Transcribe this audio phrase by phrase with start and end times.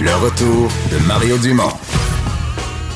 [0.00, 1.68] Le retour de Mario Dumont.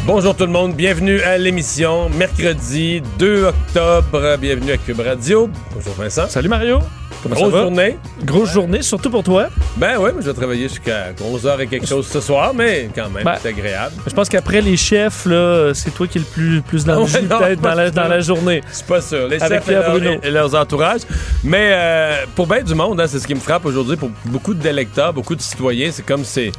[0.07, 2.09] Bonjour tout le monde, bienvenue à l'émission.
[2.11, 5.49] Mercredi 2 octobre, bienvenue à Cube Radio.
[5.75, 6.29] Bonjour Vincent.
[6.29, 6.79] Salut Mario.
[7.23, 7.63] Comment Grosse ça va?
[7.63, 7.99] journée.
[8.25, 9.49] Grosse journée, surtout pour toi.
[9.79, 13.25] Ben oui, je vais travailler jusqu'à 11h et quelque chose ce soir, mais quand même,
[13.25, 13.95] Ben, c'est agréable.
[14.07, 17.07] Je pense qu'après les chefs, là, c'est toi qui es le plus, plus dans le
[17.07, 18.61] jus, peut-être, dans la, dans la journée.
[18.71, 19.27] C'est pas sûr.
[19.29, 21.01] Les Avec chefs et, leur- et leurs entourages.
[21.43, 23.97] Mais euh, pour bien du monde, hein, c'est ce qui me frappe aujourd'hui.
[23.97, 26.53] Pour beaucoup d'électeurs, beaucoup de citoyens, c'est comme c'est.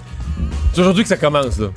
[0.73, 1.67] C'est aujourd'hui que ça commence, là.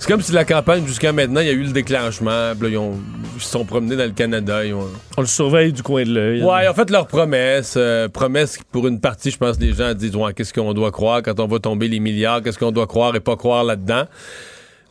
[0.00, 2.52] C'est comme si la campagne, jusqu'à maintenant, il y a eu le déclenchement.
[2.54, 2.98] Puis là, ils, ont-
[3.34, 4.64] ils se sont promenés dans le Canada.
[4.64, 6.42] Ils ont, On le surveille du coin de l'œil.
[6.44, 7.74] Ouais, ils ont fait leurs promesses.
[7.76, 11.20] euh, promesses pour une partie, je pense, les gens disent ouais, qu'est-ce qu'on doit croire
[11.22, 14.04] quand on va tomber les milliards, qu'est-ce qu'on doit croire et pas croire là-dedans.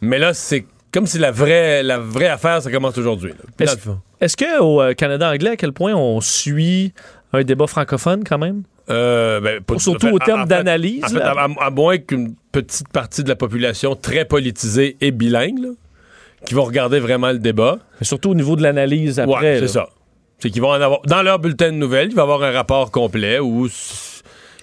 [0.01, 3.31] Mais là, c'est comme si la vraie, la vraie affaire, ça commence aujourd'hui.
[3.59, 3.77] Est-ce
[4.19, 6.91] est-ce qu'au euh, Canada anglais, à quel point on suit
[7.31, 8.63] un débat francophone quand même?
[8.89, 11.47] Euh, ben, pas- Surtout en au terme d'analyse, En fait, là.
[11.59, 15.69] à, moins qu'une petite partie de la population très politisée et bilingue, là,
[16.45, 17.79] qui vont regarder vraiment le débat.
[17.99, 19.55] Mais surtout au niveau de l'analyse après.
[19.55, 19.89] Ouais, c'est ça.
[20.39, 21.01] C'est qu'ils vont en avoir.
[21.05, 23.67] Dans leur bulletin de nouvelles, il va y avoir un rapport complet où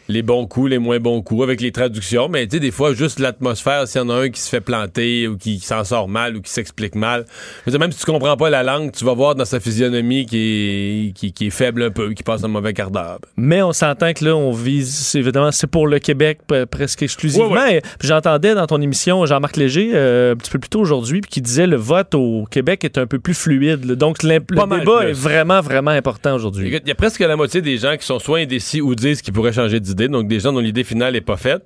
[0.09, 2.29] les bons coups, les moins bons coups, avec les traductions.
[2.29, 4.61] Mais tu sais, des fois, juste l'atmosphère, s'il y en a un qui se fait
[4.61, 7.25] planter ou qui s'en sort mal ou qui s'explique mal.
[7.67, 10.39] Dire, même si tu comprends pas la langue, tu vas voir dans sa physionomie qui
[10.39, 13.19] est, qui, qui est faible un peu, qui passe un mauvais quart d'heure.
[13.37, 17.51] Mais on s'entend que là, on vise, c'est évidemment, c'est pour le Québec presque exclusivement.
[17.51, 17.83] Ouais, ouais.
[18.03, 21.67] J'entendais dans ton émission Jean-Marc Léger, euh, un petit peu plus tôt aujourd'hui, qui disait
[21.67, 23.85] le vote au Québec est un peu plus fluide.
[23.85, 23.95] là.
[23.95, 24.67] Donc le débat
[25.01, 25.11] plus.
[25.11, 26.69] est vraiment, vraiment important aujourd'hui.
[26.69, 29.33] Il y a presque la moitié des gens qui sont soit indécis ou disent qu'ils
[29.33, 31.63] pourraient changer d'idée, donc des gens dont l'idée finale n'est pas faite.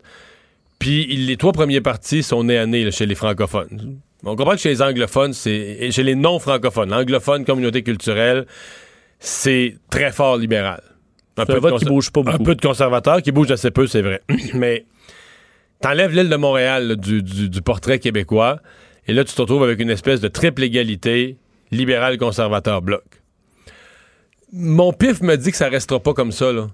[0.78, 3.98] Puis les trois premiers partis sont nés à nez là, chez les francophones.
[4.24, 8.46] On comprend que chez les anglophones, c'est chez les non-francophones, anglophone, communauté culturelle,
[9.20, 10.82] c'est très fort libéral.
[11.36, 12.36] Un peu de vote qui conser- bouge pas beaucoup.
[12.42, 14.22] Un peu de conservateurs qui bougent assez peu, c'est vrai.
[14.54, 14.86] Mais
[15.80, 18.60] t'enlèves l'île de Montréal là, du, du- du portrait québécois,
[19.06, 21.36] et là, tu te retrouves avec une espèce de triple égalité
[21.70, 23.02] libéral-conservateur-bloc.
[24.52, 26.68] Mon pif me dit que ça restera pas comme ça, là.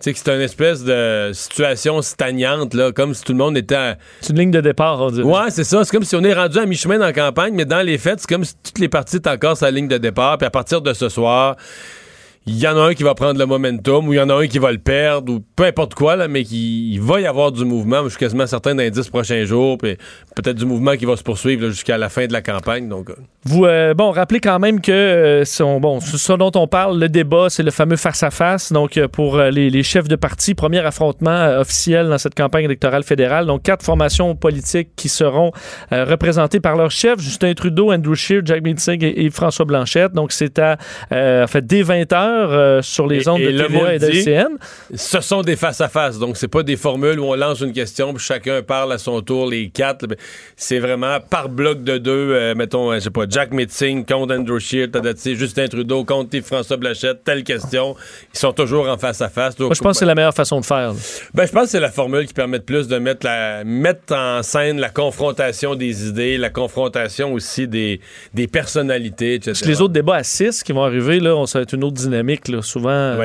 [0.00, 3.56] Tu sais, que c'est une espèce de situation stagnante, là, comme si tout le monde
[3.56, 5.26] était à- C'est une ligne de départ, on dirait.
[5.26, 5.82] Ouais, c'est ça.
[5.84, 8.20] C'est comme si on est rendu à mi-chemin dans la campagne, mais dans les faits,
[8.20, 10.38] c'est comme si toutes les parties étaient encore sur la ligne de départ.
[10.38, 11.56] Puis à partir de ce soir,
[12.46, 14.34] il y en a un qui va prendre le momentum, ou il y en a
[14.34, 17.26] un qui va le perdre, ou peu importe quoi, là, mais qui, il va y
[17.26, 18.02] avoir du mouvement.
[18.04, 19.96] Je suis quasiment certain dans les prochains jours, puis
[20.34, 22.88] peut-être du mouvement qui va se poursuivre jusqu'à la fin de la campagne.
[22.88, 27.08] Donc, euh, Vous, euh, bon, rappelez quand même que euh, ce dont on parle, le
[27.08, 28.72] débat, c'est le fameux face-à-face.
[28.72, 33.46] Donc, pour les, chefs de parti, premier affrontement officiel dans cette campagne électorale fédérale.
[33.46, 35.52] Donc, quatre formations politiques qui seront
[35.90, 40.12] représentées par leurs chefs Justin Trudeau, Andrew Scheer, Jack Meeting et, François Blanchette.
[40.12, 40.76] Donc, c'est à,
[41.10, 44.48] en fait, dès 20 heures euh, sur les Et- ondes et de TVA et d'LCN.
[44.94, 46.18] ce sont des face-à-face.
[46.18, 49.20] Donc, c'est pas des formules où on lance une question, puis chacun parle à son
[49.22, 50.06] tour, les quatre.
[50.06, 50.14] là.
[50.56, 54.34] C'est vraiment par bloc de deux, euh, mettons, euh, je sais pas, Jack Metzing contre
[54.34, 54.86] Andrew Scheer,
[55.24, 57.96] Justin Trudeau contre François Blachette, telle question.
[58.34, 59.58] Ils sont toujours en face-à-face.
[59.58, 60.92] Moi, je pense que c'est la meilleure façon de faire.
[60.92, 60.98] là.
[61.34, 64.14] Ben, je pense que c'est la formule qui permet de plus de mettre, la, mettre
[64.14, 68.00] en scène la confrontation des idées, la confrontation aussi des,
[68.34, 69.50] des personnalités, etc.
[69.52, 71.72] Parce que les autres débats à 6 qui vont arriver, là, on, ça va être
[71.72, 72.17] une autre dynamique.
[72.48, 72.62] Là.
[72.62, 73.16] Souvent,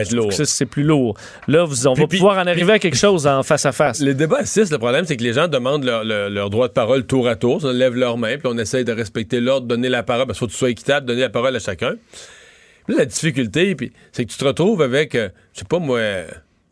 [0.45, 1.15] c'est plus lourd.
[1.47, 3.71] Là, vous- on Puis- va puis- pouvoir en arriver à quelque chose en face à
[3.71, 3.99] face.
[3.99, 6.67] Les débats à 6, le problème, c'est que les gens demandent leur, leur- leur droit
[6.67, 7.59] de parole tour à tour.
[7.63, 10.45] Ils lèvent leurs mains, puis on essaye de respecter l'ordre, donner la parole, parce qu'il
[10.45, 11.95] faut que tu sois équitable, donner la parole à chacun.
[12.87, 13.75] Là, la difficulté,
[14.11, 15.99] c'est que tu te retrouves avec, euh, je sais pas moi,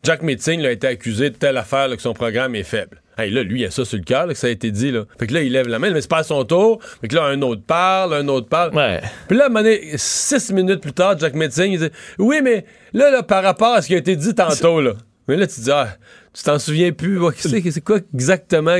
[0.02, 3.01] Jack Metzing là, a été accusé de telle affaire, là, que son programme est faible.
[3.24, 4.90] Hey, là, lui, il a ça sur le cœur, que ça a été dit.
[4.90, 5.04] Là.
[5.18, 6.80] Fait que là, il lève la main, mais c'est pas à son tour.
[7.00, 8.74] Fait que là, un autre parle, un autre parle.
[8.74, 9.00] Ouais.
[9.28, 11.88] Puis là, à un moment donné, six minutes plus tard, Jack Metzing, il dit
[12.18, 14.94] Oui, mais là, là, par rapport à ce qui a été dit tantôt, là.
[15.28, 15.96] Mais là, tu dis Ah,
[16.34, 17.20] tu t'en souviens plus.
[17.36, 18.76] C'est quoi exactement?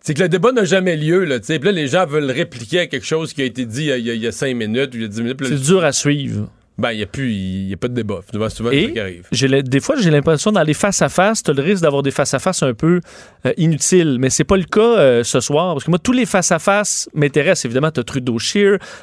[0.00, 1.40] c'est que le débat n'a jamais lieu, là.
[1.40, 3.92] Puis là, les gens veulent répliquer à quelque chose qui a été dit il y
[3.92, 5.38] a, il y a- cinq minutes ou il y a dix minutes.
[5.44, 6.48] C'est dur à suivre.
[6.78, 8.20] Ben, il n'y a plus, il a pas de débat.
[8.30, 9.26] Souvent, souvent, Et qui arrive.
[9.32, 12.62] j'ai des fois, j'ai l'impression dans les face-à-face, tu as le risque d'avoir des face-à-face
[12.62, 13.00] un peu
[13.46, 14.18] euh, inutiles.
[14.20, 15.74] Mais c'est pas le cas euh, ce soir.
[15.74, 17.64] Parce que moi, tous les face-à-face m'intéressent.
[17.64, 18.36] Évidemment, tu as Trudeau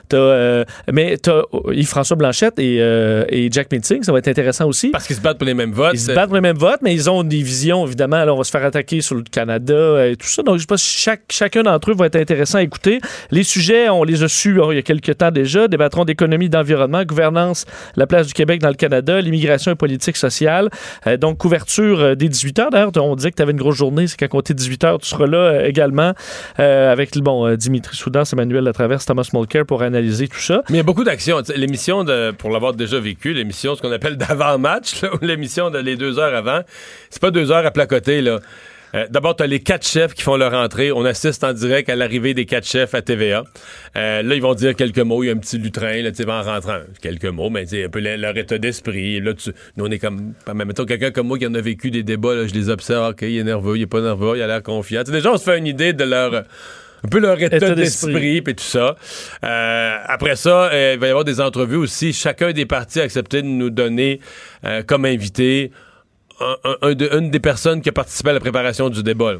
[0.08, 1.42] t'as, euh, mais tu as
[1.72, 4.04] Yves-François Blanchette et, et Jack Meeting.
[4.04, 4.90] Ça va être intéressant aussi.
[4.90, 5.94] Parce qu'ils se battent pour les mêmes votes.
[5.94, 8.24] Ils se battent pour les mêmes votes, mais ils ont des visions, évidemment.
[8.24, 10.44] Là, on va se faire attaquer sur le Canada et tout ça.
[10.44, 13.00] Donc, je pense que chaque, chacun d'entre eux va être intéressant à écouter.
[13.32, 15.68] Les sujets, on les a su oh, il y a quelques temps déjà.
[15.68, 17.63] Débattrons d'économie, d'environnement, gouvernance,
[17.96, 20.70] la place du Québec dans le Canada, l'immigration et politique sociale.
[21.08, 22.70] Euh, donc, couverture euh, des 18 heures.
[22.70, 24.08] D'ailleurs, on disait que tu avais une grosse journée.
[24.08, 26.14] C'est qu'à compter 18 heures, tu seras là euh, également
[26.58, 30.64] avec bon, Dimitri Soudas, Emmanuel Latraverse, Thomas Mulcair pour analyser tout ça.
[30.70, 31.42] Mais il y a beaucoup d'actions.
[31.56, 32.06] L'émission,
[32.38, 36.62] pour l'avoir déjà vécu, l'émission, ce qu'on appelle d'avant-match, l'émission de deux heures avant,
[37.10, 38.22] c'est pas deux heures à placoter.
[38.22, 38.40] là.
[38.96, 40.92] Euh, D'abord, tu as les quatre chefs qui font leur entrée.
[40.92, 43.44] On assiste en direct à l'arrivée des quatre chefs à TVA.
[43.96, 45.24] Euh, là, ils vont dire quelques mots.
[45.24, 46.80] Il y a un petit lutrin là, tu sais, en rentrant.
[47.02, 49.20] Quelques mots, mais un peu le- leur état d'esprit.
[49.20, 50.34] Là, tu, nous, on est comme.
[50.54, 53.10] Mais mettons, quelqu'un comme moi qui en a vécu des débats, là, je les observe.
[53.12, 55.02] OK, il est nerveux, il est pas nerveux, il a l'air confiant.
[55.04, 56.44] Tu sais, déjà, on se fait une idée de leur.
[57.06, 58.14] Un peu leur état, État d'esprit.
[58.14, 58.96] d'esprit, puis tout ça.
[59.44, 62.14] Euh, après ça, euh, il va y avoir des entrevues aussi.
[62.14, 64.22] Chacun des partis a accepté de nous donner
[64.64, 65.72] euh, comme invité
[66.40, 69.34] un- un- un de- une des personnes qui a participé à la préparation du débat.
[69.34, 69.40] là.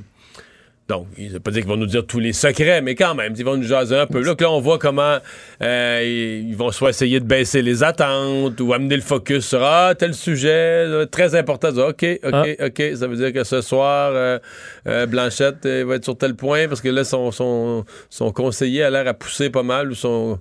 [0.90, 3.34] Donc, il ne pas dire qu'ils vont nous dire tous les secrets, mais quand même,
[3.38, 4.22] ils vont nous jaser un peu.
[4.22, 5.18] Là, que là on voit comment
[5.62, 9.94] euh, ils vont soit essayer de baisser les attentes ou amener le focus sur Ah,
[9.98, 11.72] tel sujet, très important.
[11.72, 14.40] Dire, OK, OK, OK, ça veut dire que ce soir, euh,
[14.88, 18.90] euh, Blanchette va être sur tel point parce que là, son, son, son conseiller a
[18.90, 20.38] l'air à pousser pas mal ou son,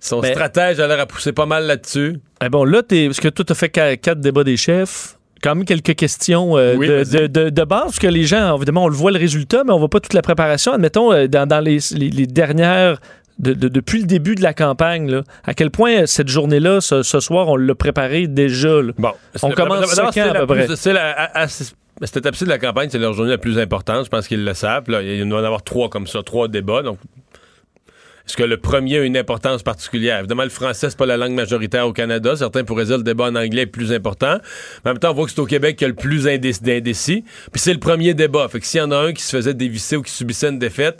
[0.00, 2.18] son Mais- stratège a l'air à pousser pas mal là-dessus.
[2.42, 5.15] Eh bon, là, t'es, parce que toi, tu as fait qua- quatre débats des chefs.
[5.46, 8.84] Quand même quelques questions euh, Oui, de, de, de- base, parce que les gens, évidemment,
[8.84, 10.72] on le voit le résultat, mais on voit pas toute la préparation.
[10.72, 12.98] Admettons, euh, dans, dans les, les- les dernières.
[13.38, 17.02] de- de- depuis le début de la campagne, là, à quel point cette journée-là, ce,
[17.02, 18.80] ce soir, on l'a préparée déjà.
[18.82, 18.92] là?
[18.98, 19.12] Bon,
[19.42, 20.66] On commence ça quand, à peu près?
[20.74, 24.04] c'est cette étape-ci de la campagne, c'est leur journée la plus importante.
[24.04, 24.90] Je pense qu'ils le savent.
[24.90, 26.82] Là, il va y en avoir trois comme ça, trois débats.
[26.82, 26.98] Donc,
[28.26, 30.18] est-ce que le premier a une importance particulière?
[30.18, 32.34] Évidemment, le français, c'est pas la langue majoritaire au Canada.
[32.34, 34.38] Certains pourraient dire le débat en anglais est plus important.
[34.84, 36.26] Mais en même temps, on voit que c'est au Québec qu'il y a le plus
[36.26, 36.62] indécis.
[36.62, 37.24] d'indécis.
[37.52, 38.48] Puis c'est le premier débat.
[38.48, 40.58] Fait que s'il y en a un qui se faisait dévisser ou qui subissait une
[40.58, 40.98] défaite,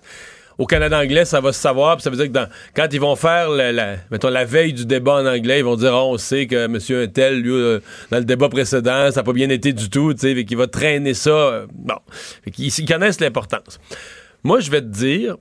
[0.58, 1.96] au Canada anglais, ça va se savoir.
[1.96, 5.14] Puis ça veut dire que quand ils vont faire la, mettons, la veille du débat
[5.14, 6.78] en anglais, ils vont dire Ah, on sait que M.
[7.02, 7.80] Untel, lui, euh,
[8.10, 10.14] dans le débat précédent, ça n'a pas bien été du tout.
[10.14, 11.30] Tu sais, qu'il va traîner ça.
[11.30, 11.96] euh, bon.
[12.44, 13.78] Fait qu'ils ils connaissent l'importance.
[14.44, 15.36] Moi, je vais te dire,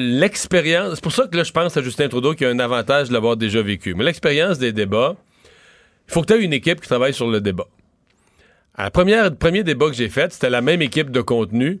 [0.00, 0.94] l'expérience.
[0.96, 3.12] C'est pour ça que là, je pense à Justin Trudeau qui a un avantage de
[3.12, 3.94] l'avoir déjà vécu.
[3.94, 5.16] Mais l'expérience des débats,
[6.08, 7.66] il faut que tu aies une équipe qui travaille sur le débat.
[8.78, 11.80] Le premier débat que j'ai fait, c'était la même équipe de contenu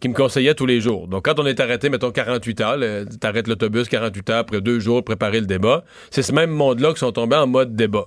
[0.00, 1.08] qui me conseillait tous les jours.
[1.08, 2.78] Donc, quand on est arrêté, mettons 48 heures,
[3.20, 7.00] t'arrêtes l'autobus 48 heures après deux jours, préparer le débat, c'est ce même monde-là qui
[7.00, 8.06] sont tombés en mode débat.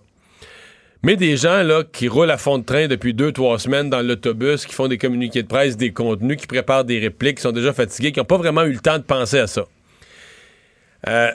[1.03, 4.01] Mais des gens là qui roulent à fond de train depuis deux, trois semaines dans
[4.01, 7.51] l'autobus, qui font des communiqués de presse, des contenus, qui préparent des répliques, qui sont
[7.51, 9.65] déjà fatigués, qui n'ont pas vraiment eu le temps de penser à ça.
[11.07, 11.31] Euh,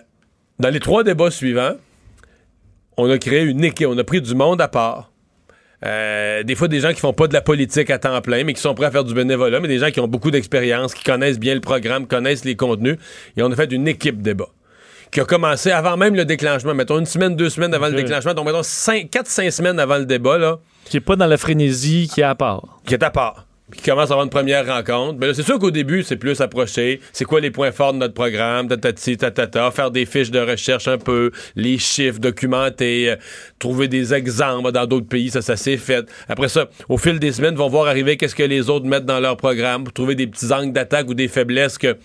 [0.61, 1.75] dans les trois débats suivants,
[2.97, 5.11] on a créé une équipe, on a pris du monde à part.
[5.85, 8.55] Euh, des fois, des gens qui font pas de la politique à temps plein, mais
[8.55, 11.03] qui sont prêts à faire du bénévolat, mais des gens qui ont beaucoup d'expérience, qui
[11.03, 12.99] connaissent bien le programme, connaissent les contenus.
[13.37, 14.49] Et on a fait une équipe débat
[15.11, 16.75] qui a commencé avant même le déclenchement.
[16.75, 18.35] Mettons une semaine, deux semaines avant le déclenchement.
[18.35, 22.21] Donc, mettons 4-5 semaines avant le débat, là, Qui est pas dans la frénésie, qui
[22.21, 22.63] est à part.
[22.87, 23.45] qui est à part.
[23.77, 25.19] Qui commence à avoir une première rencontre.
[25.19, 27.01] Mais là, c'est sûr qu'au début, c'est plus approché.
[27.13, 28.69] C'est quoi les points forts de notre programme?
[28.69, 29.73] Tatati, tatata.
[29.73, 31.33] Faire des fiches de recherche un peu.
[31.57, 33.11] Les chiffres, documenter.
[33.11, 33.17] euh,
[33.59, 35.31] trouver des exemples dans d'autres pays.
[35.31, 36.07] Ça, ça s'est fait.
[36.29, 39.19] Après ça, au fil des semaines, vont voir arriver qu'est-ce que les autres mettent dans
[39.19, 41.97] leur programme pour trouver des petits angles d'attaque ou des faiblesses que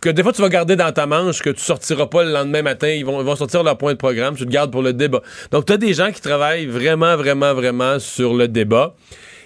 [0.00, 2.62] que des fois tu vas garder dans ta manche, que tu sortiras pas le lendemain
[2.62, 4.92] matin, ils vont, ils vont sortir leur point de programme, tu le gardes pour le
[4.92, 5.22] débat.
[5.50, 8.94] Donc tu as des gens qui travaillent vraiment, vraiment, vraiment sur le débat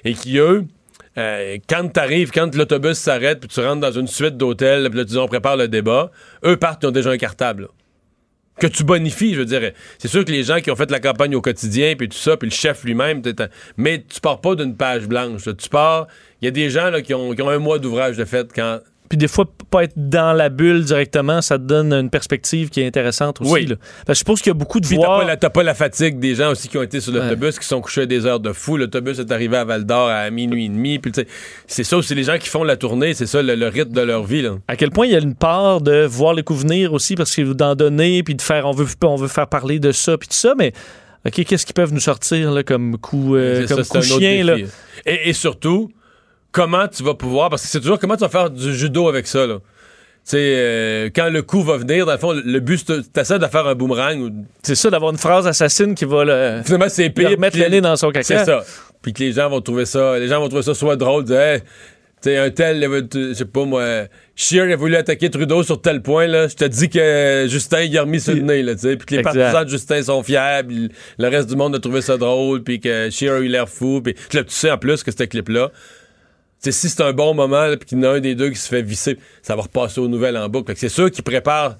[0.04, 0.64] et qui, eux,
[1.18, 5.04] euh, quand t'arrives, quand l'autobus s'arrête, puis tu rentres dans une suite d'hôtels, puis là
[5.04, 6.10] tu on prépare le débat,
[6.44, 7.68] eux partent, ils ont déjà un cartable.
[8.60, 9.72] Que tu bonifies, je veux dire.
[9.98, 12.36] C'est sûr que les gens qui ont fait la campagne au quotidien, puis tout ça,
[12.36, 13.22] puis le chef lui-même,
[13.78, 15.44] mais tu pars pas d'une page blanche.
[15.56, 16.06] Tu pars,
[16.40, 18.52] il y a des gens là, qui, ont, qui ont un mois d'ouvrage de fait
[18.54, 18.80] quand
[19.12, 22.80] Puis des fois, pas être dans la bulle directement, ça te donne une perspective qui
[22.80, 23.52] est intéressante aussi.
[23.52, 23.66] Oui.
[23.66, 23.76] là.
[23.76, 25.18] Parce que je suppose qu'il y a beaucoup de Puis t'as voix.
[25.18, 27.66] pas, la, t'as pas la fatigue des gens aussi qui ont été sur l'autobus, qui
[27.66, 28.78] sont couchés à des heures de fou.
[28.78, 30.98] L'autobus est arrivé à Val d'Or à minuit et demi.
[30.98, 31.12] Puis
[31.66, 34.00] c'est ça aussi, les gens qui font la tournée, c'est ça le, le rythme de
[34.00, 34.40] leur vie.
[34.40, 34.56] Là.
[34.66, 37.36] À quel point il y a une part de voir les coups venir aussi, parce
[37.36, 40.28] que d'en donner, puis de faire, on veut, on veut faire parler de ça, puis
[40.28, 40.72] tout ça, mais
[41.26, 44.20] OK, qu'est-ce qu'ils peuvent nous sortir là, comme coup, euh, comme ça, coup un autre
[44.20, 44.42] chien?
[44.42, 44.56] Là?
[45.04, 45.90] et surtout,
[46.52, 49.26] comment tu vas pouvoir, parce que c'est toujours comment tu vas faire du judo avec
[49.26, 49.58] ça, là.
[50.24, 53.40] Tu sais, euh, quand le coup va venir, dans le fond, le but, c'est t'essaies
[53.40, 54.20] de faire un boomerang.
[54.20, 54.30] Ou...
[54.62, 57.30] C'est ça, d'avoir une phrase assassine qui va le, Finalement, c'est pire.
[57.30, 58.22] remettre puis le nez dans son caca.
[58.22, 58.62] C'est ça.
[59.02, 61.40] Puis que les gens vont trouver ça, les gens vont trouver ça soit drôle, dire,
[61.40, 64.04] hey, tu sais, un tel, je sais pas moi,
[64.36, 66.46] Scheer a voulu attaquer Trudeau sur tel point, là.
[66.46, 68.96] Je te dis que Justin, il a remis sur le nez, là, tu sais.
[68.96, 69.34] Puis que les Exact.
[69.34, 70.36] partisans de Justin sont puis
[71.18, 74.00] le reste du monde a trouvé ça drôle, puis que Scheer a eu l'air fou,
[74.00, 75.72] puis là, tu sais en plus que ce clip-là,
[76.70, 78.68] si c'est un bon moment, puis qu'il y en a un des deux qui se
[78.68, 80.72] fait visser, ça va repasser aux nouvelles en boucle.
[80.76, 81.76] C'est sûr qu'ils préparent,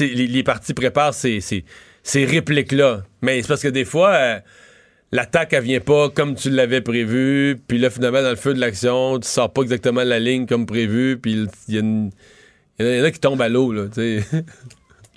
[0.00, 3.02] les, partis préparent ces, ces, répliques-là.
[3.22, 4.38] Mais c'est parce que des fois, euh,
[5.10, 8.60] l'attaque, elle vient pas comme tu l'avais prévu, puis là, finalement, dans le feu de
[8.60, 12.10] l'action, tu sors pas exactement la ligne comme prévu, puis il y, y en
[13.04, 13.86] a- qui tombent à l'eau, là.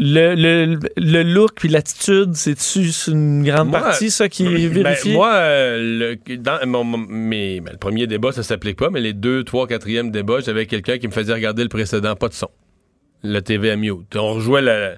[0.01, 4.69] Le, le, le look puis l'attitude, c'est-tu c'est une grande Moi, partie, ça, qui est
[4.69, 5.11] Ben, vérifié?
[5.13, 9.01] moi, euh, le, dans mon- mon- mes- ben, le premier débat, ça s'applique pas, mais
[9.01, 12.33] les deux, trois, quatrième débats, j'avais quelqu'un qui me faisait regarder le précédent, pas de
[12.33, 12.47] son.
[13.23, 14.15] Le TV à mute.
[14.15, 14.93] On rejouait la.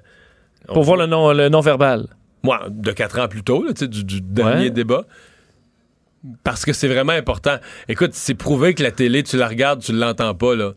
[0.68, 2.06] on pour voir le non- le non-verbal.
[2.44, 4.70] Moi, de quatre ans plus tôt, là, du, du dernier Ouais.
[4.70, 5.04] débat.
[6.44, 7.56] Parce que c'est vraiment important.
[7.88, 10.74] Écoute, c'est prouvé que la télé, tu la regardes, tu l'entends pas, là.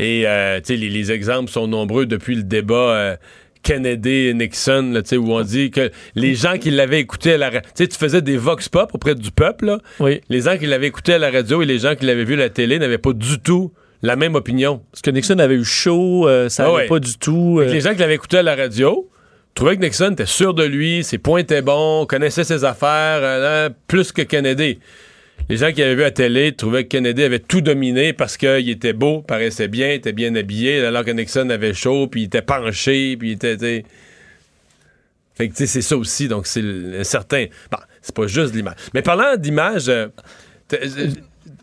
[0.00, 3.16] Et, euh, tu sais, les, les exemples sont nombreux depuis le débat euh,
[3.62, 7.50] Kennedy-Nixon, là, tu sais, où on dit que les gens qui l'avaient écouté à la...
[7.50, 9.78] ra- Tu sais, tu faisais des vox pop auprès du peuple, là.
[10.00, 10.20] Oui.
[10.28, 12.38] Les gens qui l'avaient écouté à la radio et les gens qui l'avaient vu à
[12.38, 14.82] la télé n'avaient pas du tout la même opinion.
[14.90, 16.86] Parce que Nixon avait eu chaud, euh, ça Ah allait ouais.
[16.88, 17.58] pas du tout.
[17.60, 19.08] Euh, Les gens qui l'avaient écouté à la radio
[19.54, 23.68] trouvaient que Nixon était sûr de lui, ses points étaient bons, connaissait ses affaires, euh,
[23.86, 24.78] plus que Kennedy.
[25.48, 28.36] Les gens qui avaient vu à la télé trouvaient que Kennedy avait tout dominé parce
[28.36, 32.24] qu'il était beau, paraissait bien, était bien habillé, alors que Nixon avait chaud, puis il
[32.24, 33.84] était penché, puis il était...
[35.34, 37.46] Fait que, tu sais, c'est ça aussi, donc c'est un certain...
[37.70, 38.76] Bon, c'est pas juste l'image.
[38.94, 40.08] Mais parlant d'image, euh,
[40.74, 41.08] euh,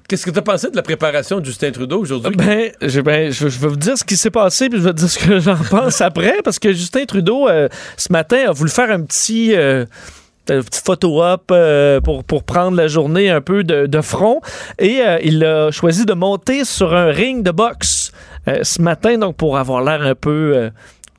[0.08, 2.36] qu'est-ce que tu as pensé de la préparation de Justin Trudeau aujourd'hui?
[2.36, 4.98] Ben, je, ben, je, vais vous dire ce qui s'est passé, puis je vais te
[4.98, 8.72] dire ce que j'en pense après, parce que Justin Trudeau, euh, ce matin, a voulu
[8.72, 9.54] faire un petit...
[10.52, 14.42] un petit photo-op euh, pour, pour prendre la journée un peu de, de front.
[14.78, 18.12] Et euh, il a choisi de monter sur un ring de boxe
[18.48, 20.70] euh, ce matin, donc pour avoir l'air un peu euh,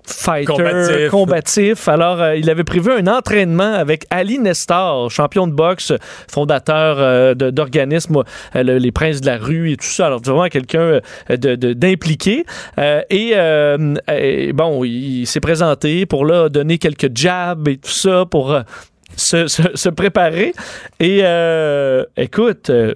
[0.07, 1.11] fighter, Combatif.
[1.11, 1.89] combatif.
[1.89, 5.93] Alors, euh, il avait prévu un entraînement avec Ali Nestor, champion de boxe,
[6.29, 8.23] fondateur euh, de- d'organismes,
[8.57, 10.07] euh, le- les Princes de la rue et tout ça.
[10.07, 11.01] Alors, vraiment quelqu'un euh,
[11.37, 12.45] de- de- d'impliqué.
[12.79, 17.91] Euh, et, euh, et bon, il, s'est présenté pour là donner quelques jabs et tout
[17.91, 18.63] ça pour euh,
[19.17, 20.53] se, se- préparer.
[20.99, 22.95] Et euh, écoute, euh,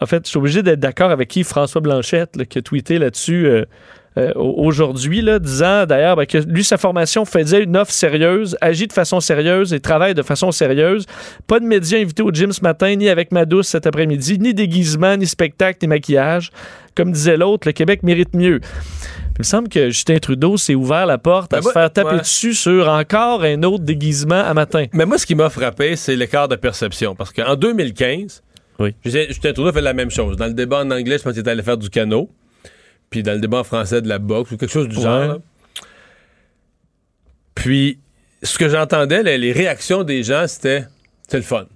[0.00, 3.46] en fait, je suis obligé d'être d'accord avec qui François Blanchette qui a tweeté là-dessus.
[3.46, 3.64] euh,
[4.18, 8.86] euh, au- aujourd'hui, disant d'ailleurs ben, que lui, sa formation faisait une offre sérieuse, agit
[8.86, 11.04] de façon sérieuse et travaille de façon sérieuse.
[11.46, 14.54] Pas de médias invités au gym ce matin, ni avec ma douce cet après-midi, ni
[14.54, 16.50] déguisement, ni spectacle, ni maquillage.
[16.94, 18.60] Comme disait l'autre, le Québec mérite mieux.
[19.36, 21.92] Il me semble que Justin Trudeau s'est ouvert la porte à Ben se moi- faire
[21.92, 22.20] taper ouais.
[22.20, 24.86] dessus sur encore un autre déguisement à matin.
[24.92, 27.14] Mais moi, ce qui m'a frappé, c'est l'écart de perception.
[27.14, 28.42] Parce qu'en 2015,
[28.78, 28.94] Oui.
[29.04, 30.36] Justin Trudeau fait la même chose.
[30.36, 32.30] Dans le débat en anglais, je pense qu'il était allé faire du canot.
[33.10, 35.02] Puis dans le débat en français, de la boxe ou quelque chose du Ouais.
[35.02, 35.20] genre.
[35.28, 35.38] là.
[37.54, 37.98] Puis,
[38.42, 40.84] ce que j'entendais, les, les réactions des gens, c'était
[41.28, 41.66] c'est le fun.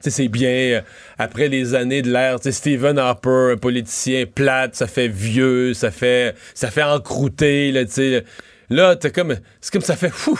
[0.00, 0.48] C'est bien.
[0.50, 0.80] euh,
[1.18, 6.34] après les années de l'ère, Stephen Harper, un politicien plate, ça fait vieux, ça fait,
[6.54, 8.24] ça fait encrouter, là, tu sais.
[8.70, 10.38] Là, t'es comme, c'est comme ça fait fou.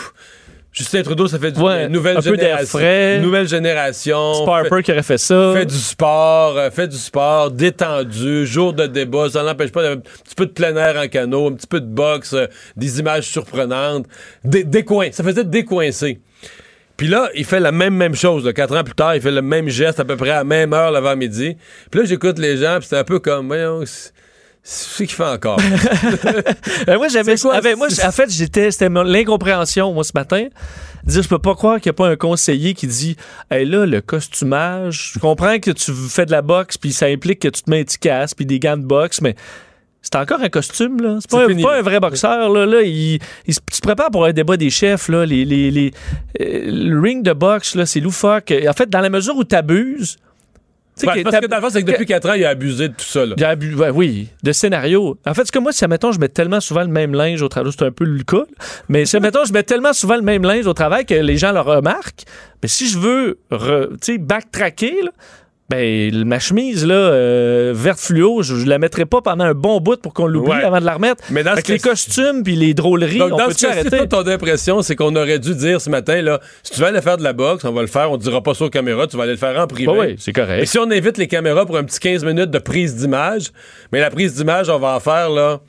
[0.73, 2.79] Justin Trudeau, ça fait du Ouais, nouvelle un peu d'air génération.
[2.79, 3.19] frais.
[3.19, 4.33] Nouvelle génération.
[4.45, 5.51] C'est Harper qui aurait fait ça.
[5.53, 9.97] fait du sport, euh, fait du sport, détendu, jour de débat, ça n'empêche pas d'avoir
[9.97, 12.99] un petit peu de plein air en canot, un petit peu de boxe, euh, des
[12.99, 14.05] images surprenantes,
[14.45, 16.21] décoin, ça faisait décoincer.
[17.01, 19.31] Puis là, il fait la même même chose, là, quatre ans plus tard, il fait
[19.31, 21.57] le même geste à peu près à la même heure l'avant-midi.
[21.89, 24.11] Puis là, j'écoute les gens, puis c'est un peu comme, voyons, c'est
[24.61, 25.57] c'est ce qu'il fait encore.
[26.85, 27.33] Ben, moi, j'avais.
[27.75, 28.69] Moi, en fait, j'étais.
[28.69, 30.45] C'était l'incompréhension, moi, ce matin.
[31.03, 33.17] Dire, je peux pas croire qu'il n'y a pas un conseiller qui dit
[33.49, 37.39] Hey, là, le costumage, je comprends que tu fais de la boxe, puis ça implique
[37.39, 39.35] que tu te mets un petit casque, puis des gants de boxe, mais.
[40.01, 41.17] C'est encore un costume, là.
[41.19, 42.65] C'est pas, pas un vrai boxeur, là.
[42.65, 45.25] là il, il se prépare pour un débat des chefs, là.
[45.25, 45.91] Les, les, les-
[46.41, 48.51] euh, le ring de boxe, là, c'est loufoque.
[48.67, 50.17] En fait, dans la mesure où t'abuses.
[51.07, 52.89] Ouais, que parce que dans le fond, c'est que depuis quatre ans, il a abusé
[52.89, 53.25] de tout ça.
[53.25, 53.33] Là.
[53.37, 55.17] il a bu- ouais, oui, de scénario.
[55.25, 57.47] En fait, c'est que moi, si, admettons, je mets tellement souvent le même linge au
[57.47, 58.43] travail, c'est un peu le cas,
[58.89, 61.53] mais si, admettons, je mets tellement souvent le même linge au travail que les gens
[61.53, 62.23] le remarquent,
[62.61, 63.57] mais si je veux, tu
[64.01, 65.11] sais, backtracker, là,
[65.71, 69.79] Ben, ma chemise, là, euh, verte fluo, je, je la mettrai pas pendant un bon
[69.79, 70.63] bout pour qu'on l'oublie Ouais.
[70.65, 71.23] avant de la remettre.
[71.31, 74.05] Mais dans Avec les costumes puis les drôleries, Donc, on dans peut-tu ce arrêter?
[74.09, 77.15] ton impression, c'est qu'on aurait dû dire ce matin, là, si tu veux aller faire
[77.17, 79.15] de la boxe, on va le faire, on ne dira pas ça aux caméras, tu
[79.15, 79.87] vas aller le faire en privé.
[79.91, 80.61] Bah oui, c'est correct.
[80.61, 83.51] Et si on invite les caméras pour un petit 15 minutes de prise d'image,
[83.93, 85.61] mais la prise d'image, on va en faire, là.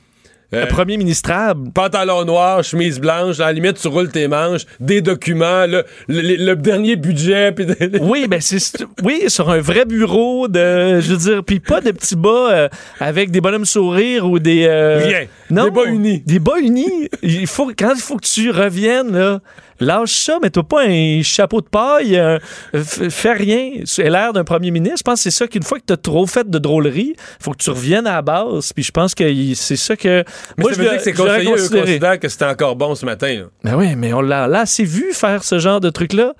[0.53, 1.71] Euh, premier ministrable.
[1.73, 6.35] Pantalon noir, chemise blanche, à la limite, tu roules tes manches, des documents, le, le-
[6.45, 8.57] le dernier budget, des- Oui, ben c'est
[9.03, 12.69] oui sur un vrai bureau de, je veux dire, puis pas de petits bas euh,
[12.99, 15.25] avec des bonhommes sourires ou des euh, Rien.
[15.49, 16.23] non, Des bas unis.
[16.25, 17.09] Des bas unis.
[17.21, 19.39] Il faut quand il faut que tu reviennes là,
[19.79, 22.39] lâche ça, mais toi pas un chapeau de paille, euh,
[22.83, 23.71] fais rien.
[23.85, 24.99] C'est l'air d'un premier ministre.
[24.99, 27.57] Je pense que c'est ça qu'une fois que t'as trop fait de drôleries, faut que
[27.57, 28.73] tu reviennes à la base.
[28.73, 30.23] Puis je pense que c'est ça que
[30.57, 33.05] Mais moi ça je veut dire que ces conseillers, considèrent que c'était encore bon ce
[33.05, 33.33] matin.
[33.33, 33.45] là.
[33.63, 36.33] Ben oui, mais on l'a assez vu faire ce genre de truc-là.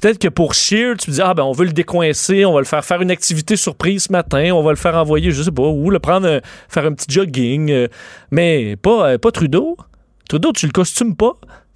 [0.00, 2.66] Peut-être que pour Shear, tu dis, ah ben on veut le décoincer, on va le
[2.66, 5.62] faire faire une activité surprise ce matin, on va le faire envoyer, je sais pas
[5.62, 7.70] où, le prendre, euh, faire un petit jogging.
[7.70, 7.88] euh,
[8.30, 9.76] mais pas, pas Trudeau.
[10.28, 11.32] Trudeau, tu le costumes pas?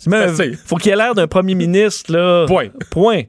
[0.07, 0.53] Un- assez.
[0.65, 2.47] faut qu'il ait l'air d'un premier ministre, là.
[2.47, 2.69] Point.
[2.91, 3.23] Point.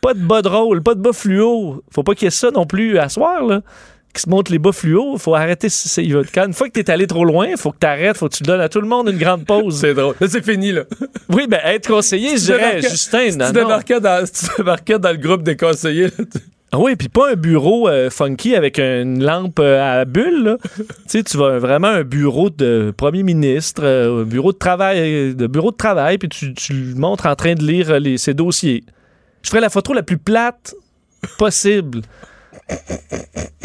[0.00, 1.82] Pas de bas drôle, pas de bas fluo.
[1.90, 3.62] Faut pas qu'il y ait ça non plus à soir, là.
[4.14, 5.16] Qui se montre les bas fluo.
[5.18, 5.68] Faut arrêter.
[6.32, 8.60] Quand, une fois que t'es allé trop loin, faut que t'arrêtes, faut que tu donnes
[8.60, 9.76] à tout le monde une grande pause.
[9.80, 10.14] C'est drôle.
[10.20, 10.84] Là, c'est fini, là.
[11.30, 13.62] Oui, ben être conseiller, je dirais, Justin, si non, tu non.
[13.62, 16.38] débarquais dans, si tu débarquais dans le groupe des conseillers, là, tu-
[16.74, 20.58] Ah Oui, puis pas un bureau euh, funky avec une lampe euh, à bulle.
[20.76, 25.36] tu sais, tu vas vraiment un bureau de premier ministre, euh, un bureau de travail,
[25.36, 28.18] de bureau de travail, puis tu, tu le montres en train de lire euh, les,
[28.18, 28.82] ses dossiers.
[29.42, 30.74] Je ferais la photo la plus plate
[31.38, 32.00] possible.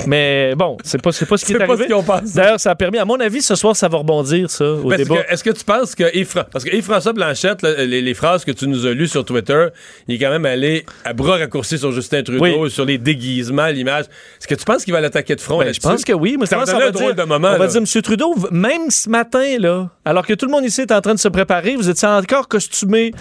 [0.07, 1.87] Mais bon, c'est pas, pas ce qui est arrivé.
[2.05, 2.33] pensé.
[2.33, 5.31] D'ailleurs, ça a permis, à mon avis, ce soir, ça va rebondir, ça, au que,
[5.31, 8.51] Est-ce que tu penses que Yves parce que Yves-François Blanchette, là, les, les phrases que
[8.51, 9.67] tu nous as lues sur Twitter,
[10.07, 12.71] il est quand même allé à bras raccourcis sur Justin Trudeau, Oui.
[12.71, 14.05] sur les déguisements, l'image.
[14.39, 16.37] Est-ce que tu penses qu'il va l'attaquer de front Ben, je pense que oui.
[16.39, 17.67] Mais Ça va pense un drôle dire- de moment, On va là.
[17.67, 18.01] dire, M.
[18.01, 21.19] Trudeau, même ce matin, là, alors que tout le monde ici est en train de
[21.19, 23.11] se préparer, vous étiez encore costumé,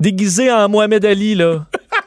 [0.00, 1.66] déguisé en Mohamed Ali, là.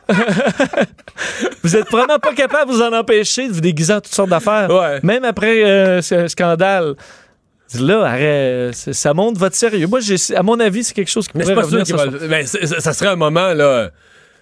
[1.63, 4.29] vous êtes vraiment pas capable de vous en empêcher de vous déguiser en toutes sortes
[4.29, 4.69] d'affaires.
[4.69, 4.99] Ouais.
[5.03, 6.95] Même après euh, ce scandale.
[7.79, 9.85] Là, arrête, ça montre votre sérieux.
[9.85, 9.99] Moi,
[10.35, 13.11] à mon avis, c'est quelque chose qui Mais pourrait pas sûr va c'est- ça, serait
[13.11, 13.91] un moment, là.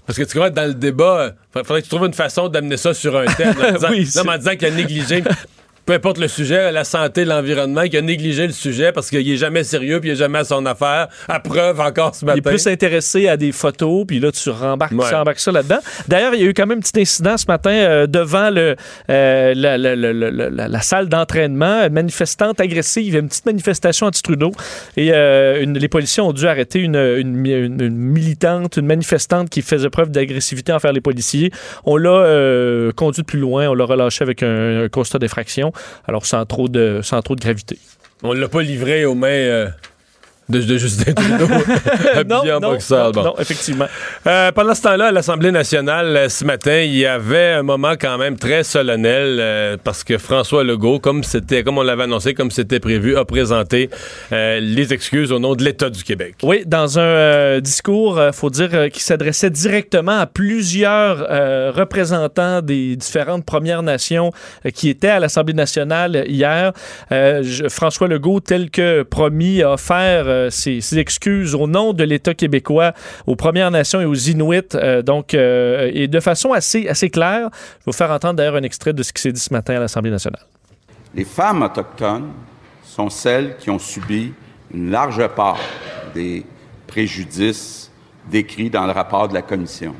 [0.06, 2.77] Parce que tu vois, dans le débat, il faudrait que tu trouves une façon d'amener
[2.77, 3.53] ça sur un thème.
[3.62, 5.23] En disant, Oui, non, c'est- mais en disant qu'il a négligé,
[5.88, 9.38] peu importe le sujet, la santé, l'environnement, qu'il a négligé le sujet parce qu'il est
[9.38, 11.08] jamais sérieux puis il est jamais à son affaire.
[11.30, 12.50] À preuve encore ce Il est matin.
[12.52, 15.08] plus intéressé à des photos, puis là, tu rembarques, Ouais.
[15.10, 15.80] tu embarques ça là-dedans.
[16.08, 18.76] D'ailleurs, il y a eu quand même un petit incident ce matin euh, devant le,
[19.10, 21.89] euh, la, la- la- la- salle d'entraînement.
[21.89, 24.52] Manifestante agressive, il y a une petite manifestation anti-Trudeau.
[24.97, 29.62] Et euh, une- les policiers ont dû arrêter une, une- une- militante, une manifestante qui
[29.62, 31.52] faisait preuve d'agressivité envers les policiers.
[31.86, 35.71] On l'a euh, conduite plus loin, on l'a relâché avec un, un constat d'effraction,
[36.08, 37.02] alors sans trop de,
[37.40, 37.78] gravité.
[38.24, 39.68] On l'a pas livré aux mains euh,
[40.49, 41.45] de, de Justin Trudeau,
[42.15, 43.05] habillé en non, boxeur.
[43.07, 43.23] non, bon.
[43.23, 43.88] non, effectivement.
[44.25, 47.93] Euh, pendant ce temps-là, à l'Assemblée nationale, euh, ce matin, il y avait un moment
[47.99, 52.33] quand même très solennel euh, parce que François Legault, comme c'était, comme on l'avait annoncé,
[52.33, 53.89] comme c'était prévu, a présenté
[54.31, 56.36] euh, les excuses au nom de l'État du Québec.
[56.43, 61.71] Oui, dans un euh, discours, il faut dire, euh, qui s'adressait directement à plusieurs euh,
[61.75, 64.31] représentants des différentes Premières Nations
[64.65, 66.71] euh, qui étaient à l'Assemblée nationale hier.
[67.12, 71.93] Euh, je- François Legault, tel que promis, a offert euh, ses, ses excuses au nom
[71.93, 72.93] de l'État québécois
[73.26, 77.50] aux Premières Nations et aux Inuits, euh, donc, euh, et de façon assez, assez claire.
[77.52, 79.76] Je vais vous faire entendre d'ailleurs un extrait de ce qui s'est dit ce matin
[79.76, 80.45] à l'Assemblée nationale.
[81.13, 82.32] Les femmes autochtones
[82.84, 84.34] sont celles qui ont subi
[84.73, 85.60] une large part
[86.13, 86.45] des
[86.88, 87.91] préjudices
[88.30, 89.95] décrits dans le rapport de la Commission.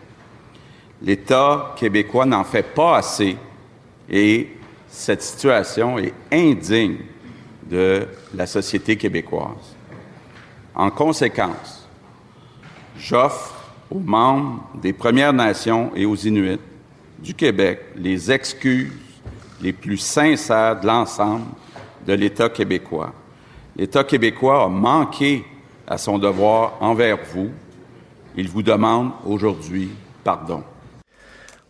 [1.02, 3.38] L'État québécois n'en fait pas assez
[4.10, 4.50] et
[4.89, 6.97] cette situation est indigne
[7.69, 9.77] de la société québécoise.
[10.78, 11.88] En conséquence,
[13.00, 13.56] j'offre
[13.90, 16.60] aux membres des Premières Nations et aux Inuits
[17.18, 18.94] du Québec les excuses
[19.60, 21.46] les plus sincères de l'ensemble
[22.06, 23.12] de l'État québécois.
[23.76, 25.44] L'État québécois a manqué
[25.88, 27.50] à son devoir envers vous.
[28.36, 29.90] Il vous demande aujourd'hui
[30.24, 30.63] pardon.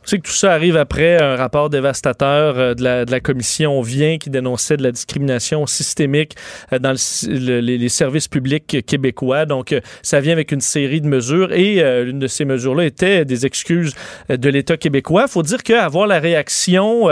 [0.07, 4.29] Sait que tout ça arrive après un rapport dévastateur euh, de, la, commission Vient qui
[4.29, 6.33] dénonçait de la discrimination systémique
[6.71, 9.45] euh, dans le- le- les, services publics québécois.
[9.45, 13.25] Donc, euh, ça vient avec une série de mesures et l'une de ces mesures-là était
[13.25, 13.95] des excuses
[14.29, 15.25] de l'État québécois.
[15.27, 17.07] Il faut dire qu'avoir la réaction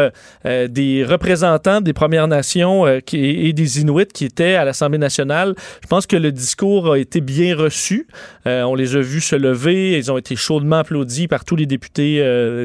[0.46, 6.08] des représentants des Premières Nations et des Inuits qui étaient à l'Assemblée nationale, je pense
[6.08, 8.08] que le discours a été bien reçu.
[8.46, 9.98] On les a vus se lever.
[9.98, 12.20] Ils ont été chaudement applaudis par tous les députés,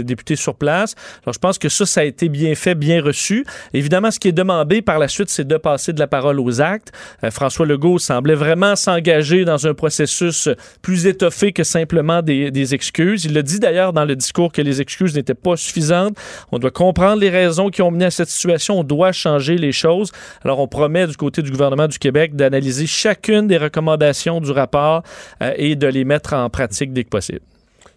[0.04, 0.94] députés sur place.
[1.24, 3.44] Alors, je pense que ça, ça a été bien fait, bien reçu.
[3.72, 6.60] Évidemment, ce qui est demandé par la suite, c'est de passer de la parole aux
[6.60, 6.92] actes.
[7.24, 10.48] Euh, François Legault semblait vraiment s'engager dans un processus
[10.82, 13.24] plus étoffé que simplement des, excuses.
[13.24, 16.16] Il a dit d'ailleurs dans le discours que les excuses n'étaient pas suffisantes.
[16.52, 18.78] On doit comprendre les raisons qui ont mené à cette situation.
[18.78, 20.12] On doit changer les choses.
[20.44, 25.02] Alors, on promet du côté du gouvernement du Québec d'analyser chacune des recommandations du rapport
[25.42, 27.40] euh, et de les mettre en pratique dès que possible.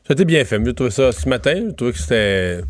[0.08, 0.60] C'était bien fait.
[0.64, 1.64] J'ai trouvé ça ce matin.
[1.68, 2.62] J'ai trouvé que c'était.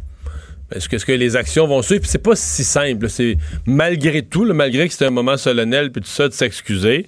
[0.72, 2.02] Est-ce que, est-ce que les actions vont suivre?
[2.02, 3.10] Puis c'est pas si simple.
[3.10, 7.08] C'est malgré tout, malgré que c'était un moment solennel, puis tout ça, de s'excuser.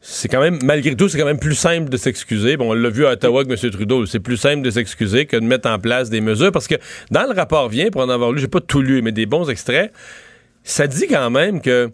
[0.00, 2.56] C'est quand même, malgré tout, c'est quand même plus simple de s'excuser.
[2.56, 3.70] Bon, on l'a vu à Ottawa avec M.
[3.70, 4.06] Trudeau.
[4.06, 6.52] C'est plus simple de s'excuser que de mettre en place des mesures.
[6.52, 6.76] Parce que
[7.10, 9.50] dans le rapport vient, pour en avoir lu, j'ai pas tout lu, mais des bons
[9.50, 9.92] extraits,
[10.62, 11.90] ça dit quand même que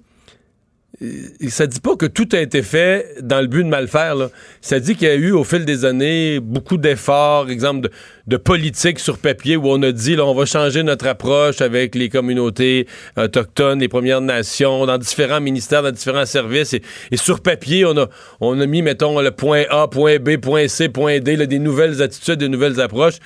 [1.49, 4.15] ça dit pas que tout a été fait dans le but de mal faire.
[4.15, 4.31] Là.
[4.61, 7.91] Ça dit qu'il y a eu au fil des années beaucoup d'efforts, exemple de,
[8.29, 11.95] de politique sur papier où on a dit là, on va changer notre approche avec
[11.95, 16.75] les communautés autochtones, les Premières Nations, dans différents ministères, dans différents services.
[16.75, 18.09] Et, et sur papier, on a,
[18.41, 21.59] on a mis, mettons, le point A, point B, point C, point D, là, des
[21.59, 23.19] nouvelles attitudes, des nouvelles approches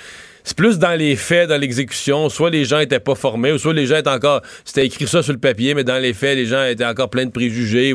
[0.48, 2.28] c'est plus dans les faits, dans l'exécution.
[2.30, 4.40] Soit les gens étaient pas formés, ou soit les gens étaient encore.
[4.64, 7.26] C'était écrit ça sur le papier, mais dans les faits, les gens étaient encore pleins
[7.26, 7.94] de préjugés.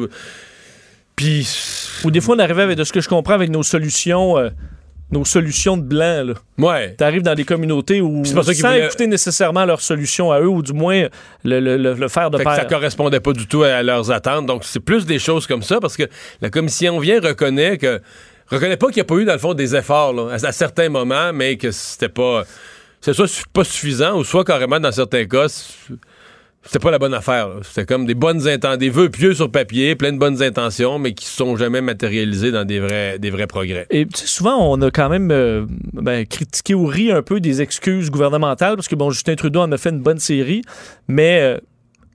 [1.16, 1.48] Puis.
[2.04, 4.38] Ou des fois, on arrivait avec, de ce que je comprends, avec nos solutions.
[4.38, 4.50] euh,
[5.12, 6.34] nos solutions de blanc, là.
[6.58, 6.96] Ouais.
[6.96, 10.74] T'arrives dans des communautés où, sans voulaient- écouter nécessairement leurs solutions à eux, ou du
[10.74, 11.04] moins
[11.44, 14.10] le, le, le, le faire de Fait que ça correspondait pas du tout à leurs
[14.10, 14.48] attentes.
[14.48, 16.04] Donc, c'est plus des choses comme ça parce que
[16.42, 18.02] la commission vient reconnaît que
[18.56, 20.52] reconnaît pas qu'il n'y a pas eu, dans le fond, des efforts là, à, à
[20.52, 22.44] certains moments, mais que c'était pas.
[23.02, 25.48] C'est soit pas suffisant ou soit carrément, dans certains cas,
[26.66, 27.50] c'était pas la bonne affaire.
[27.64, 31.14] C'était comme des bonnes intentions, des vœux pieux sur papier, plein de bonnes intentions, mais
[31.14, 33.86] qui se sont jamais matérialisés dans des vrais, des vrais progrès.
[33.90, 38.10] Et souvent, on a quand même euh, ben, critiqué ou ri un peu des excuses
[38.10, 40.62] gouvernementales, parce que bon, Justin Trudeau en a fait une bonne série,
[41.10, 41.58] mais euh,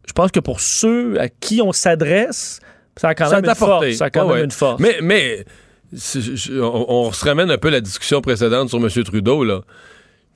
[0.06, 2.60] je pense que pour ceux à qui on s'adresse,
[2.96, 3.90] ça a quand Ça même une force.
[3.96, 4.44] Ça a quand Ouais, même ouais.
[4.44, 4.80] une force.
[5.02, 5.44] Mais,
[5.92, 9.04] on, se ramène un peu à la discussion précédente sur M.
[9.04, 9.62] Trudeau, là.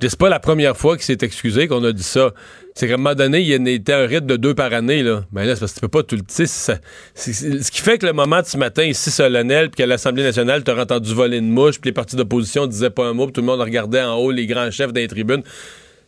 [0.01, 2.33] C'est pas la première fois qu'il s'est excusé qu'on a dit ça.
[2.75, 5.25] C'est qu'à un moment donné, il était un rythme de deux par année, là.
[5.31, 6.23] Ben là, c'est parce que tu peux pas tout le.
[6.29, 10.65] Ce qui fait que le moment de ce matin ici solennel, puis qu'à l'Assemblée nationale,
[10.65, 13.43] t'aurais entendu voler une mouche, puis les partis d'opposition disaient pas un mot, puis tout
[13.43, 15.43] le monde regardait en haut les grands chefs des tribunes.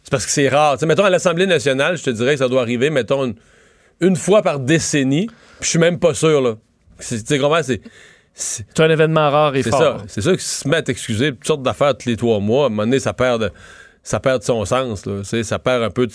[0.03, 0.75] C'est parce que c'est rare.
[0.75, 3.33] Tu sais, mettons, à l'Assemblée nationale, je te dirais ça doit arriver, mettons,
[4.01, 6.57] une, fois par décennie, puis je suis même pas sûr, là.
[6.99, 7.61] C'est- Tu sais, comment
[8.35, 8.63] c'est.
[8.63, 9.81] c'est- C'est un événement rare et c'est fort.
[9.81, 9.97] ça.
[10.09, 12.65] C'est ça qui se met à t'excuser toutes sortes d'affaires tous les trois mois.
[12.65, 13.51] À un moment donné, ça perd de,
[14.05, 15.07] ça perd de son sens.
[15.07, 15.23] Là.
[15.43, 16.13] Ça perd un peu de,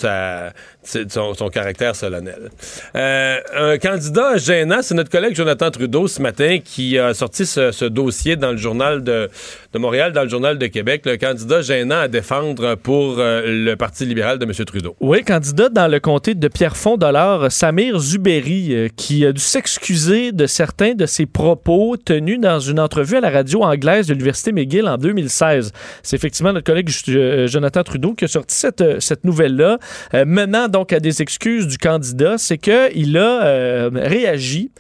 [1.10, 2.50] son, caractère solennel.
[2.96, 7.86] Euh, un candidat gênant, c'est notre collègue Jonathan Trudeau ce matin qui a sorti ce,
[7.86, 9.30] dossier dans le journal de,
[9.76, 11.02] Montréal, dans le journal de Québec.
[11.06, 14.54] Le candidat gênant à défendre pour euh, le Parti libéral de M.
[14.66, 14.96] Trudeau.
[15.00, 20.46] Oui, candidat dans le comté de Pierrefonds-Dollard, Samir Zuberi, euh, qui a dû s'excuser de
[20.46, 24.88] certains de ses propos tenus dans une entrevue à la radio anglaise de l'Université McGill
[24.88, 25.72] en 2016.
[26.04, 27.48] C'est effectivement notre collègue euh,
[27.84, 29.80] Trudeau qui a sorti cette, euh, nouvelle-là,
[30.14, 32.38] euh, menant donc à des excuses du candidat.
[32.38, 34.72] C'est qu'il a euh, réagi.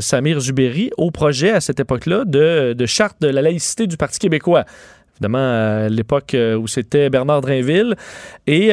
[0.00, 4.64] Samir Zuberi au projet à cette époque-là de, charte de la laïcité du Parti québécois.
[5.12, 7.94] Évidemment, à l'époque où c'était Bernard Drainville.
[8.48, 8.72] Et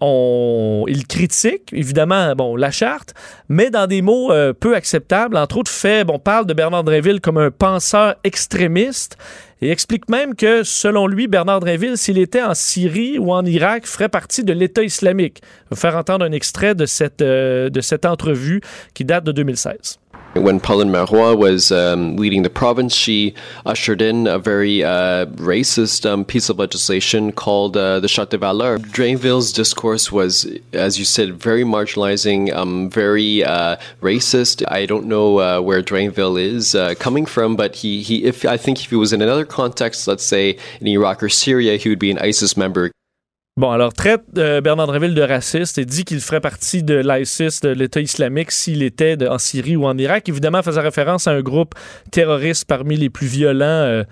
[0.00, 3.12] on, il critique, évidemment, la charte,
[3.50, 5.36] mais dans des mots peu acceptables.
[5.36, 9.18] Entre autres faits, bon, on parle de Bernard Drainville comme un penseur extrémiste
[9.60, 13.86] et explique même que, selon lui, Bernard Drainville, s'il était en Syrie ou en Irak,
[13.86, 15.42] ferait partie de l'État islamique.
[15.70, 18.60] Je vais faire entendre un extrait de cette, euh, de cette entrevue
[18.94, 19.98] qui date de 2016.
[20.34, 26.08] When Pauline Marois was um, leading the province, she ushered in a very uh, racist
[26.08, 28.78] um, piece of legislation called uh, the Charte de Valeur.
[28.78, 34.62] Drainville's discourse was, as you said, very marginalizing, um, very uh, racist.
[34.70, 38.58] I don't know uh, where Drainville is uh, coming from, but he, he, if I
[38.58, 41.98] think if he was in another context, let's say in Iraq or Syria, he would
[41.98, 42.92] be an ISIS member.
[43.58, 47.60] Bon, alors traite euh, Bernard Dréville de raciste et dit qu'il ferait partie de l'ISIS,
[47.60, 50.28] de l'État islamique, s'il était de- en Syrie ou en Irak.
[50.28, 51.74] Évidemment, faisant référence à un groupe
[52.12, 54.04] terroriste parmi les plus violents euh,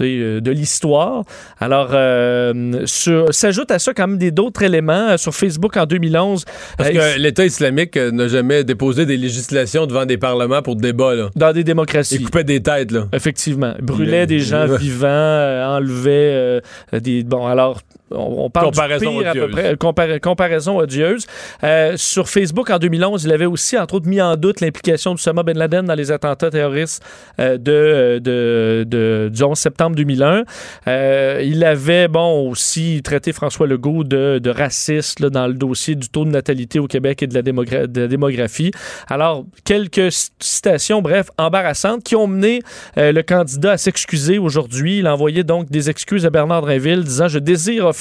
[0.00, 1.24] euh, de l'histoire.
[1.60, 5.18] Alors, euh, s'ajoute à ça quand même des d'autres éléments.
[5.18, 6.46] Sur Facebook en 2011,
[6.78, 11.14] Parce euh, que l'État islamique n'a jamais déposé des législations devant des parlements pour débat.
[11.14, 11.28] Là.
[11.36, 12.22] dans des Il démocraties.
[12.22, 12.92] coupait des têtes.
[12.92, 13.06] Là.
[13.12, 13.74] Effectivement.
[13.82, 16.62] Brûlait Il- des gens vivants, euh, enlevait
[17.02, 17.22] des.
[17.24, 19.52] Bon, alors, on, on parle Comparaison du pire à peu odieuse.
[19.56, 21.26] près, compara- comparaison odieuse.
[21.64, 25.42] Euh, sur Facebook, en 2011, il avait aussi, entre autres, mis en doute l'implication d'Oussama
[25.42, 27.02] Ben Laden dans les attentats terroristes
[27.40, 30.44] euh, de, de, de- du 11 septembre 2001.
[30.86, 35.94] Euh, il avait, bon, aussi traité François Legault de, de raciste là, dans le dossier
[35.94, 38.70] du taux de natalité au Québec et de la, démogra- de la démographie.
[39.08, 42.62] Alors, quelques citations, bref, embarrassantes, qui ont mené
[42.96, 44.98] euh, le candidat à s'excuser aujourd'hui.
[45.00, 47.97] Il a envoyé donc des excuses à Bernard Drinville, disant Je désire offrir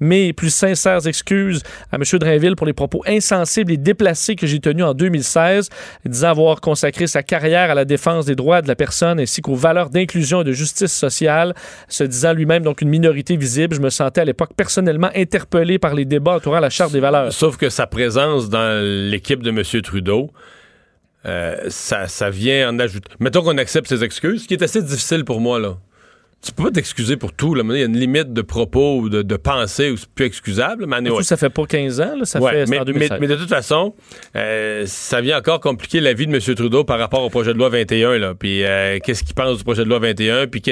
[0.00, 1.62] mes plus sincères excuses
[1.92, 2.02] à M.
[2.18, 5.68] Drinville pour les propos insensibles et déplacés que j'ai tenus en 2016,
[6.04, 9.54] disant avoir consacré sa carrière à la défense des droits de la personne ainsi qu'aux
[9.54, 11.54] valeurs d'inclusion et de justice sociale,
[11.88, 13.76] se disant lui-même donc une minorité visible.
[13.76, 17.32] Je me sentais à l'époque personnellement interpellé par les débats entourant la Charte des valeurs.
[17.32, 19.62] Sauf que sa présence dans l'équipe de M.
[19.82, 20.30] Trudeau,
[21.26, 23.10] euh, ça, ça vient en ajouter.
[23.20, 25.76] Mettons qu'on accepte ses excuses, ce qui est assez difficile pour moi, là.
[26.42, 27.62] Tu peux pas t'excuser pour tout, là.
[27.68, 30.86] Il y a une limite de propos ou de, de pensée où c'est plus excusable.
[30.86, 31.22] Mais anyway.
[31.22, 33.18] Ça fait pas 15 ans, là, ça Ouais, fait mais, en mais- 2016.
[33.20, 33.94] mais de toute façon,
[34.36, 36.40] euh, ça vient encore compliquer la vie de M.
[36.54, 38.16] Trudeau par rapport au projet de loi 21.
[38.18, 38.34] Là.
[38.34, 40.46] Puis euh, qu'est-ce qu'il pense du projet de loi 21?
[40.46, 40.70] Puis que,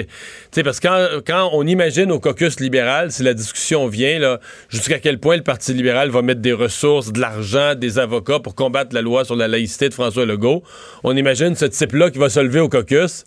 [0.63, 4.99] parce que quand, quand on imagine au caucus libéral, si la discussion vient, là, jusqu'à
[5.01, 8.95] quel point le Parti libéral va mettre des ressources, de l'argent, des avocats pour combattre
[8.95, 10.63] la loi sur la laïcité de François Legault,
[11.05, 13.27] on imagine ce type-là qui va se lever au caucus.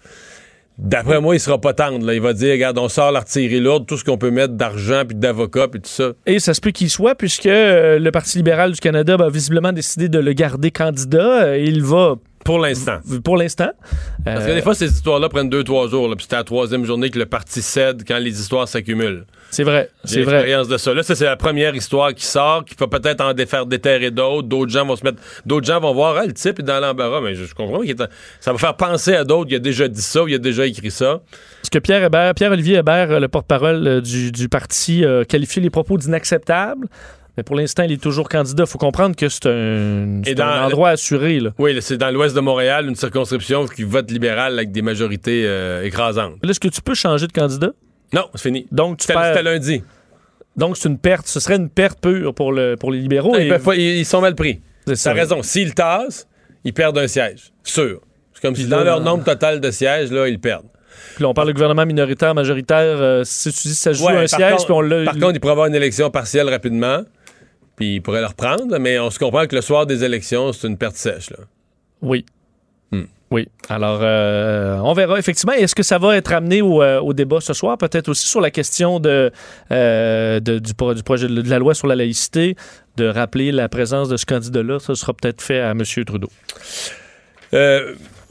[0.81, 2.03] D'après moi, il sera pas tendre.
[2.05, 2.15] Là.
[2.15, 5.15] Il va dire, regarde, on sort l'artillerie lourde, tout ce qu'on peut mettre d'argent, puis
[5.15, 6.13] d'avocats, puis tout ça.
[6.25, 9.73] Et ça se peut qu'il soit, puisque euh, le Parti libéral du Canada a visiblement
[9.73, 11.43] décidé de le garder candidat.
[11.43, 12.97] Euh, Il va, Pour l'instant.
[13.23, 13.71] pour l'instant.
[14.25, 16.07] Parce euh, que des fois, ces histoires-là prennent deux, trois jours.
[16.09, 19.25] là, Puis c'est à la troisième journée que le parti cède quand les histoires s'accumulent.
[19.51, 20.33] c'est vrai, c'est vrai.
[20.37, 20.93] l'expérience de ça.
[20.93, 24.47] Là, ça, c'est la première histoire qui sort, qui va peut-être en défaire déterrer d'autres.
[24.47, 25.19] D'autres gens vont se mettre.
[25.45, 27.21] D'autres gens vont voir, ah, le type est dans l'embarras.
[27.21, 28.07] Mais je, je comprends en-
[28.39, 29.51] Ça va faire penser à d'autres.
[29.51, 31.21] Il a déjà dit ça ou il a déjà écrit ça.
[31.61, 35.61] Parce que Pierre Hébert, Pierre-Olivier Hébert, euh, le porte-parole euh, du, du parti, a qualifié
[35.61, 36.87] les propos d'inacceptables.
[37.37, 38.63] Mais pour l'instant, il est toujours candidat.
[38.63, 41.39] Il faut comprendre que c'est un, c'est dans- un endroit assuré.
[41.39, 41.51] Là.
[41.57, 45.83] Oui, c'est dans l'ouest de Montréal, une circonscription qui vote libéral avec des majorités euh,
[45.83, 46.35] écrasantes.
[46.43, 47.71] Là, est-ce que tu peux changer de candidat?
[48.13, 48.67] Non, c'est fini.
[48.71, 49.83] Donc, tu C'était perds- c'était lundi.
[50.57, 51.27] Donc, c'est une perte.
[51.27, 53.35] Ce serait une perte pure pour, le, pour les libéraux.
[53.37, 54.59] Et- peuvent pas- ils- ils sont mal pris.
[54.85, 55.11] C'est ça.
[55.13, 55.41] T'as raison.
[55.43, 56.27] S'ils tassent,
[56.65, 57.53] ils perdent un siège.
[57.63, 58.01] Sûr.
[58.33, 60.65] C'est comme si dans leur nombre total de sièges, là, ils perdent.
[61.15, 62.97] Puis là, on parle de gouvernement minoritaire, majoritaire.
[62.99, 65.05] euh, si tu dis que ça joue Ouais, un siège, contre- puis on l'a.
[65.05, 66.99] Par contre, il pourrait avoir une élection partielle rapidement,
[67.81, 70.67] puis il pourrait le reprendre, mais on se comprend que le soir des élections, c'est
[70.67, 71.31] une perte sèche.
[71.31, 71.37] Là.
[72.01, 72.25] Oui.
[72.91, 73.05] Hmm.
[73.31, 73.47] Oui.
[73.69, 75.53] Alors, euh, on verra effectivement.
[75.53, 77.77] Est-ce que ça va être amené au, euh, au débat ce soir?
[77.77, 79.31] Peut-être aussi sur la question de,
[79.71, 82.55] euh, de- du, pro- du projet de, de la loi sur la laïcité,
[82.97, 84.79] de rappeler la présence de ce candidat-là.
[84.79, 85.81] Ça sera peut-être fait à M.
[86.05, 86.29] Trudeau.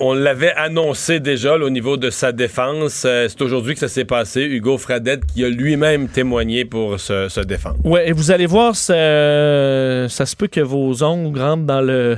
[0.00, 3.04] Euh, on l'avait annoncé déjà au niveau de sa défense.
[3.06, 4.42] Euh, c'est aujourd'hui que ça s'est passé.
[4.42, 7.78] Hugo Fradette qui a lui-même témoigné pour se, se défendre.
[7.84, 12.16] Ouais, et vous allez voir, ça, ça se peut que vos ongles rentrent dans le.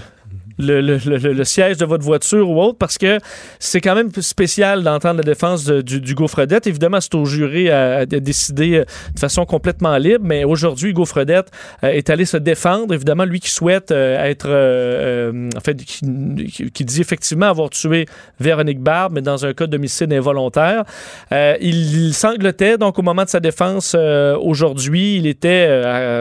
[0.59, 3.19] Le, le- le- le siège de votre voiture ou autre, parce que
[3.59, 6.01] c'est quand même spécial d'entendre la défense du.
[6.67, 8.85] Évidemment, c'est au jury à, décider euh,
[9.15, 11.43] de façon complètement libre, mais aujourd'hui, Hugo euh,
[11.83, 12.95] est allé se défendre.
[12.95, 14.49] Évidemment, lui qui souhaite euh, être,
[15.57, 18.07] en fait, qui, qui- dit effectivement avoir tué
[18.41, 20.85] Véronique Barbe, mais dans un cas d'homicide involontaire.
[21.31, 25.17] Il, sanglotait donc au moment de sa défense aujourd'hui.
[25.17, 25.69] Il était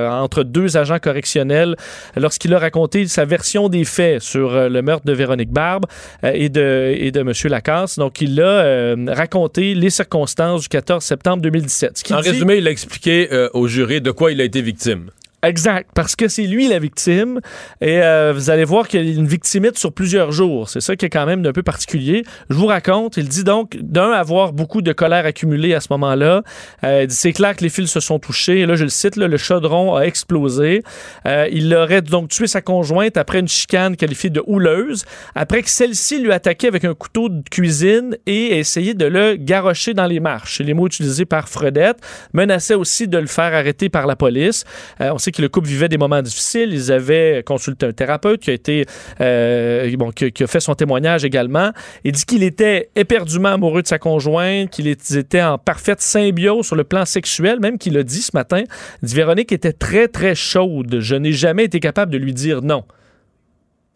[0.10, 1.76] entre deux agents correctionnels
[2.16, 5.86] lorsqu'il a raconté sa version des faits sur euh, le meurtre de Véronique Barbe
[6.24, 7.32] euh, et de, et de M.
[7.50, 7.98] Lacasse.
[8.00, 11.98] Donc, il a euh, raconté les circonstances du 14 septembre 2017.
[12.08, 15.10] Ce En dit- résumé, il a expliqué au jury de quoi il a été victime.
[15.44, 17.40] Exact, parce que c'est lui la victime.
[17.82, 20.70] Et euh, vous allez voir qu'il y a une victimite sur plusieurs jours.
[20.70, 22.24] C'est ça qui est quand même un peu particulier.
[22.50, 26.44] Je vous raconte, il dit donc, d'un, avoir beaucoup de colère accumulée à ce moment-là.
[26.84, 28.60] Euh, c'est clair que les fils se sont touchés.
[28.60, 30.84] Et là, je le cite, là, le chaudron a explosé.
[31.26, 35.70] Euh, il aurait donc tué sa conjointe après une chicane qualifiée de houleuse, après que
[35.70, 40.06] celle-ci lui attaquait avec un couteau de cuisine et a essayé de le garrocher dans
[40.06, 40.60] les marches.
[40.60, 41.98] Les mots utilisés par Fredette.
[42.34, 44.66] Menaçait aussi de le faire arrêter par la police.
[45.00, 46.74] Euh, on sait que le couple vivait des moments difficiles.
[46.74, 48.86] Ils avaient consulté un thérapeute qui a été
[49.20, 51.72] euh, bon, qui, qui a fait son témoignage également.
[52.04, 56.76] Il dit qu'il était éperdument amoureux de sa conjointe, qu'ils étaient en parfaite symbiose sur
[56.76, 58.64] le plan sexuel, même qu'il a dit ce matin.
[59.02, 61.00] Il dit Véronique était très très chaude.
[61.00, 62.84] Je n'ai jamais été capable de lui dire non.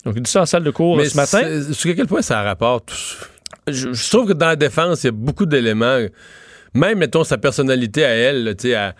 [0.05, 1.41] Donc il dit ça en salle de cours ce matin.
[1.67, 2.93] Jusqu'à quel point ça rapporte?
[3.67, 5.97] Je, je trouve que dans la défense, il y a beaucoup d'éléments.
[6.75, 8.91] Même, mettons, sa personnalité à elle, tu sais,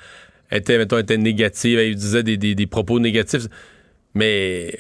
[0.56, 3.48] était, mettons, était négative, elle disait des, des- des propos négatifs.
[4.13, 4.74] Mais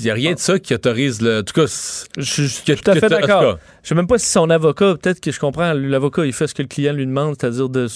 [0.00, 1.38] Il n'y a rien de ça qui autorise le.
[1.38, 1.66] En tout cas,
[2.18, 3.58] Je suis tout à fait d'accord.
[3.82, 6.54] Je sais même pas si son avocat, peut-être que je comprends, l'avocat, il fait ce
[6.54, 7.86] que le client lui demande, c'est-à-dire de...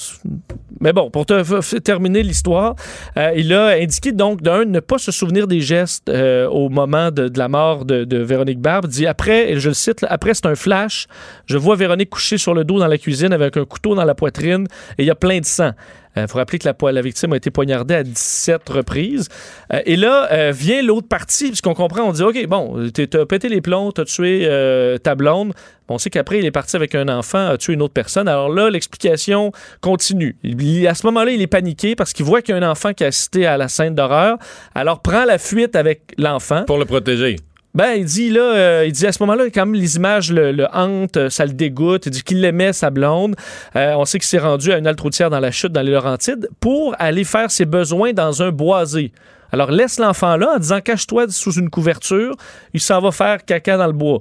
[0.81, 2.75] Mais bon, pour te terminer l'histoire,
[3.19, 7.11] euh, il a indiqué donc, d'un, ne pas se souvenir des gestes euh, au moment
[7.11, 8.87] de, de la mort de, de Véronique Barbe.
[8.89, 11.07] Il dit, après, et je le cite, après c'est un flash,
[11.47, 14.15] je vois Véronique couchée sur le dos dans la cuisine avec un couteau dans la
[14.15, 15.73] poitrine et il y a plein de sang.
[16.17, 19.29] Il faut rappeler que la, la victime a été poignardée à 17 reprises.
[19.73, 23.49] Euh, et là, euh, vient l'autre partie, puisqu'on comprend, on dit, OK, bon, t'as pété
[23.49, 25.53] les plombs, t'as tué euh, ta blonde.
[25.89, 28.27] On sait qu'après, il est parti avec un enfant, a tué une autre personne.
[28.29, 30.37] Alors là, l'explication continue.
[30.43, 32.93] Il- à ce moment-là, il est paniqué parce qu'il voit qu'il y a un enfant
[32.95, 34.39] qui a assisté à la scène d'horreur.
[34.75, 36.65] Alors, prend la fuite avec l'enfant.
[36.67, 37.37] pour le protéger.
[37.75, 40.53] Ben, il dit là, euh, il dit à ce moment-là, quand même, les images le,
[40.53, 42.07] le hantent, euh, ça le dégoûte.
[42.07, 43.35] Il dit qu'il aimait sa blonde.
[43.75, 45.91] Euh, on sait qu'il s'est rendu à une halte routière dans la chute, dans les
[45.91, 49.13] Laurentides, pour aller faire ses besoins dans un boisé.
[49.51, 52.37] Alors, laisse l'enfant là en disant cache-toi sous une couverture.
[52.75, 54.21] Il s'en va faire caca dans le bois.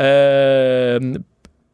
[0.00, 1.14] Euh,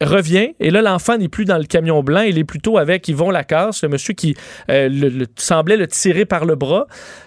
[0.01, 3.31] revient et là l'enfant n'est plus dans le camion blanc il est plutôt avec Yvon
[3.31, 4.37] Lacasse le monsieur qui
[4.71, 6.87] euh, le- le- semblait le tirer par le bras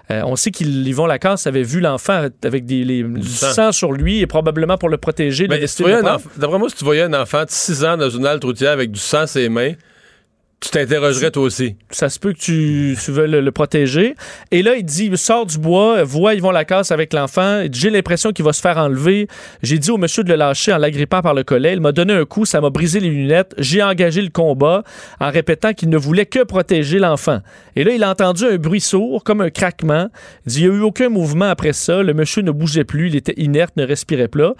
[0.09, 3.51] Euh, on sait qu'Yvon Lacasse avait vu l'enfant avec des, les- du sang.
[3.53, 3.71] sang.
[3.71, 5.47] sur lui et probablement pour le protéger
[6.37, 8.91] D'après moi, si tu voyais un enfant de 6 ans dans une halte routière avec
[8.91, 9.71] du sang à ses mains,
[10.61, 11.75] tu t'interrogerais toi aussi.
[11.89, 14.13] ça se peut que tu, tu veuilles le, le protéger.
[14.51, 17.61] Et là, il dit, il sort du bois, voit Yvon Lacasse avec l'enfant.
[17.61, 19.27] Il dit, J'ai l'impression qu'il va se faire enlever.
[19.63, 21.73] J'ai dit au monsieur de le lâcher en l'agrippant par le collet.
[21.73, 23.55] Il m'a donné un coup, ça m'a brisé les lunettes.
[23.57, 24.83] J'ai engagé le combat
[25.19, 27.39] en répétant qu'il ne voulait que protéger l'enfant.
[27.75, 30.09] Et là, il a entendu un bruit sourd, comme un craquement.
[30.45, 32.03] Il dit, il n'y a eu aucun mouvement après ça.
[32.03, 34.53] Le monsieur ne bougeait plus, il était inerte, ne respirait pas.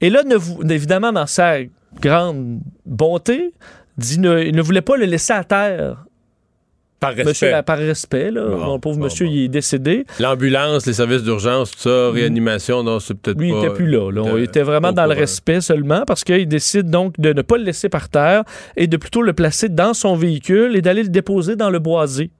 [0.00, 1.56] Et là, ne évidemment, dans sa
[2.00, 3.52] grande bonté,
[4.00, 6.04] dit ne, il ne voulait pas le laisser à terre.
[6.98, 7.28] Par respect.
[7.30, 9.32] Monsieur, par respect, là, Bon, mon pauvre bon, monsieur, bon.
[9.32, 10.04] il est décédé.
[10.18, 14.10] L'ambulance, les services d'urgence, tout ça, réanimation, non, c'est peut-être Lui, il n'était plus là.
[14.12, 14.20] là.
[14.22, 17.64] On était vraiment dans le respect seulement parce qu'il décide donc de ne pas le
[17.64, 18.42] laisser par terre
[18.76, 22.30] et de plutôt le placer dans son véhicule et d'aller le déposer dans le boisé.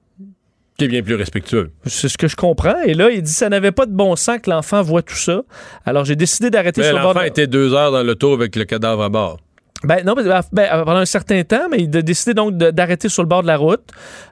[0.76, 1.70] Qui est bien plus respectueux.
[1.86, 2.80] C'est ce que je comprends.
[2.84, 5.42] Et là, il dit ça n'avait pas de bon sens que l'enfant voit tout ça.
[5.86, 7.14] Alors, j'ai décidé d'arrêter le bord.
[7.14, 9.38] l'enfant était deux heures dans l'auto avec le cadavre à bord.
[9.82, 13.22] Ben non, ben, ben, pendant un certain temps, mais il a décidé donc d'arrêter sur
[13.22, 13.80] le bord de la route.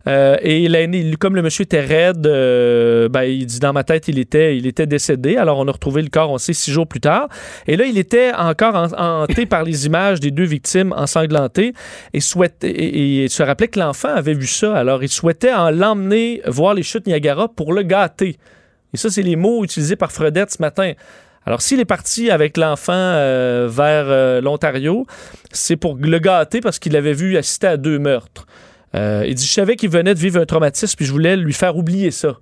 [0.07, 4.09] Euh, et il comme le monsieur était raide, euh, ben, il dit dans ma tête,
[4.09, 5.37] il était, il était décédé.
[5.37, 7.29] Alors on a retrouvé le corps, on sait, six jours plus tard.
[7.67, 11.73] Et là, il était encore en- hanté par les images des deux victimes ensanglantées
[12.13, 14.77] et, souhaitait, et, et il se rappelait que l'enfant avait vu ça.
[14.77, 18.37] Alors il souhaitait en l'emmener voir les chutes Niagara pour le gâter.
[18.93, 20.93] Et ça, c'est les mots utilisés par Fredette ce matin.
[21.49, 25.07] Alors, s'il est parti avec l'enfant euh, vers euh, l'Ontario,
[25.51, 28.47] c'est pour le gâter parce qu'il avait vu assister à deux meurtres.
[28.95, 31.55] Euh, il dit Je savais qu'il venait de vivre un traumatisme, puis je voulais lui
[31.55, 32.39] faire oublier ça.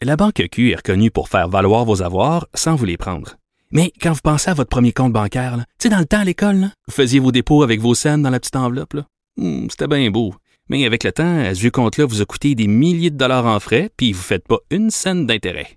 [0.00, 3.36] La Banque Q est reconnue pour faire valoir vos avoirs sans vous les prendre.
[3.70, 6.24] Mais quand vous pensez à votre premier compte bancaire, tu sais, dans le temps à
[6.24, 8.96] l'école, vous faisiez vos dépôts avec vos scènes dans la petite enveloppe.
[9.36, 10.34] Hmm, C'était bien beau.
[10.70, 13.44] Mais avec le temps, à ce vieux compte-là vous a coûté des milliers de dollars
[13.44, 15.76] en frais, puis vous ne faites pas une scène d'intérêt.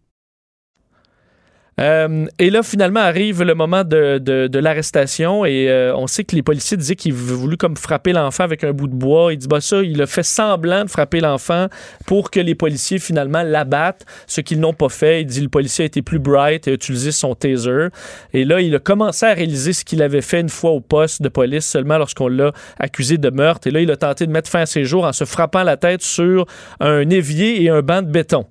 [1.79, 6.35] Euh, et là, finalement, arrive le moment de, de- l'arrestation et euh, on sait que
[6.35, 9.33] les policiers disaient qu'il voulu comme frapper l'enfant avec un bout de bois.
[9.33, 11.67] Il dit, bah ça, il a fait semblant de frapper l'enfant
[12.05, 15.21] pour que les policiers, finalement, l'abattent, ce qu'ils n'ont pas fait.
[15.21, 17.87] Il dit, le policier a été plus bright et a utilisé son taser.
[18.33, 21.21] Et là, il a commencé à réaliser ce qu'il avait fait une fois au poste
[21.21, 23.67] de police seulement lorsqu'on l'a accusé de meurtre.
[23.67, 25.77] Et là, il a tenté de mettre fin à ses jours en se frappant la
[25.77, 26.45] tête sur
[26.79, 28.45] un évier et un banc de béton.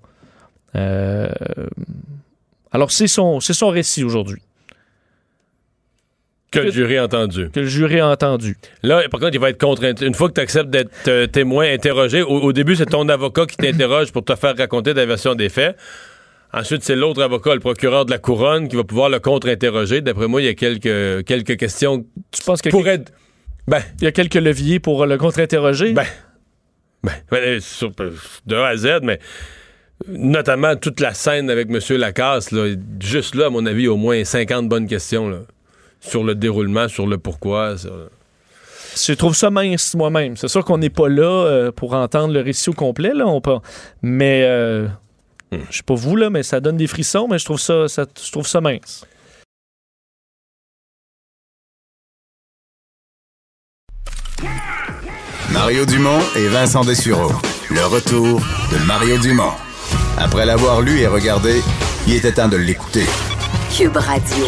[0.75, 1.29] Euh...
[2.73, 4.41] Alors, c'est son, c'est son récit aujourd'hui,
[6.51, 7.51] Que le jury a entendu.
[7.51, 8.57] que le jury a entendu.
[8.83, 9.85] Là, par contre, il va être contre.
[10.03, 13.47] Une fois que tu acceptes d'être euh, témoin interrogé, au, au début, c'est ton avocat
[13.47, 15.77] qui t'interroge pour te faire raconter ta version des faits.
[16.53, 20.01] Ensuite, c'est l'autre avocat, le procureur de la couronne, qui va pouvoir le contre-interroger.
[20.01, 22.95] D'après moi, il y a quelques, quelques questions Tu penses pourraient...
[22.95, 23.13] être-
[23.69, 25.93] Ben, y a quelques leviers pour le contre-interroger?
[25.93, 26.07] Ben,
[27.05, 27.93] ben, ben, sur-
[28.47, 29.21] de A à Z, mais
[30.09, 31.79] notamment toute la scène avec M.
[31.99, 35.39] Lacasse, là, juste là, à mon avis, au moins 50 bonnes questions là,
[36.01, 37.77] sur le déroulement, sur le pourquoi.
[37.79, 38.09] sur-
[38.97, 40.37] Je trouve ça mince moi-même.
[40.37, 43.41] C'est sûr qu'on n'est pas là euh, pour entendre le récit au complet, là, on
[43.41, 43.59] peut...
[44.03, 44.89] mais euh,
[45.53, 48.07] je sais pas vous, là, mais ça donne des frissons, mais je trouve ça, ça-
[48.25, 49.05] je trouve ça mince.
[55.53, 57.31] Mario Dumont et Vincent Dessureau.
[57.71, 58.41] Le retour
[58.73, 59.53] de Mario Dumont.
[60.23, 61.61] Après l'avoir lu et regardé,
[62.07, 63.05] il était temps de l'écouter.
[63.75, 64.45] Cube Radio.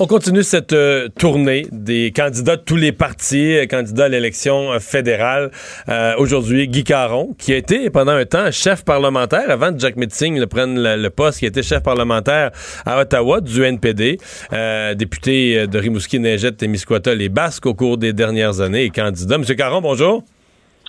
[0.00, 4.72] On continue cette euh, tournée des candidats de tous les partis, euh, candidats à l'élection
[4.72, 5.52] euh, fédérale.
[5.88, 9.94] Euh, Aujourd'hui, Guy Caron, qui a été pendant un temps chef parlementaire, avant que Jack
[9.94, 12.50] Metzing le prenne le, le poste, qui était chef parlementaire
[12.84, 14.18] à Ottawa du NPD,
[14.52, 19.38] euh, député de Rimouski, Neigette, Témiscouata, les Basques au cours des dernières années et candidat.
[19.38, 20.24] Monsieur Caron, bonjour.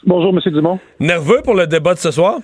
[0.07, 0.51] Bonjour, M.
[0.51, 0.79] Dumont.
[0.99, 2.39] Nerveux pour le débat de ce soir?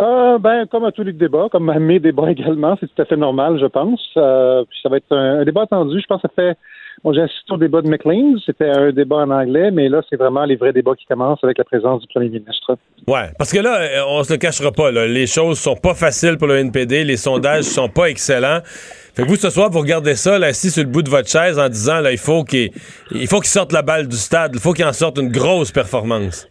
[0.00, 3.04] Euh, ben, comme à tous les débats, comme à mes débats également, c'est tout à
[3.04, 4.00] fait normal, je pense.
[4.16, 6.00] Euh, puis ça va être un, débat attendu.
[6.00, 6.58] Je pense que ça fait.
[7.02, 8.36] Bon, j'ai assisté au débat de McLean.
[8.46, 11.58] C'était un débat en anglais, mais là, c'est vraiment les vrais débats qui commencent avec
[11.58, 12.78] la présence du premier ministre.
[13.06, 14.90] Ouais, parce que là, euh, on se le cachera pas.
[14.90, 17.04] Là, les choses sont pas faciles pour le NPD.
[17.04, 18.60] Les sondages sont pas excellents.
[18.64, 21.28] Fait que vous, ce soir, vous regardez ça, là, assis sur le bout de votre
[21.28, 22.70] chaise en disant, là, il faut qu'il
[23.10, 24.52] il faut qu'il sorte la balle du stade.
[24.54, 26.48] Il faut qu'il en sorte une grosse performance.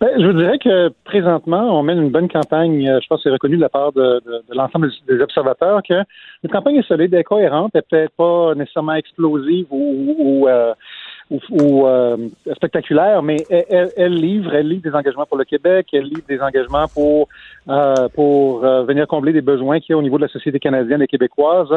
[0.00, 2.88] Ben, je vous dirais que présentement, on mène une bonne campagne.
[2.88, 5.82] euh, Je pense que c'est reconnu de la part de, de- de l'ensemble des observateurs
[5.88, 10.16] que la campagne est solide, elle est cohérente, elle n'est peut-être pas nécessairement explosive ou,
[10.18, 10.74] ou, euh,
[11.30, 12.16] ou- euh,
[12.56, 16.40] spectaculaire, mais elle, elle- livre, elle livre des engagements pour le Québec, elle livre des
[16.40, 17.28] engagements pour
[17.68, 20.58] euh, pour euh, venir combler des besoins qu'il y a au niveau de la société
[20.58, 21.68] canadienne et québécoise.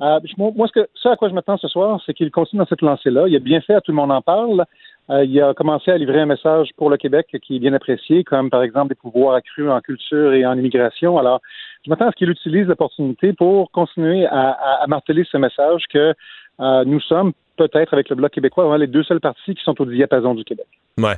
[0.00, 2.66] Euh, moi, ce, que, ce à quoi je m'attends ce soir, c'est qu'il continue dans
[2.66, 3.28] cette lancée-là.
[3.28, 4.64] Il a bien fait, tout le monde en parle.
[5.10, 8.24] Euh, il a commencé à livrer un message pour le Québec qui est bien apprécié,
[8.24, 11.18] comme par exemple des pouvoirs accrus en culture et en immigration.
[11.18, 11.40] Alors,
[11.84, 16.14] je m'attends à ce qu'il utilise l'opportunité pour continuer à, marteler ce message que
[16.60, 19.84] euh, nous sommes peut-être avec le Bloc québécois les deux seuls partis qui sont au
[19.86, 20.66] diapason du Québec.
[20.98, 21.16] Ouais.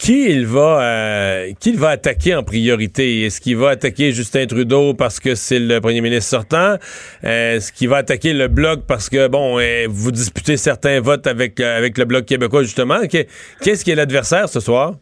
[0.00, 3.22] Qui il va euh, qui il va attaquer en priorité?
[3.22, 6.74] Est-ce qu'il va attaquer Justin Trudeau parce que c'est le premier ministre sortant?
[7.22, 11.60] Est-ce qu'il va attaquer le Bloc parce que, bon, euh, vous disputez certains votes avec,
[11.60, 12.98] euh, avec le Bloc québécois, justement?
[13.06, 13.26] Que-
[13.62, 14.94] Qu'est-ce qui est l'adversaire ce soir?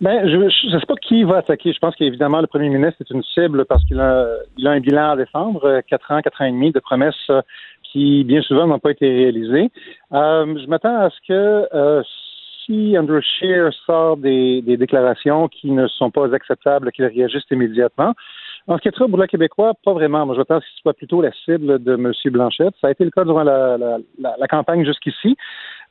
[0.00, 1.72] Ben, je ne sais pas qui va attaquer.
[1.72, 4.26] Je pense qu'évidemment, le premier ministre est une cible parce qu'il a,
[4.58, 7.30] il a un bilan à défendre, euh, quatre ans, quatre ans et demi de promesses
[7.92, 9.70] qui, bien souvent, n'ont pas été réalisées.
[10.10, 12.02] Je m'attends à ce que euh,
[12.72, 18.14] si Andrew Scheer sort des, déclarations qui ne sont pas acceptables, qu'il réagisse immédiatement.
[18.68, 20.24] En ce qui est au Bloc québécois, pas vraiment.
[20.24, 22.12] Moi, je pense qu'il soit plutôt la cible de M.
[22.26, 22.74] Blanchette.
[22.80, 25.36] Ça a été le cas durant la, campagne jusqu'ici.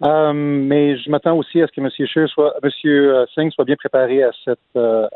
[0.03, 1.89] Euh, mais je m'attends aussi à ce que M.
[2.07, 2.69] Scheer soit, M.
[3.35, 4.31] Singh soit bien préparé à,
[4.77, 5.07] euh,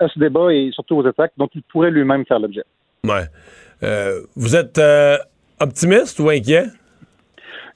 [0.00, 2.64] ce débat et surtout aux attaques dont il pourrait lui-même faire l'objet.
[3.04, 3.24] Ouais.
[3.82, 4.80] Euh, vous êtes
[5.58, 6.66] optimiste ou inquiet?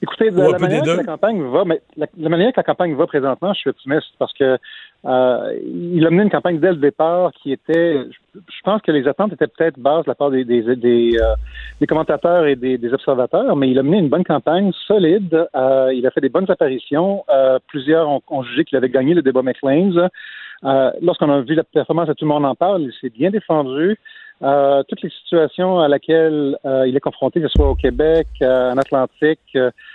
[0.03, 2.93] Écoutez, de la manière que la campagne va, mais la, la manière que la campagne
[2.93, 4.57] va présentement, je suis optimiste parce que
[5.05, 5.59] euh,
[5.95, 9.07] il a mené une campagne dès le départ qui était, je, je pense que les
[9.07, 11.35] attentes étaient peut-être basses de la part des, des, des, euh,
[11.79, 15.47] des commentateurs et des, des observateurs, mais il a mené une bonne campagne solide.
[15.55, 17.23] Euh, il a fait des bonnes apparitions.
[17.29, 19.95] Euh, plusieurs ont, ont jugé qu'il avait gagné le débat McLean's.
[20.65, 22.81] Euh, Lorsqu'on a vu la performance, tout le monde en parle.
[22.81, 23.97] Il s'est bien défendu.
[24.43, 28.27] Euh, toutes les situations à laquelle euh, il est confronté, que ce soit au Québec,
[28.41, 29.39] euh, en Atlantique,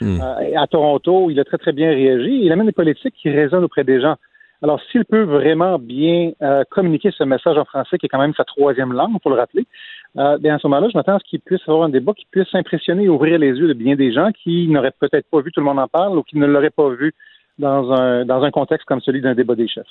[0.01, 0.21] Hmm.
[0.57, 2.41] à Toronto, il a très très bien réagi.
[2.43, 4.15] Il amène des politiques qui résonnent auprès des gens.
[4.63, 6.33] Alors, s'il peut vraiment bien
[6.71, 9.67] communiquer ce message en français, qui est quand même sa troisième langue, pour le rappeler,
[10.15, 12.53] bien à ce moment-là, je m'attends à ce qu'il puisse avoir un débat qui puisse
[12.55, 15.61] impressionner et ouvrir les yeux de bien des gens qui n'auraient peut-être pas vu Tout
[15.61, 17.13] le monde en parle ou qui ne l'auraient pas vu
[17.59, 19.87] dans un, dans un contexte comme celui d'un débat des chefs.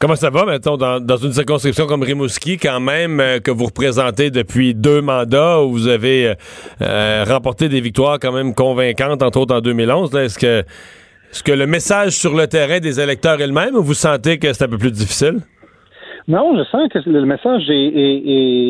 [0.00, 3.66] Comment ça va, mettons, dans, dans une circonscription comme Rimouski, quand même, euh, que vous
[3.66, 6.34] représentez depuis deux mandats, où vous avez euh,
[6.80, 10.14] euh, remporté des victoires quand même convaincantes, entre autres en 2011.
[10.14, 10.60] là, Est-ce que,
[11.30, 14.38] est-ce que le message sur le terrain des électeurs est le même ou vous sentez
[14.38, 15.40] que c'est un peu plus difficile?
[16.28, 18.22] Non, je sens que le message est, est-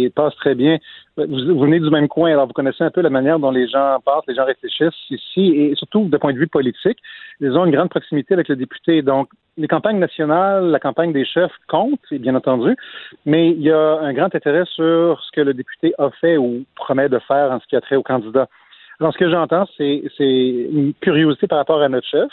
[0.07, 0.79] est- passe très bien.
[1.17, 3.69] Vous, vous venez du même coin, alors vous connaissez un peu la manière dont les
[3.69, 6.99] gens passent, les gens réfléchissent ici, et surtout de point de vue politique,
[7.41, 9.03] ils ont une grande proximité avec le député.
[9.03, 12.77] Donc, les campagnes nationales, la campagne des chefs compte, bien entendu,
[13.27, 16.65] mais il y a un grand intérêt sur ce que le député a fait ou
[16.77, 18.49] promet de faire en ce qui a trait au candidat.
[19.01, 22.31] Alors, ce que j'entends, c'est une curiosité par rapport à notre chef.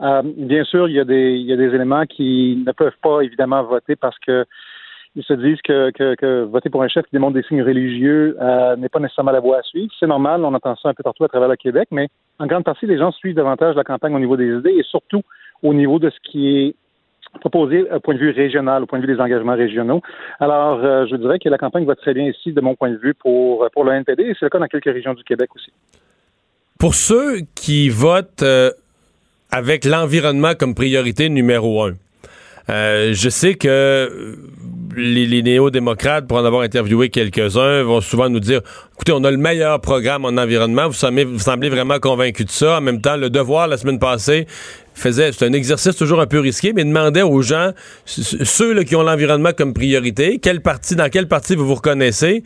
[0.00, 2.96] Euh, bien sûr, il y, a des, il y a des éléments qui ne peuvent
[3.02, 4.44] pas évidemment voter parce que
[5.16, 8.36] ils se disent que, que, que voter pour un chef qui démontre des signes religieux
[8.40, 9.92] euh, n'est pas nécessairement la voie à suivre.
[9.98, 12.08] C'est normal, on entend ça un peu partout à travers le Québec, mais
[12.40, 15.22] en grande partie, les gens suivent davantage la campagne au niveau des idées et surtout
[15.62, 16.74] au niveau de ce qui est
[17.40, 20.02] proposé au point de vue régional, au point de vue des engagements régionaux.
[20.38, 22.96] Alors, euh, je dirais que la campagne va très bien ici, de mon point de
[22.96, 25.72] vue, pour, pour le NPD, et c'est le cas dans quelques régions du Québec aussi.
[26.78, 28.70] Pour ceux qui votent euh,
[29.50, 31.94] avec l'environnement comme priorité numéro un,
[32.70, 34.36] euh, je sais que euh,
[34.96, 38.60] les, les néo-démocrates, pour en avoir interviewé quelques-uns, vont souvent nous dire
[38.94, 42.50] écoutez, on a le meilleur programme en environnement, vous semblez, vous semblez vraiment convaincu de
[42.50, 42.78] ça.
[42.78, 44.46] En même temps, le devoir, la semaine passée,
[44.94, 47.72] faisait, c'est un exercice toujours un peu risqué, mais demandait aux gens,
[48.06, 52.42] ceux là, qui ont l'environnement comme priorité, quelle partie, dans quelle partie vous vous reconnaissez,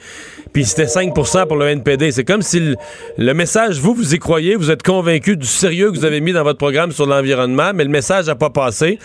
[0.52, 2.10] puis c'était 5% pour le NPD.
[2.10, 2.74] C'est comme si
[3.16, 6.32] le, message, vous, vous y croyez, vous êtes convaincu du sérieux que vous avez mis
[6.32, 8.98] dans votre programme sur l'environnement, mais le message n'a pas passé.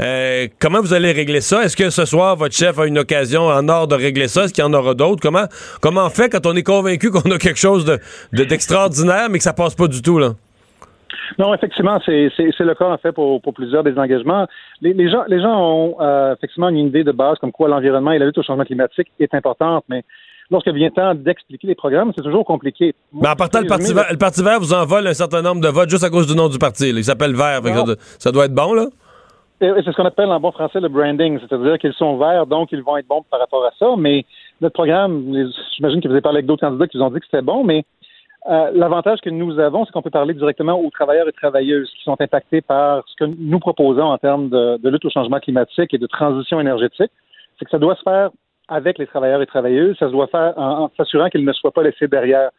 [0.00, 1.64] Euh, comment vous allez régler ça?
[1.64, 4.44] Est-ce que ce soir, votre chef a une occasion en or de régler ça?
[4.44, 5.22] Est-ce qu'il y en aura d'autres?
[5.22, 5.46] Comment,
[5.80, 7.98] comment on fait quand on est convaincu qu'on a quelque chose de,
[8.44, 10.34] d'extraordinaire, mais que ça passe pas du tout, là?
[11.38, 14.46] Non, effectivement, c'est le cas, en fait, pour, pour plusieurs des engagements.
[14.80, 18.12] Les, les, gens, les gens ont euh, effectivement une idée de base comme quoi l'environnement
[18.12, 20.04] et la lutte au changement climatique est importante, mais
[20.50, 22.94] lorsque vient le temps d'expliquer les programmes, c'est toujours compliqué.
[23.12, 25.68] mais en partant, le parti, vert, le parti vert vous envole un certain nombre de
[25.68, 26.90] votes juste à cause du nom du parti.
[26.90, 27.60] Il s'appelle Vert.
[28.18, 28.86] Ça, doit être bon, là?
[29.60, 32.80] C'est ce qu'on appelle en bon français le branding, c'est-à-dire qu'ils sont verts, donc ils
[32.80, 33.86] vont être bons par rapport à ça.
[33.98, 34.24] Mais
[34.60, 35.34] notre programme,
[35.74, 37.64] j'imagine que vous avez parlé avec d'autres candidats qui vous ont dit que c'était bon,
[37.64, 37.84] mais
[38.46, 42.02] euh, l'avantage que nous avons, c'est qu'on peut parler directement aux travailleurs et travailleuses qui
[42.04, 45.98] sont impactés par ce que nous proposons en termes de, lutte au changement climatique et
[45.98, 47.10] de transition énergétique.
[47.58, 48.30] C'est que ça doit se faire
[48.68, 51.82] avec les travailleurs et travailleuses, ça se doit faire en, s'assurant qu'ils ne soient pas
[51.82, 52.50] laissés derrière.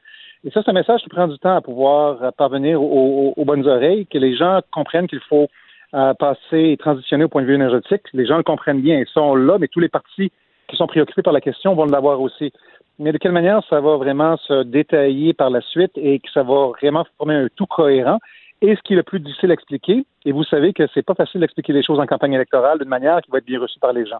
[0.43, 3.67] Et ça, c'est un message qui prend du temps à pouvoir euh, parvenir aux, bonnes
[3.67, 5.47] oreilles, que les gens comprennent qu'il faut
[5.93, 8.03] euh, passer et transitionner au point de vue énergétique.
[8.13, 10.31] Les gens le comprennent bien, ils sont là, mais tous les partis
[10.67, 12.53] qui sont préoccupés par la question vont l'avoir aussi
[12.99, 16.43] mais de quelle manière ça va vraiment se détailler par la suite et que ça
[16.43, 18.19] va vraiment former un tout cohérent?
[18.61, 21.15] Et ce qui est le plus difficile à expliquer, et vous savez que c'est pas
[21.15, 23.93] facile d'expliquer les choses en campagne électorale d'une manière qui va être bien reçue par
[23.93, 24.19] les gens.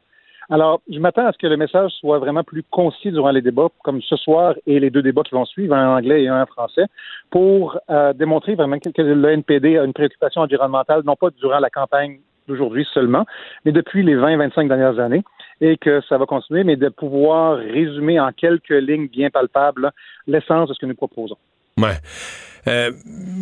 [0.49, 3.67] Alors, je m'attends à ce que le message soit vraiment plus concis durant les débats,
[3.84, 6.41] comme ce soir et les deux débats qui vont suivre, un en anglais et un
[6.41, 6.86] en français,
[7.30, 11.69] pour euh, démontrer vraiment que le NPD a une préoccupation environnementale, non pas durant la
[11.69, 13.25] campagne d'aujourd'hui seulement,
[13.63, 15.23] mais depuis les 20-25 dernières années,
[15.62, 19.91] et que ça va continuer, mais de pouvoir résumer en quelques lignes bien palpables
[20.28, 21.38] l'essence de ce que nous proposons.
[21.78, 21.97] Ouais.
[22.68, 22.91] Euh,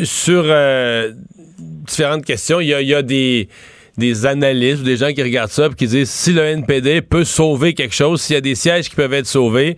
[0.04, 1.12] sur euh,
[1.58, 3.50] différentes questions, il y a, des
[3.98, 7.24] des analystes ou des gens qui regardent ça et qui disent si le NPD peut
[7.24, 9.76] sauver quelque chose, s'il y a des sièges qui peuvent être sauvés,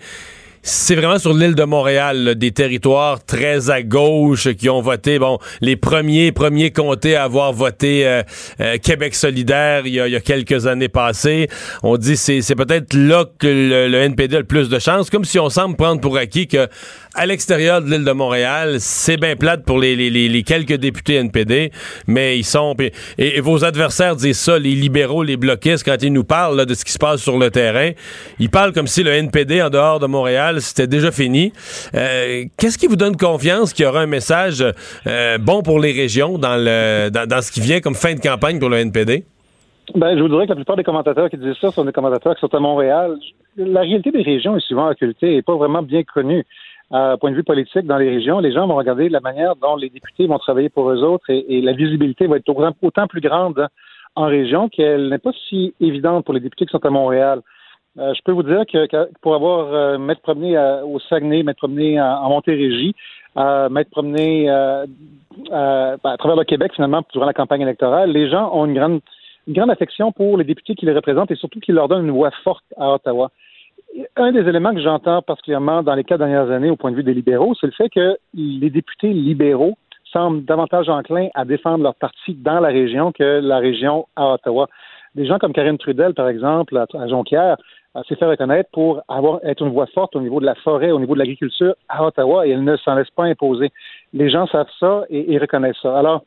[0.61, 5.39] c'est vraiment sur l'île de Montréal, des territoires très à gauche qui ont voté, bon,
[5.61, 8.23] les premiers premiers comtés à avoir voté euh,
[8.59, 11.47] euh, Québec solidaire il y, a, quelques années passées.
[11.83, 15.25] On dit c'est c'est peut-être là que le, NPD a le plus de chance, comme
[15.25, 16.67] si on semble prendre pour acquis que
[17.15, 21.71] à l'extérieur de l'île de Montréal, c'est bien plate pour les, les, quelques députés NPD,
[22.07, 22.75] mais ils sont
[23.17, 26.85] et, vos adversaires disent ça, les libéraux, les bloquistes, quand ils nous parlent de ce
[26.85, 27.91] qui se passe sur le terrain,
[28.39, 31.51] ils parlent comme si le NPD en dehors de Montréal c'était déjà fini.
[31.95, 34.63] Euh, qu'est-ce qui vous donne confiance qu'il y aura un message
[35.07, 38.77] euh, bon pour les régions dans, ce qui vient comme fin de campagne pour le
[38.77, 39.23] NPD?
[39.95, 42.35] Ben, je vous dirais que la plupart des commentateurs qui disent ça sont des commentateurs
[42.35, 43.17] qui sont à Montréal.
[43.57, 46.45] La réalité des régions est souvent occultée et pas vraiment bien connue.
[46.91, 49.75] Euh, point de vue politique, dans les régions, les gens vont regarder la manière dont
[49.75, 52.49] les députés vont travailler pour eux autres et, la visibilité va être
[52.81, 53.67] autant plus grande
[54.15, 57.41] en région qu'elle n'est pas si évidente pour les députés qui sont à Montréal.
[57.97, 61.99] Euh, je peux vous dire que, pour avoir euh, m'être promené au Saguenay, m'être promené
[61.99, 62.95] en Montérégie,
[63.37, 68.51] euh, m'être promené ben, à travers le Québec finalement durant la campagne électorale, les gens
[68.53, 69.01] ont une grande,
[69.47, 72.11] une grande affection pour les députés qui les représentent et surtout qui leur donnent une
[72.11, 73.31] voix forte à Ottawa.
[74.15, 77.03] Un des éléments que j'entends particulièrement dans les quatre dernières années au point de vue
[77.03, 79.77] des libéraux, c'est le fait que les députés libéraux
[80.11, 84.67] semblent davantage enclins à défendre leur parti dans la région que la région à Ottawa.
[85.15, 87.57] Des gens comme Karine Trudel, par exemple, à Jonquière,
[88.07, 90.99] s'est fait reconnaître pour avoir être une voix forte au niveau de la forêt, au
[90.99, 93.71] niveau de l'agriculture à Ottawa, et elle ne s'en laisse pas imposer.
[94.13, 95.97] Les gens savent ça et, reconnaissent ça.
[95.97, 96.23] Alors,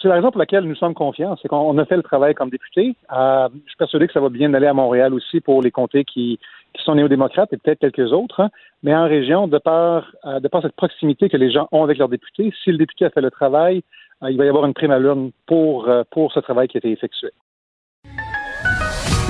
[0.00, 2.50] c'est la raison pour laquelle nous sommes confiants, c'est qu'on a fait le travail comme
[2.50, 2.94] député.
[3.12, 6.04] Euh, je suis persuadé que ça va bien aller à Montréal aussi pour les comtés
[6.04, 6.38] qui,
[6.74, 8.40] qui sont néo-démocrates et peut-être quelques autres.
[8.40, 8.50] Hein.
[8.82, 11.98] Mais en région, de par, euh, de par cette proximité que les gens ont avec
[11.98, 13.82] leurs députés, si le député a fait le travail,
[14.22, 16.78] euh, il va y avoir une prime à l'urne pour, pour ce travail qui a
[16.78, 17.30] été effectué.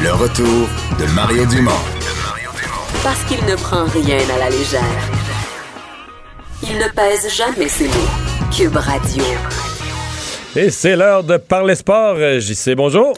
[0.01, 0.69] Le retour
[0.99, 1.71] de Mario Dumont.
[3.03, 4.83] Parce qu'il ne prend rien à la légère.
[6.63, 8.53] Il ne pèse jamais ses mots.
[8.57, 9.25] Cube Radio.
[10.57, 12.17] Et c'est l'heure de parler sport.
[12.39, 13.15] JC, bonjour.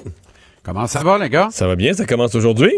[0.62, 1.48] Comment ça va, les gars?
[1.50, 2.72] Ça va bien, ça commence aujourd'hui?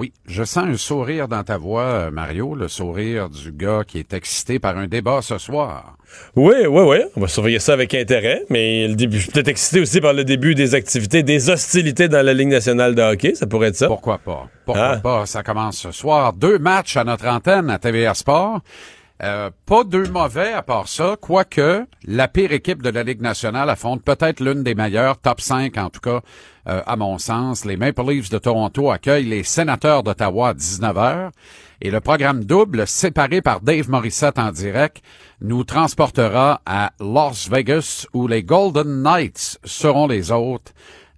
[0.00, 3.98] Oui, je sens un sourire dans ta voix, euh, Mario, le sourire du gars qui
[3.98, 5.98] est excité par un débat ce soir.
[6.36, 6.96] Oui, oui, oui.
[7.16, 10.14] On va surveiller ça avec intérêt, mais le début, je suis peut-être excité aussi par
[10.14, 13.34] le début des activités, des hostilités dans la Ligue nationale de hockey.
[13.34, 13.88] Ça pourrait être ça.
[13.88, 14.48] Pourquoi pas?
[14.64, 15.00] Pourquoi ah.
[15.00, 15.26] pas?
[15.26, 16.32] Ça commence ce soir.
[16.32, 18.62] Deux matchs à notre antenne à TVA Sport.
[19.22, 23.68] Euh, pas deux mauvais à part ça, quoique la pire équipe de la Ligue nationale
[23.68, 26.20] affronte peut-être l'une des meilleures, top 5 en tout cas,
[26.68, 27.66] euh, à mon sens.
[27.66, 31.30] Les Maple Leafs de Toronto accueillent les Sénateurs d'Ottawa à 19h.
[31.82, 35.02] Et le programme double, séparé par Dave Morissette en direct,
[35.42, 40.72] nous transportera à Las Vegas où les Golden Knights seront les hôtes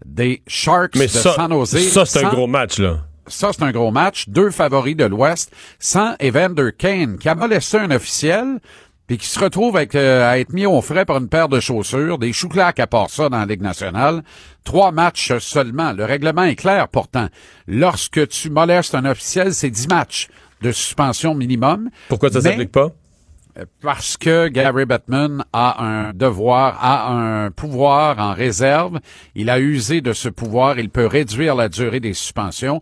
[0.05, 1.89] des Sharks Mais de ça, San Jose.
[1.91, 2.99] ça c'est un gros match, là.
[3.27, 4.29] Ça, c'est un gros match.
[4.29, 8.61] Deux favoris de l'Ouest, sans Evander Kane, qui a molesté un officiel,
[9.07, 11.61] puis qui se retrouve avec, euh, à être mis au frais par une paire de
[11.61, 14.23] chaussures, des chouclacs à part ça dans la Ligue nationale.
[14.65, 15.93] Trois matchs seulement.
[15.93, 17.29] Le règlement est clair pourtant.
[17.67, 20.29] Lorsque tu molestes un officiel, c'est dix matchs
[20.63, 21.91] de suspension minimum.
[22.09, 22.91] Pourquoi ça s'applique pas?
[23.83, 29.01] Parce que Gary Bettman a un devoir, a un pouvoir en réserve.
[29.35, 30.79] Il a usé de ce pouvoir.
[30.79, 32.81] Il peut réduire la durée des suspensions.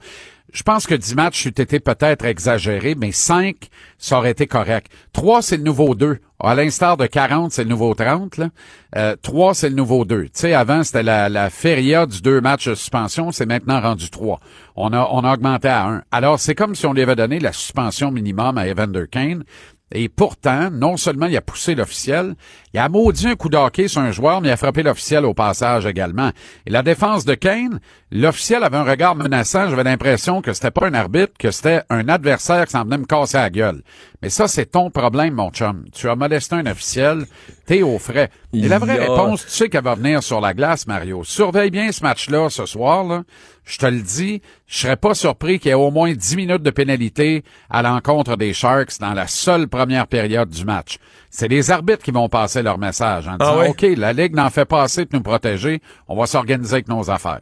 [0.52, 3.68] Je pense que 10 matchs eût été peut-être exagéré, mais 5,
[3.98, 4.90] ça aurait été correct.
[5.12, 6.18] 3, c'est le nouveau 2.
[6.40, 8.38] À l'instar de 40, c'est le nouveau 30.
[8.38, 8.48] Là.
[8.96, 10.24] Euh, 3, c'est le nouveau 2.
[10.24, 13.30] Tu sais, avant, c'était la, la feria du deux matchs de suspension.
[13.30, 14.40] C'est maintenant rendu 3.
[14.74, 16.02] On a, on a augmenté à 1.
[16.10, 19.44] Alors, c'est comme si on lui avait donné la suspension minimum à Evander Kane.
[19.92, 22.34] Et pourtant, non seulement il a poussé l'officiel,
[22.72, 25.34] il a maudit un coup d'hockey sur un joueur, mais il a frappé l'officiel au
[25.34, 26.30] passage également.
[26.66, 27.80] Et la défense de Kane,
[28.12, 29.68] l'officiel avait un regard menaçant.
[29.68, 33.06] J'avais l'impression que c'était pas un arbitre, que c'était un adversaire qui s'en venait me
[33.06, 33.82] casser la gueule.
[34.22, 35.84] Mais ça, c'est ton problème, mon chum.
[35.92, 37.26] Tu as molesté un officiel,
[37.66, 38.30] t'es au frais.
[38.52, 41.24] Et la vraie réponse, tu sais qu'elle va venir sur la glace, Mario.
[41.24, 43.24] Surveille bien ce match-là ce soir, là.
[43.64, 46.62] Je te le dis, je serais pas surpris qu'il y ait au moins 10 minutes
[46.62, 50.98] de pénalité à l'encontre des Sharks dans la seule première période du match.
[51.30, 53.68] C'est les arbitres qui vont passer leur message en disant, Ah ouais?
[53.68, 57.10] OK, la Ligue n'en fait pas assez de nous protéger, on va s'organiser avec nos
[57.10, 57.40] affaires.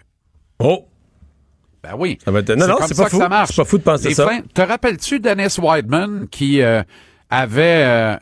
[0.58, 0.86] Oh!
[1.82, 2.18] Ben oui.
[2.24, 3.18] Ça va être- non, non, c'est pas fou.
[3.18, 3.50] ça marche.
[3.50, 4.28] C'est pas fou de penser Les ça.
[4.52, 6.82] Te rappelles-tu Dennis Wideman qui euh,
[7.30, 8.16] avait euh,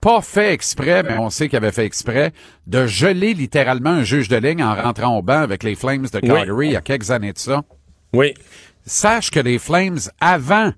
[0.00, 2.32] pas fait exprès, mais on sait qu'il avait fait exprès,
[2.66, 6.20] de geler littéralement un juge de ligne en rentrant au banc avec les Flames de
[6.20, 7.62] Calgary il y a quelques années de ça?
[8.12, 8.34] Oui.
[8.86, 10.72] Sache que les Flames, avant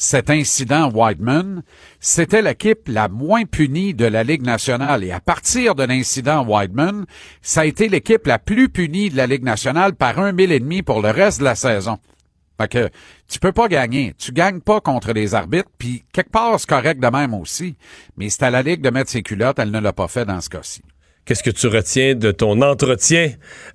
[0.00, 1.62] cet incident Wideman,
[2.00, 5.04] c'était l'équipe la moins punie de la Ligue nationale.
[5.04, 7.04] Et à partir de l'incident Wideman,
[7.42, 10.58] ça a été l'équipe la plus punie de la Ligue nationale par un mille et
[10.58, 11.98] demi pour le reste de la saison.
[12.58, 12.88] Fait que
[13.28, 14.14] tu peux pas gagner.
[14.16, 17.76] Tu gagnes pas contre les arbitres, puis quelque part, c'est correct de même aussi.
[18.16, 20.40] Mais c'est à la Ligue de mettre ses culottes, elle ne l'a pas fait dans
[20.40, 20.80] ce cas-ci.
[21.30, 23.30] Qu'est-ce que tu retiens de ton entretien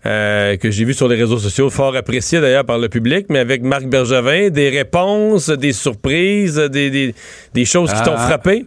[0.06, 3.39] euh, que j'ai vu sur les réseaux sociaux, fort apprécié d'ailleurs par le public, mais
[3.39, 7.16] avec Marc Bergevin, des réponses, des surprises, des, des,
[7.53, 8.66] des choses qui t'ont Euh, frappé?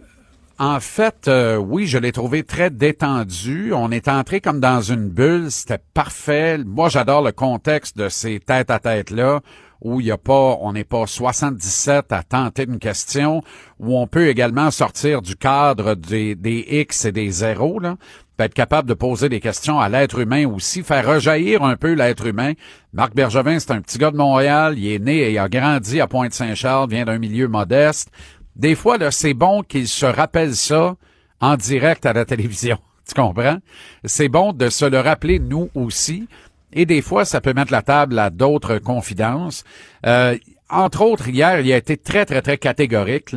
[0.57, 3.73] En fait, euh, oui, je l'ai trouvé très détendu.
[3.75, 5.51] On est entré comme dans une bulle.
[5.51, 6.57] C'était parfait.
[6.57, 9.41] Moi, j'adore le contexte de ces tête-à-tête-là
[9.81, 13.41] où il y a pas, on n'est pas 77 à tenter une question,
[13.79, 17.95] où on peut également sortir du cadre des, des X et des zéros, là.
[18.39, 22.25] Être capable de poser des questions à l'être humain aussi, faire rejaillir un peu l'être
[22.25, 22.53] humain.
[22.93, 24.75] Marc Bergevin, c'est un petit gars de Montréal.
[24.77, 28.09] Il est né et il a grandi à Pointe-Saint-Charles, vient d'un milieu modeste.
[28.55, 30.95] Des fois, là, c'est bon qu'il se rappelle ça
[31.41, 32.77] en direct à la télévision.
[33.07, 33.57] Tu comprends?
[34.05, 36.27] C'est bon de se le rappeler, nous aussi.
[36.73, 39.63] Et des fois, ça peut mettre la table à d'autres confidences.
[40.05, 40.37] Euh,
[40.69, 43.35] entre autres, hier, il a été très, très, très catégorique.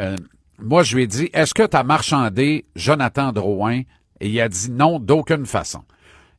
[0.00, 0.16] Euh,
[0.58, 3.82] moi, je lui ai dit, est-ce que tu as marchandé Jonathan Drouin?
[4.20, 5.82] Et il a dit non, d'aucune façon.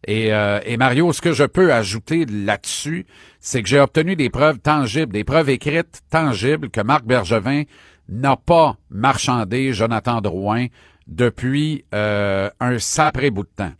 [0.07, 3.05] Et, euh, Mario, ce que je peux ajouter là-dessus,
[3.39, 7.63] c'est que j'ai obtenu des preuves tangibles, des preuves écrites tangibles que Marc Bergevin
[8.09, 10.67] n'a pas marchandé Jonathan Drouin
[11.07, 13.73] depuis euh, un sapré bout de temps.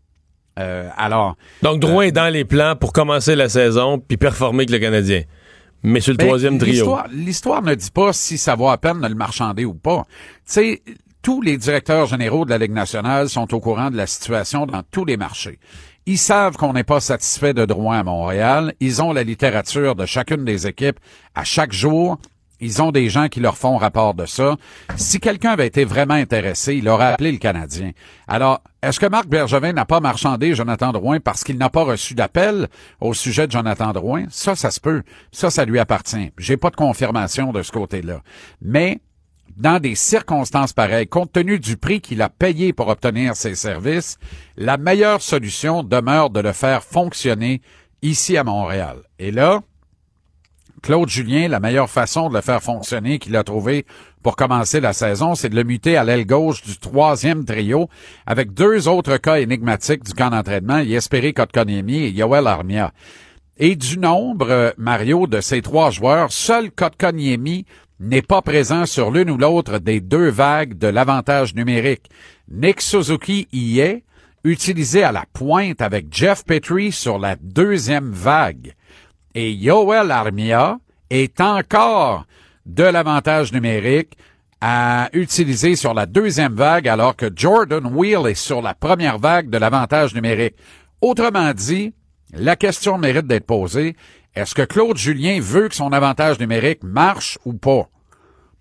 [0.59, 4.69] Euh, alors, Donc, Drouin est dans les plans pour commencer la saison puis performer avec
[4.71, 5.23] le Canadien.
[5.83, 6.73] Mais sur le Ben, troisième trio.
[6.73, 10.03] l'histoire- L'histoire ne dit pas si ça vaut à peine de le marchander ou pas.
[10.07, 10.81] Tu sais,
[11.23, 14.83] tous les directeurs généraux de la Ligue nationale sont au courant de la situation dans
[14.91, 15.57] tous les marchés.
[16.05, 18.73] Ils savent qu'on n'est pas satisfait de Drouin à Montréal.
[18.79, 20.99] Ils ont la littérature de chacune des équipes
[21.35, 22.17] à chaque jour.
[22.61, 24.55] Ils ont des gens qui leur font rapport de ça.
[24.95, 27.91] Si quelqu'un avait été vraiment intéressé, il aurait appelé le Canadien.
[28.27, 32.13] Alors, est-ce que Marc Bergevin n'a pas marchandé Jonathan Drouin parce qu'il n'a pas reçu
[32.13, 32.67] d'appel
[32.99, 34.25] au sujet de Jonathan Drouin?
[34.29, 35.01] Ça, ça se peut.
[35.31, 36.31] Ça, ça lui appartient.
[36.37, 38.21] J'ai pas de confirmation de ce côté-là.
[38.61, 38.99] Mais,
[39.57, 44.17] dans des circonstances pareilles, compte tenu du prix qu'il a payé pour obtenir ses services,
[44.55, 47.61] la meilleure solution demeure de le faire fonctionner
[48.03, 48.97] ici à Montréal.
[49.19, 49.61] Et là,
[50.81, 53.85] Claude Julien, la meilleure façon de le faire fonctionner qu'il a trouvé
[54.23, 57.87] pour commencer la saison, c'est de le muter à l'aile gauche du troisième trio
[58.25, 62.93] avec deux autres cas énigmatiques du camp d'entraînement, Yesperi Kotkaniemi et Yoel Armia.
[63.57, 67.65] Et du nombre, Mario, de ces trois joueurs, seul Kotkaniemi
[67.99, 72.09] n'est pas présent sur l'une ou l'autre des deux vagues de l'avantage numérique.
[72.49, 74.03] Nick Suzuki y est,
[74.43, 78.73] utilisé à la pointe avec Jeff Petrie sur la deuxième vague.
[79.35, 80.77] Et Yoel Armia
[81.09, 82.25] est encore
[82.65, 84.17] de l'avantage numérique
[84.61, 89.49] à utiliser sur la deuxième vague alors que Jordan Wheel est sur la première vague
[89.49, 90.55] de l'avantage numérique.
[91.01, 91.93] Autrement dit,
[92.33, 93.95] la question mérite d'être posée.
[94.35, 97.89] Est-ce que Claude Julien veut que son avantage numérique marche ou pas?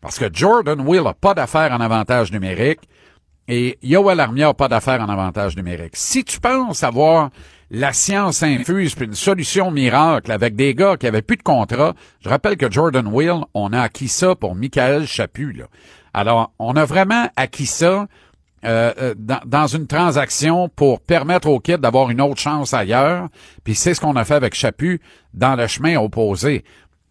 [0.00, 2.80] Parce que Jordan Will n'a pas d'affaires en avantage numérique
[3.46, 5.96] et Yoel Armia n'a pas d'affaires en avantage numérique.
[5.96, 7.30] Si tu penses avoir
[7.70, 11.94] la science infuse puis une solution miracle avec des gars qui avaient plus de contrat,
[12.20, 15.64] je rappelle que Jordan Will, on a acquis ça pour Michael Chaput.
[16.12, 18.08] Alors, on a vraiment acquis ça
[18.64, 19.14] euh, euh,
[19.46, 23.28] dans, une transaction pour permettre aux kids d'avoir une autre chance ailleurs.
[23.64, 25.00] Puis c'est ce qu'on a fait avec Chaput
[25.32, 26.64] dans le chemin opposé.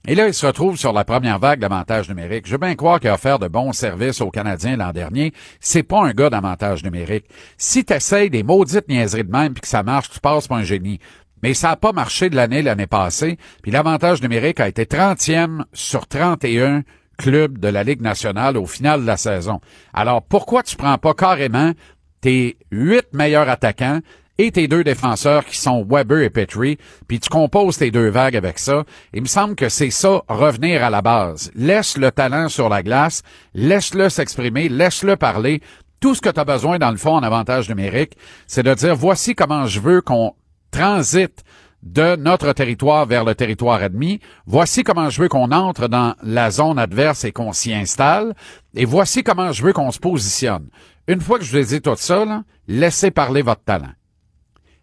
[0.07, 2.47] Et là, il se retrouve sur la première vague d'avantage numérique.
[2.47, 5.33] Je veux bien croire qu'il a offert de bons services aux Canadiens l'an dernier.
[5.59, 7.25] C'est pas un gars d'avantage numérique.
[7.57, 10.57] Si tu essayes des maudites niaiseries de même puis que ça marche, tu passes pour
[10.57, 10.99] un génie.
[11.43, 13.37] Mais ça n'a pas marché de l'année l'année passée.
[13.61, 16.83] Puis l'avantage numérique a été 30e sur 31
[17.17, 19.59] clubs de la Ligue nationale au final de la saison.
[19.93, 21.73] Alors pourquoi tu prends pas carrément
[22.21, 23.99] tes huit meilleurs attaquants
[24.39, 26.77] et tes deux défenseurs qui sont Weber et Petrie,
[27.07, 28.85] puis tu composes tes deux vagues avec ça.
[29.13, 31.51] Il me semble que c'est ça, revenir à la base.
[31.55, 33.21] Laisse le talent sur la glace,
[33.53, 35.61] laisse-le s'exprimer, laisse-le parler.
[35.99, 38.13] Tout ce que tu as besoin, dans le fond, en avantage numérique,
[38.47, 40.33] c'est de dire, voici comment je veux qu'on
[40.71, 41.43] transite
[41.83, 44.21] de notre territoire vers le territoire admis.
[44.45, 48.33] Voici comment je veux qu'on entre dans la zone adverse et qu'on s'y installe.
[48.73, 50.69] Et voici comment je veux qu'on se positionne.
[51.09, 53.91] Une fois que je vous ai dit tout ça, laissez parler votre talent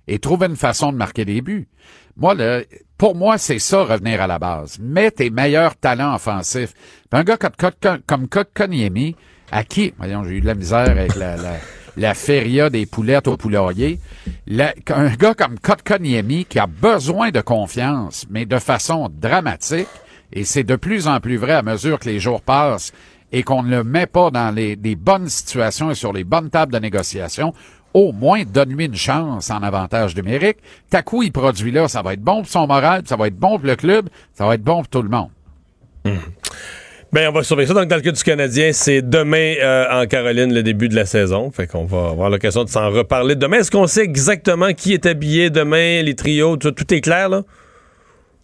[0.08, 1.68] et trouver une façon de marquer des buts.
[2.16, 2.34] Moi,
[2.96, 4.78] pour moi, c'est ça, revenir à la base.
[4.80, 6.72] Mets tes meilleurs talents offensifs.
[7.12, 9.16] un gars comme, Kotkaniemi,
[9.50, 11.12] à qui, voyons, j'ai eu de la misère avec
[11.96, 14.00] la, feria des poulettes au poulailler,
[14.48, 19.88] un gars comme Kotkaniemi qui a besoin de confiance, mais de façon dramatique,
[20.32, 22.92] et c'est de plus en plus vrai à mesure que les jours passent
[23.32, 26.50] et qu'on ne le met pas dans les, les bonnes situations et sur les bonnes
[26.50, 27.52] tables de négociation,
[27.96, 30.58] au moins donne-lui une chance en avantage numérique.
[30.90, 33.38] T'as coup, il produit là, ça va être bon pour son moral, ça va être
[33.38, 35.30] bon pour le club, ça va être bon pour tout le monde.
[36.04, 36.18] Hum.
[37.10, 37.72] Ben, on va surveiller ça.
[37.72, 41.06] Donc, dans le cas du Canadien, c'est demain euh, en Caroline le début de la
[41.06, 41.50] saison.
[41.50, 43.60] Fait qu'on va avoir l'occasion de s'en reparler demain.
[43.60, 46.58] Est-ce qu'on sait exactement qui est habillé demain, les trios?
[46.58, 47.44] Tout, tout est clair, là?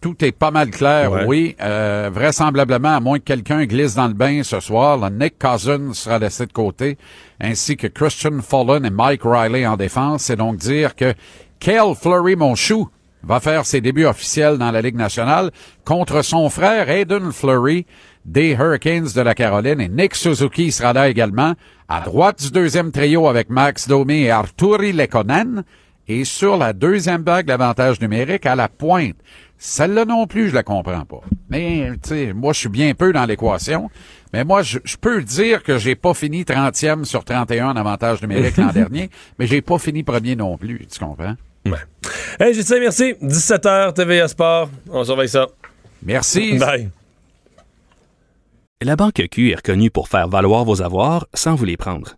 [0.03, 1.55] Tout est pas mal clair, oui.
[1.61, 5.93] Euh, vraisemblablement, à moins que quelqu'un glisse dans le bain ce soir, le Nick Cousins
[5.93, 6.97] sera laissé de côté,
[7.39, 10.23] ainsi que Christian Fullen et Mike Riley en défense.
[10.23, 11.13] C'est donc dire que
[11.57, 12.89] Kale Fleury, mon chou,
[13.23, 15.51] va faire ses débuts officiels dans la Ligue nationale
[15.85, 17.85] contre son frère Aiden Fleury
[18.25, 21.53] des Hurricanes de la Caroline et Nick Suzuki sera là également
[21.87, 25.63] à droite du deuxième trio avec Max Domi et Arturi Lekonen
[26.07, 29.15] et sur la deuxième vague l'avantage numérique à la pointe.
[29.57, 31.21] Celle-là non plus, je la comprends pas.
[31.49, 33.89] Mais, tu sais, moi, je suis bien peu dans l'équation.
[34.33, 38.57] Mais moi, je, peux dire que j'ai pas fini 30e sur 31 en avantage numérique
[38.57, 41.35] l'an dernier, mais j'ai pas fini premier non plus, tu comprends?
[41.65, 41.77] Ouais.
[42.39, 43.13] Hey, Justin, merci.
[43.21, 44.69] 17h, TVA Sport.
[44.89, 45.47] On surveille ça.
[46.03, 46.57] Merci.
[46.59, 46.89] Bye.
[48.81, 52.17] La Banque Q est reconnue pour faire valoir vos avoirs sans vous les prendre.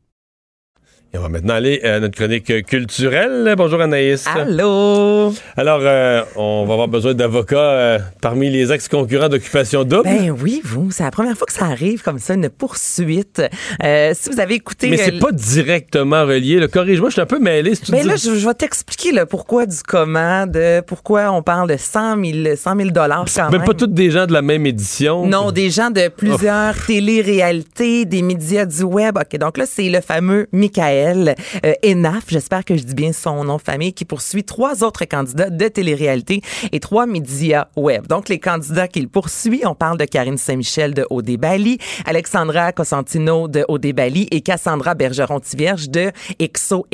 [1.13, 3.53] Et on va maintenant aller à notre chronique culturelle.
[3.57, 4.25] Bonjour Anaïs.
[4.33, 5.33] Allô?
[5.57, 10.03] Alors, euh, on va avoir besoin d'avocats euh, parmi les ex-concurrents d'occupation double.
[10.05, 13.41] Ben oui, vous, c'est la première fois que ça arrive comme ça, une poursuite.
[13.83, 14.89] Euh, si vous avez écouté...
[14.89, 16.65] Mais c'est pas directement relié.
[16.71, 17.75] Corrige-moi, je suis un peu mêlé.
[17.75, 21.71] Si tu ben là, je, vais t'expliquer le pourquoi du comment, de pourquoi on parle
[21.71, 23.59] de 100 000, 100 000 dollars quand même.
[23.59, 25.25] Même pas toutes des gens de la même édition.
[25.27, 26.83] Non, des gens de plusieurs oh.
[26.87, 29.17] télé-réalités, des médias du web.
[29.17, 33.43] OK, donc là, c'est le fameux Michael euh, Enaf, j'espère que je dis bien son
[33.43, 36.41] nom de famille, qui poursuit trois autres candidats de télé-réalité
[36.71, 38.07] et trois médias web.
[38.07, 43.47] Donc, les candidats qu'il poursuit, on parle de Karine Saint-Michel de OD Bali, Alexandra Cosentino
[43.47, 46.85] de OD Bali et Cassandra Bergeron-Tivierge de Exo.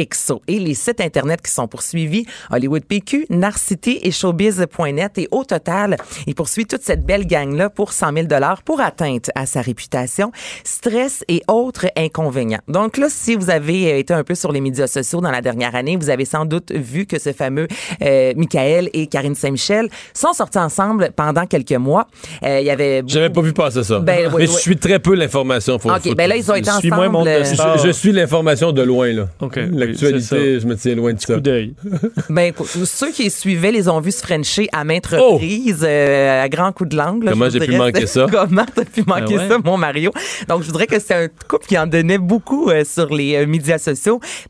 [0.48, 5.18] Et les sites Internet qui sont poursuivis, Hollywood PQ, Narcity et Showbiz.net.
[5.18, 8.28] Et au total, il poursuit toute cette belle gang-là pour 100 000
[8.66, 10.32] pour atteinte à sa réputation,
[10.64, 12.62] stress et autres inconvénients.
[12.68, 15.76] Donc là, si vous avez été un peu sur les médias sociaux dans la dernière
[15.76, 17.68] année, vous avez sans doute vu que ce fameux
[18.02, 22.08] euh, Michael et Karine Saint-Michel sont sortis ensemble pendant quelques mois.
[22.44, 24.00] Euh, Il y avait J'avais pas vu passer ça.
[24.00, 24.54] Ben, oui, Mais oui.
[24.54, 25.78] je suis très peu l'information.
[25.80, 26.96] faut- OK, ben là, ils ont été suis ensemble.
[26.96, 27.78] moins monde de euh, star.
[27.78, 29.28] je, je suis l'information de loin, là.
[29.42, 31.36] OK, oui, L'actualité, je me tiens loin de ça.
[31.36, 31.74] Coup d'œil.
[32.30, 32.54] Ben,
[32.86, 35.34] ceux qui suivaient les ont vus se frencher à maintes Oh!
[35.34, 37.24] reprises, euh, à grands coups de langue.
[37.24, 38.26] là, Comment j'ai pu manquer ça?
[38.32, 39.48] Comment t'as pu manquer ouais?
[39.48, 40.12] ça, mon Mario?
[40.48, 43.48] Donc, je voudrais que c'est un couple qui en donnait beaucoup euh, sur les euh,
[43.48, 43.87] médias sociaux.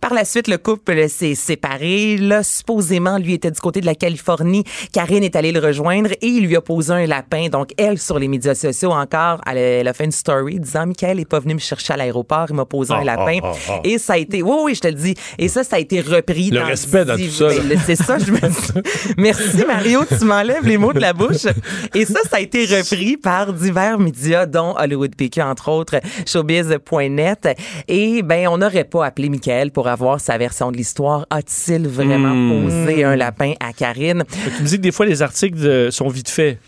[0.01, 2.17] Par la suite, le couple euh, s'est séparé.
[2.17, 4.63] Là, supposément, lui était du côté de la Californie.
[4.91, 7.47] Karine est allée le rejoindre et il lui a posé un lapin.
[7.49, 11.19] Donc, elle, sur les médias sociaux encore, elle, elle a fait une story disant, Michael
[11.19, 13.39] est pas venu me chercher à l'aéroport, il m'a posé un lapin.
[13.43, 13.79] ah, ah.
[13.83, 15.15] Et ça a été, oui, oui, je te le dis.
[15.37, 17.47] Et ça, ça a été repris Le dans respect dans tout ça.
[17.47, 18.89] Ben, c'est ça, je me dis.
[19.17, 21.45] Merci Mario, tu m'enlèves les mots de la bouche.
[21.93, 27.49] Et ça, ça a été repris par divers médias, dont Hollywood PQ, entre autres, showbiz.net.
[27.87, 31.25] Et ben, on n'aurait pas appelé Michael pour avoir sa version de l'histoire.
[31.29, 32.63] A-t-il vraiment Hmm.
[32.65, 34.23] posé un lapin à Karine?
[34.57, 36.59] Tu me dis que des fois, les articles de- sont vite faits.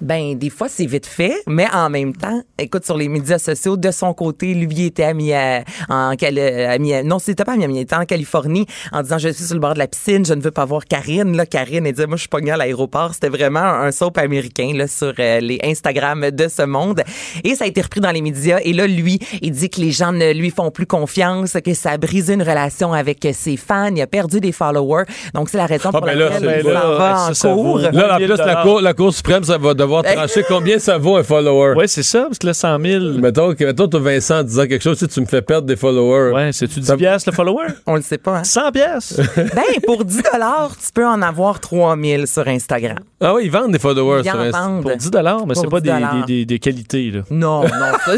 [0.00, 3.76] Ben, des fois, c'est vite fait, mais en même temps, écoute, sur les médias sociaux,
[3.76, 7.56] de son côté, lui il était à Mia- en à Mia- non, c'était pas à
[7.56, 10.24] Miami, il était en Californie, en disant, je suis sur le bord de la piscine,
[10.24, 12.56] je ne veux pas voir Karine, là, Karine, elle disait, moi, je suis pognée à
[12.56, 13.12] l'aéroport.
[13.14, 17.02] C'était vraiment un soap américain, là, sur euh, les Instagram de ce monde.
[17.42, 18.58] Et ça a été repris dans les médias.
[18.62, 21.90] Et là, lui, il dit que les gens ne lui font plus confiance, que ça
[21.92, 25.04] a brisé une relation avec ses fans, il a perdu des followers.
[25.34, 27.54] Donc, c'est la raison pour ben là, laquelle c'est- il s'en là, va ça, en
[27.56, 27.78] cours.
[27.78, 30.78] Là, en 1000 plus, la cour, la cour suprême, ça va devoir Ben- trancher combien
[30.78, 31.74] ça vaut un follower.
[31.74, 33.04] Ouais, c'est ça, parce que là, 100 000.
[33.18, 35.66] Mettons que mettons, toi, Vincent, en disant quelque chose, tu sais, tu me fais perdre
[35.66, 36.32] des followers.
[36.32, 37.66] Ouais, c'est-tu 10 Ça- piastres le follower?
[37.86, 38.44] On le sait pas, hein?
[38.44, 39.20] 100 piastres?
[39.36, 42.98] Ben, pour 10 tu peux en avoir 3000 sur Instagram.
[43.20, 44.60] Ah oui, ils vendent des followers Ils sur en Insta.
[44.60, 44.82] vendent.
[44.82, 45.10] Pour 10
[45.46, 47.20] mais c'est pas 10 des, des, des, des qualités, là.
[47.30, 47.68] Non, non.
[48.04, 48.12] ça-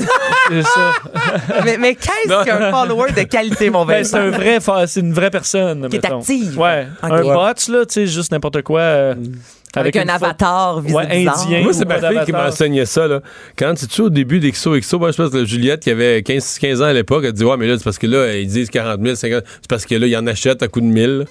[0.48, 0.92] C'est ça.
[1.64, 4.26] mais mais qu'est-ce qu'un follower de qualité, mon Ben, c'est Vincent?
[4.26, 5.88] un vrai, fa- c'est une vraie personne.
[5.88, 6.18] Qui est mettons.
[6.18, 6.58] active.
[6.58, 6.86] Ouais.
[7.02, 7.10] Ok.
[7.10, 7.54] Un bot, là,
[7.86, 8.80] tu sais, juste n'importe quoi.
[8.80, 9.14] euh,
[9.74, 11.62] Avec, un avatar visé Ouais, indien.
[11.62, 13.06] Moi, c'est ma fille qui m'enseignait ça.
[13.06, 13.20] Là.
[13.56, 16.82] Quand tu es au début d'XOXO, moi, je pense que Juliette, qui avait 15, 15
[16.82, 19.00] ans à l'époque, elle dit Ouais, mais là, c'est parce que là, ils disent 40
[19.00, 21.26] 000, 50 C'est parce que là, ils en achètent à coup de 1000.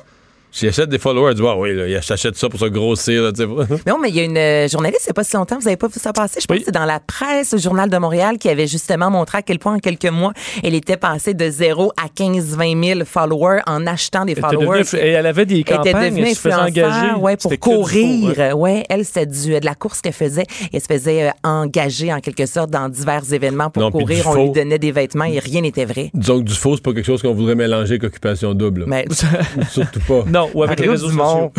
[0.52, 3.22] J'achète des followers, elle dit Ouais, oui, là, ils achètent ça pour se grossir.
[3.22, 3.47] Là, tu sais.
[3.88, 5.66] Non, mais il y a une euh, journaliste, il n'y a pas si longtemps, vous
[5.66, 6.39] n'avez pas vu ça passer?
[6.41, 6.60] Je pense Oui.
[6.62, 9.60] que c'est dans la presse, au Journal de Montréal, qui avait justement montré à quel
[9.60, 10.34] point, en quelques mois,
[10.64, 14.80] elle était passée de 0 à 15-20 000 followers en achetant des Elle était followers.
[14.84, 17.14] devenue- et elle avait des Elle était campagnes, devenue elle se faisait influenceur, engager.
[17.22, 18.38] ouais, pour C'était que du faux, courir.
[18.38, 18.54] ouais.
[18.54, 20.45] Ouais, elle, c'était du, de la course qu'elle faisait.
[20.74, 24.26] Elle se faisait euh, engager, en quelque sorte, dans divers événements pour Non, courir.
[24.28, 24.43] On faux.
[24.45, 26.10] lui donnait des vêtements et rien n'était vrai.
[26.14, 28.86] Disons que du faux, c'est pas quelque chose qu'on voudrait mélanger avec occupation double.
[28.88, 29.06] Mais
[29.70, 30.24] Surtout pas.
[30.28, 31.52] Non, ou avec les Mario réseaux Dumont, sociaux.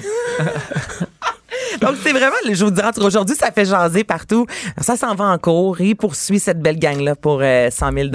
[1.80, 4.46] Donc, c'est vraiment, je vous dirais, aujourd'hui, ça fait jaser partout.
[4.80, 5.80] Ça s'en va en cours.
[5.80, 8.08] Il poursuit cette belle gang-là pour euh, 100 000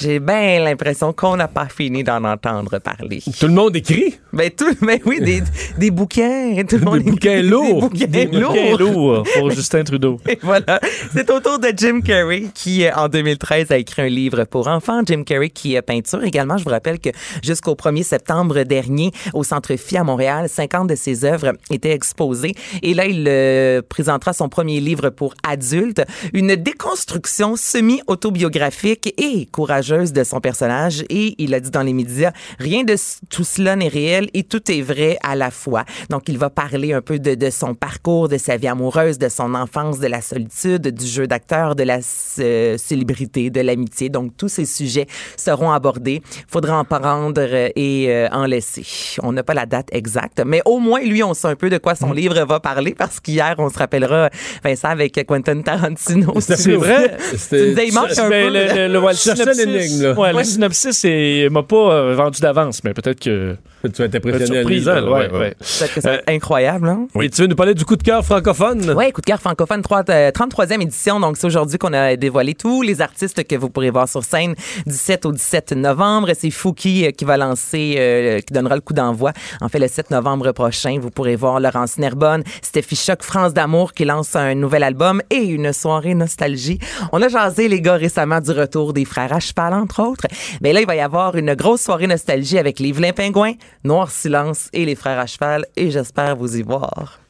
[0.00, 3.22] J'ai bien l'impression qu'on n'a pas fini d'en entendre parler.
[3.38, 4.18] Tout le monde écrit?
[4.32, 5.42] Ben, tout, ben oui, des,
[5.78, 6.62] des bouquins.
[6.68, 7.90] Tout le monde Des bouquins écrit lourds.
[7.90, 9.12] Des Des bouquins bouquins lourds.
[9.14, 10.18] lourds pour Justin Trudeau.
[10.28, 10.80] Et voilà.
[11.14, 14.68] C'est au tour de Jim Carrey qui, euh, en 2013, a écrit un livre pour
[14.68, 15.00] enfants.
[15.06, 16.56] Jim Carrey qui est peinture également.
[16.58, 17.10] Je vous rappelle que
[17.42, 22.41] jusqu'au 1er septembre dernier, au Centre Phi à Montréal, 50 de ses œuvres étaient exposées.
[22.82, 30.12] Et là, il euh, présentera son premier livre pour adultes, une déconstruction semi-autobiographique et courageuse
[30.12, 31.04] de son personnage.
[31.08, 32.96] Et il a dit dans les médias, rien de
[33.28, 35.84] tout cela n'est réel et tout est vrai à la fois.
[36.10, 39.28] Donc, il va parler un peu de, de son parcours, de sa vie amoureuse, de
[39.28, 42.00] son enfance, de la solitude, du jeu d'acteur, de la
[42.38, 44.08] euh, célébrité, de l'amitié.
[44.08, 46.22] Donc, tous ces sujets seront abordés.
[46.48, 48.84] Faudra en prendre euh, et euh, en laisser.
[49.22, 51.78] On n'a pas la date exacte, mais au moins, lui, on sait un peu de
[51.78, 54.30] quoi son livre va parler parce qu'hier, on se rappellera,
[54.64, 56.34] Vincent, avec Quentin Tarantino.
[56.40, 57.16] C'est vrai?
[58.18, 58.52] Un Ben, peu.
[58.52, 58.98] le, le, le,
[60.44, 63.56] synopsis, c'est- m'a pas euh, vendu d'avance, mais peut-être que.
[63.92, 67.06] Tu vas être impressionné là, ouais, ouais, c'est incroyable, hein?
[67.20, 68.94] Et tu veux nous parler du coup de cœur francophone?
[68.96, 71.20] Oui, Coup de cœur francophone, trois- euh, 33e édition.
[71.20, 74.54] Donc, c'est aujourd'hui qu'on a dévoilé tous les artistes que vous pourrez voir sur scène
[74.86, 76.30] du 7 au 17 novembre.
[76.38, 79.32] C'est Fouki euh, qui va lancer, euh, qui donnera le coup d'envoi.
[79.60, 83.92] En fait, le 7 novembre prochain, vous pourrez voir Laurence Nerbonne, Stéphie Choc, France d'amour
[83.92, 86.78] qui lance un nouvel album et une soirée nostalgie.
[87.12, 90.26] On a jasé, les gars, récemment du retour des frères à cheval, entre autres.
[90.60, 93.52] Mais là, il va y avoir une grosse soirée nostalgie avec les Vilains Pingouins,
[93.84, 95.66] Noir Silence et les frères à cheval.
[95.76, 97.20] Et j'espère vous y voir.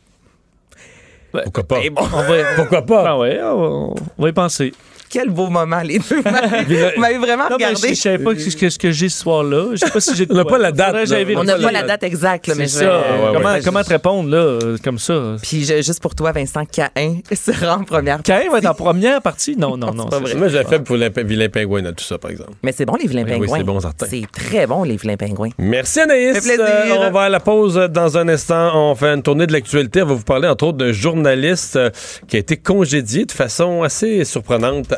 [1.33, 1.81] Pourquoi pas?
[1.81, 2.03] Et bon.
[2.03, 3.05] On va, Pourquoi pas?
[3.09, 4.75] Ah ouais, on, on va y penser.
[5.13, 6.17] Quel beau moment, les deux.
[6.95, 7.89] Vous m'avez- vraiment Non, regardé.
[7.91, 9.67] je, je savais pas ce que, ce que j'ai ce soir-là.
[9.73, 10.27] Je sais pas si j'ai.
[10.31, 10.97] On n'a pas la date.
[11.37, 12.99] On n'a pas la date exacte, là, mais je vais- ça.
[12.99, 13.05] ouais,
[13.35, 13.61] comment, ouais.
[13.63, 15.37] comment te répondre, là, comme ça?
[15.43, 19.21] Puis je- juste pour toi, Vincent Cahin sera en première Cain va être en première
[19.21, 19.55] partie?
[19.57, 20.07] Non, non, non.
[20.07, 20.35] vrai.
[20.35, 22.53] Moi, j'ai fait pour les vilain pingouin dans tout ça, par exemple.
[22.63, 23.59] Mais c'est bon, les vilains Ben oui, pingouins.
[23.59, 24.07] c'est bon, certain.
[24.09, 25.51] C'est très bon, les vilains pingouins.
[25.59, 26.41] Merci Anaïs.
[26.41, 26.65] Plaisir.
[26.99, 28.71] On va à la pause dans un instant.
[28.75, 30.03] On fait une tournée de l'actualité.
[30.03, 31.91] On va vous parler entre autres d'un journaliste euh,
[32.29, 34.95] qui a été congédié de façon assez surprenante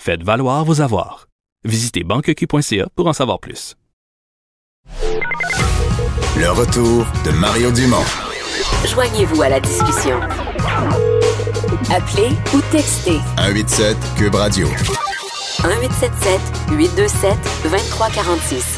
[0.00, 1.26] Faites valoir vos avoirs.
[1.64, 3.74] Visitez banqueq.ca pour en savoir plus.
[6.36, 8.04] Le retour de Mario Dumont.
[8.86, 10.20] Joignez-vous à la discussion.
[11.90, 14.68] Appelez ou textez 187 Cube Radio.
[14.68, 16.40] 1877
[16.70, 18.77] 827 2346.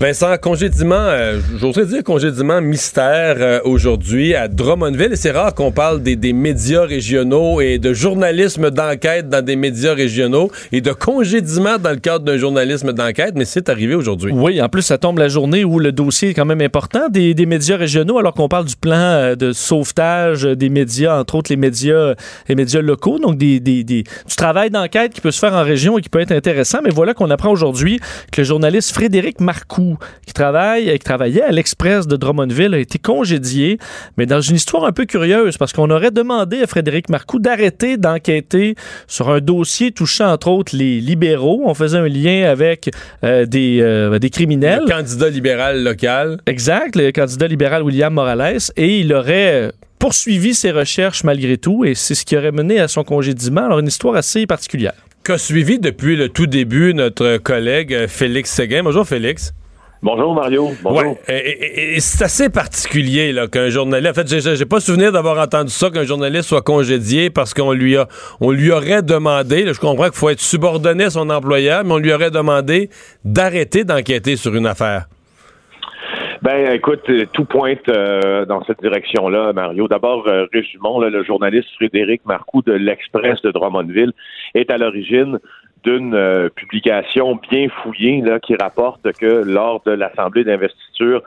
[0.00, 5.16] Vincent, congédiement, euh, j'oserais dire congédiement mystère euh, aujourd'hui à Drummondville.
[5.16, 9.94] C'est rare qu'on parle des, des médias régionaux et de journalisme d'enquête dans des médias
[9.94, 14.30] régionaux et de congédiement dans le cadre d'un journalisme d'enquête, mais c'est arrivé aujourd'hui.
[14.32, 17.34] Oui, en plus, ça tombe la journée où le dossier est quand même important des,
[17.34, 21.50] des médias régionaux, alors qu'on parle du plan euh, de sauvetage des médias, entre autres
[21.50, 22.14] les médias,
[22.48, 24.04] les médias locaux, donc des- des- du
[24.36, 26.78] travail d'enquête qui peut se faire en région et qui peut être intéressant.
[26.84, 27.98] Mais voilà qu'on apprend aujourd'hui
[28.30, 29.87] que le journaliste Frédéric Marcoux,
[30.26, 33.78] qui travaille, qui travaillait à l'Express de Drummondville, a été congédié,
[34.16, 37.96] mais dans une histoire un peu curieuse, parce qu'on aurait demandé à Frédéric Marcoux d'arrêter
[37.96, 38.74] d'enquêter
[39.06, 41.62] sur un dossier touchant entre autres les libéraux.
[41.64, 42.90] On faisait un lien avec
[43.24, 44.82] euh, des, euh, des criminels.
[44.86, 46.40] Le candidat libéral local.
[46.46, 51.84] Exact, le candidat libéral William Morales, et il aurait euh, poursuivi ses recherches malgré tout,
[51.84, 53.66] et c'est ce qui aurait mené à son congédiement.
[53.66, 54.94] Alors, une histoire assez particulière.
[55.24, 58.82] Qu'a suivi depuis le tout début notre collègue euh, Félix Séguin.
[58.82, 59.52] Bonjour Félix.
[60.00, 60.68] Bonjour Mario.
[60.82, 61.12] Bonjour.
[61.12, 61.32] Ouais, et,
[61.92, 64.10] et- et c'est assez particulier là qu'un journaliste.
[64.12, 67.72] En fait, j'ai- j'ai pas souvenir d'avoir entendu ça qu'un journaliste soit congédié parce qu'on
[67.72, 68.06] lui a,
[68.40, 69.64] on lui aurait demandé.
[69.64, 72.90] là, je comprends qu'il faut être subordonné à son employeur, mais on lui aurait demandé
[73.24, 75.06] d'arrêter d'enquêter sur une affaire.
[76.42, 79.88] Ben, écoute, tout pointe euh, dans cette direction-là, Mario.
[79.88, 84.12] D'abord, euh, résumons, là, le journaliste Frédéric Marcoux de l'Express de Drummondville
[84.54, 85.40] est à l'origine
[85.84, 91.22] d'une euh, publication bien fouillée là, qui rapporte que lors de l'Assemblée d'investiture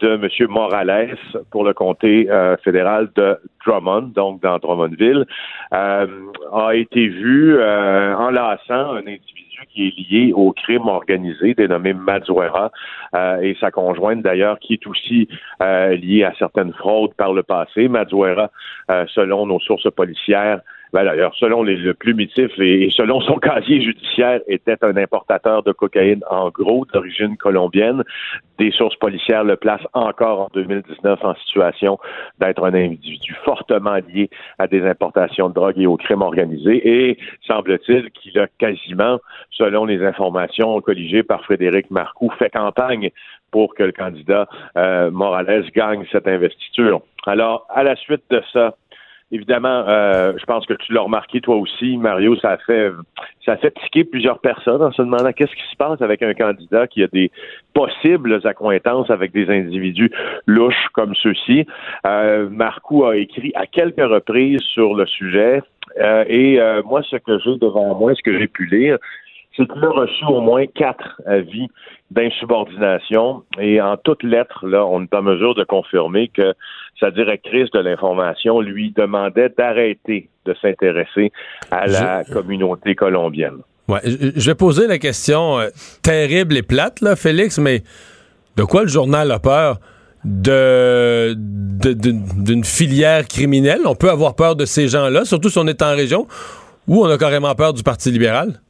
[0.00, 0.48] de M.
[0.50, 1.16] Morales
[1.50, 5.26] pour le comté euh, fédéral de Drummond, donc dans Drummondville,
[5.72, 6.06] euh,
[6.52, 12.70] a été vu euh, enlaçant un individu qui est lié au crime organisé, dénommé Mazuera,
[13.14, 15.28] euh, et sa conjointe d'ailleurs, qui est aussi
[15.62, 17.88] euh, liée à certaines fraudes par le passé.
[17.88, 18.50] Mazuera,
[18.90, 20.60] euh, selon nos sources policières,
[20.96, 25.62] ben, d'ailleurs, selon les, le plumitif et, et selon son casier judiciaire, était un importateur
[25.62, 28.02] de cocaïne en gros d'origine colombienne.
[28.56, 31.98] Des sources policières le placent encore en 2019 en situation
[32.38, 36.80] d'être un individu fortement lié à des importations de drogue et au crime organisé.
[36.88, 39.18] Et semble-t-il qu'il a quasiment,
[39.50, 43.10] selon les informations colligées par Frédéric Marcoux, fait campagne
[43.50, 47.02] pour que le candidat euh, Morales gagne cette investiture.
[47.26, 48.74] Alors, à la suite de ça,
[49.32, 52.92] Évidemment, euh, je pense que tu l'as remarqué toi aussi, Mario, ça a fait
[53.44, 56.32] ça a fait tiquer plusieurs personnes en se demandant qu'est-ce qui se passe avec un
[56.32, 57.32] candidat qui a des
[57.74, 60.12] possibles accointances avec des individus
[60.46, 61.66] louches comme ceux-ci.
[62.06, 65.60] Euh, Marcoux a écrit à quelques reprises sur le sujet
[65.98, 68.98] euh, et euh, moi, ce que j'ai devant moi, ce que j'ai pu lire,
[69.56, 71.68] c'est qu'il a reçu au moins quatre avis
[72.10, 76.54] d'insubordination et en toutes lettres, là, on est en mesure de confirmer que
[77.00, 81.32] sa directrice de l'information lui demandait d'arrêter de s'intéresser
[81.70, 83.58] à la communauté colombienne.
[83.88, 85.68] Ouais, je vais poser la question euh,
[86.02, 87.82] terrible et plate, là, Félix, mais
[88.56, 89.78] de quoi le journal a peur?
[90.24, 93.82] De, d'une filière criminelle?
[93.84, 96.26] On peut avoir peur de ces gens-là, surtout si on est en région,
[96.88, 98.60] ou on a carrément peur du Parti libéral?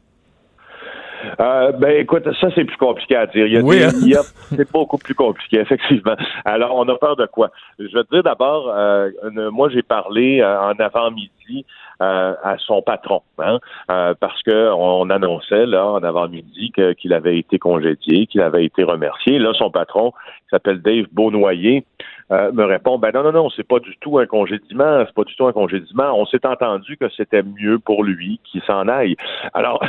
[1.41, 3.47] Euh, ben écoute, ça c'est plus compliqué à dire.
[3.47, 4.23] Il y a Oui, des- hein?
[4.57, 6.14] c'est beaucoup plus compliqué, effectivement.
[6.45, 7.51] Alors, on a peur de quoi?
[7.79, 9.11] Je te dire d'abord, euh,
[9.51, 11.64] moi j'ai parlé euh, en avant-midi
[12.03, 13.59] euh, à son patron, hein,
[13.91, 18.83] euh, parce que on annonçait là en avant-midi qu'il avait été congédié, qu'il avait été
[18.85, 19.39] remercié.
[19.39, 20.12] Là, son patron,
[20.47, 21.85] qui s'appelle Dave Beaunoyer,
[22.31, 25.23] euh, me répond ben non non non c'est pas du tout un congédiement c'est pas
[25.23, 29.15] du tout un congédiement on s'est entendu que c'était mieux pour lui qu'il s'en aille
[29.55, 29.81] alors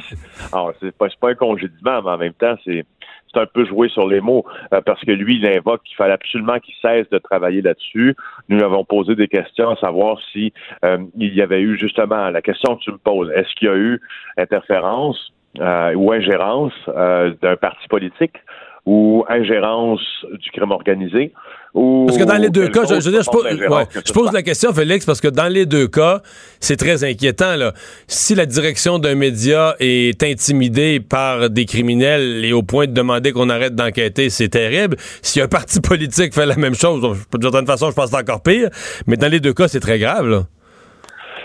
[0.52, 2.84] alors c'est pas pas un congédiement mais en même temps c'est
[3.32, 6.12] c'est un peu joué sur les mots euh, parce que lui, il invoque qu'il fallait
[6.12, 8.16] absolument qu'il cesse de travailler là-dessus.
[8.48, 10.52] Nous avons posé des questions à savoir si
[10.84, 13.30] euh, il y avait eu justement la question que tu me poses.
[13.30, 14.00] Est-ce qu'il y a eu
[14.36, 18.36] interférence euh, ou ingérence d'un parti politique?
[18.86, 20.00] Ou ingérence
[20.42, 21.32] du crime organisé?
[21.72, 24.72] Parce que dans les deux cas, je, veux dire, je, pose, je pose la question,
[24.72, 26.20] Félix, parce que dans les deux cas,
[26.58, 27.54] c'est très inquiétant.
[27.54, 27.72] Là.
[28.08, 33.32] Si la direction d'un média est intimidée par des criminels et au point de demander
[33.32, 34.96] qu'on arrête d'enquêter, c'est terrible.
[35.22, 38.22] Si un parti politique fait la même chose, d'une certaine façon, je pense que c'est
[38.22, 38.68] encore pire.
[39.06, 40.28] Mais dans les deux cas, c'est très grave.
[40.28, 40.42] Là.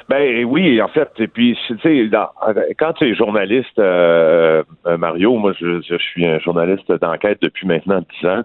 [0.07, 2.09] Ben oui, en fait, et puis tu sais,
[2.77, 7.65] quand tu es journaliste, euh, euh, Mario, moi je, je, suis un journaliste d'enquête depuis
[7.65, 8.43] maintenant dix ans.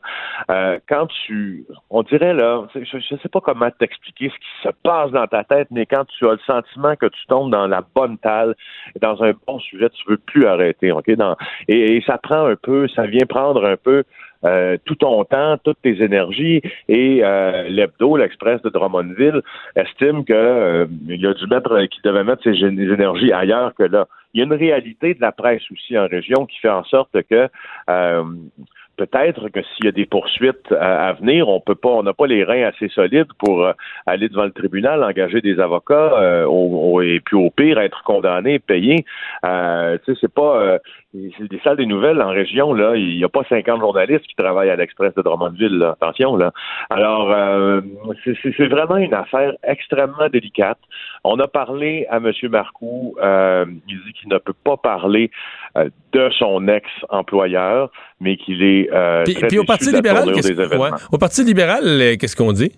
[0.51, 4.69] Euh, quand tu, on dirait là, je, je sais pas comment t'expliquer ce qui se
[4.83, 7.83] passe dans ta tête, mais quand tu as le sentiment que tu tombes dans la
[7.95, 8.55] bonne talle,
[9.03, 11.11] dans un bon sujet, tu veux plus arrêter, ok?
[11.69, 14.05] Et ça prend un peu, ça vient prendre un peu
[14.45, 16.63] euh, tout ton temps, toutes tes énergies.
[16.89, 19.43] Et euh, l'hebdo, l'Express de Drummondville,
[19.77, 24.07] estime que euh, il a dû mettre, qu'il devait mettre ses énergies ailleurs que là.
[24.33, 27.21] Il y a une réalité de la presse aussi en région qui fait en sorte
[27.29, 27.49] que
[29.01, 32.27] peut-être que s'il y a des poursuites à, venir, on peut pas, on n'a pas
[32.27, 33.73] les reins assez solides pour euh,
[34.05, 39.07] aller devant le tribunal, engager des avocats euh, et puis au pire être condamné, payé.
[39.47, 40.79] Euh, tu sais, c'est pas
[41.15, 42.95] des salles des nouvelles en région là.
[42.95, 45.79] Il n'y a pas 50 journalistes qui travaillent à l'Express de Drummondville.
[45.79, 45.97] Là.
[46.01, 46.53] Attention là.
[46.91, 47.35] Alors
[48.23, 50.79] c'est vraiment une affaire extrêmement délicate.
[51.25, 52.31] On a parlé à M.
[52.51, 53.17] Marcoux.
[53.23, 55.31] il dit qu'il ne peut pas parler
[56.13, 57.91] de son ex-employeur,
[58.21, 60.29] mais qu'il est euh, puis, au Parti libéral,
[61.11, 62.73] au Parti libéral, qu'est-ce qu'on dit?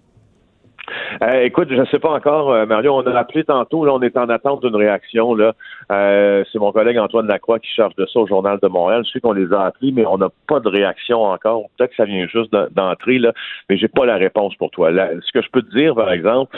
[1.22, 2.94] Euh, écoute, je ne sais pas encore, euh, Mario.
[2.94, 3.84] On a appelé tantôt.
[3.84, 5.34] Là, on est en attente d'une réaction.
[5.34, 5.54] Là,
[5.88, 9.04] c'est mon collègue Antoine Lacroix qui charge de ça au Journal de Montréal.
[9.06, 11.64] Je sais qu'on les a appelés, mais on n'a pas de réaction encore.
[11.76, 13.32] Peut-être que ça vient juste d'entrer là,
[13.68, 14.90] mais j'ai pas la réponse pour toi.
[14.92, 16.56] ce que je peux te dire, par exemple,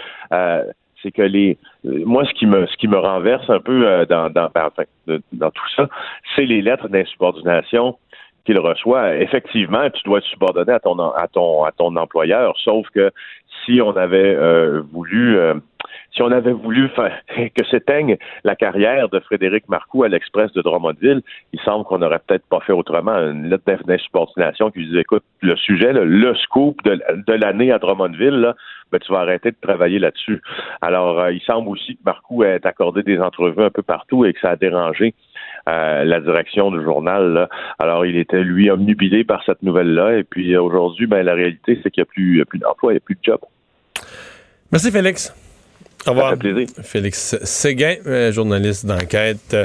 [1.02, 4.48] c'est que les moi ce qui me ce qui me renverse un peu dans dans,
[4.54, 4.70] ben,
[5.32, 5.88] dans tout ça,
[6.34, 7.98] c'est les lettres d'insubordination
[8.44, 12.54] qu'il reçoit, effectivement, tu dois être subordonné à ton à ton à ton employeur.
[12.58, 13.10] Sauf que
[13.64, 15.54] si on avait euh, voulu euh,
[16.14, 16.90] si on avait voulu
[17.56, 21.22] que s'éteigne la carrière de Frédéric Marcoux à l'Express de Drummondville,
[21.52, 23.16] il semble qu'on n'aurait peut-être pas fait autrement.
[23.16, 28.54] Une lettre d'insubordination qui disait, écoute, le sujet, le scoop de, l'année à Drummondville, là,
[28.92, 30.40] ben, tu vas arrêter de travailler là-dessus.
[30.80, 34.32] Alors, euh, il semble aussi que Marcoux ait accordé des entrevues un peu partout et
[34.32, 35.14] que ça a dérangé
[35.68, 37.48] euh, la direction du journal.
[37.78, 40.18] Alors, il était, lui, omnubilé par cette nouvelle-là.
[40.18, 42.98] Et puis, aujourd'hui, ben, la réalité, c'est qu'il n'y a plus, plus d'emploi, il n'y
[42.98, 43.40] a plus de job.
[44.72, 45.34] Merci, Félix.
[46.06, 46.30] Au revoir.
[46.30, 46.68] Ça fait plaisir.
[46.82, 49.56] Félix Séguin, euh, journaliste d'enquête.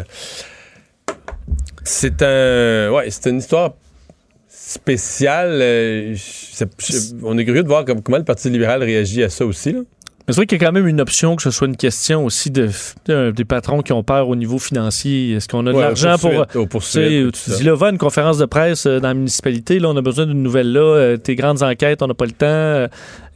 [1.84, 3.74] C'est un, ouais, c'est une histoire
[4.48, 5.60] spéciale.
[5.62, 6.16] Euh,
[7.24, 9.74] on est curieux de voir comment le Parti libéral réagit à ça aussi.
[9.74, 9.82] Là.
[10.30, 12.52] C'est vrai qu'il y a quand même une option que ce soit une question aussi
[12.52, 12.70] de,
[13.32, 15.34] des patrons qui ont peur au niveau financier.
[15.34, 16.68] Est-ce qu'on a de l'argent pour.
[16.68, 19.98] pour tu dis là, va une conférence de presse euh, dans la municipalité, là, on
[19.98, 22.88] a besoin d'une nouvelle là, tes grandes enquêtes, on n'a pas le temps.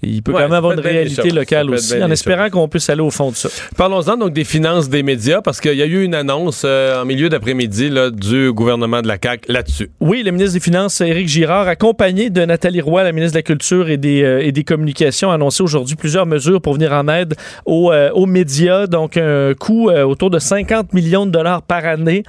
[0.04, 3.10] Il peut quand même avoir une réalité locale aussi, en espérant qu'on puisse aller au
[3.10, 3.50] fond de ça.
[3.78, 7.06] Parlons-en donc des finances des médias, parce qu'il y a eu une annonce euh, en
[7.06, 9.90] milieu d'après-midi du gouvernement de la CAQ là-dessus.
[10.00, 13.44] Oui, le ministre des Finances, Éric Girard, accompagné de Nathalie Roy, la ministre de la
[13.44, 17.08] Culture et des, euh, et des Communications, a annoncé aujourd'hui plusieurs mesures pour venir en
[17.08, 17.36] aide
[17.66, 18.88] aux, euh, aux médias.
[18.88, 22.24] Donc, un coût autour de 50 millions de dollars par année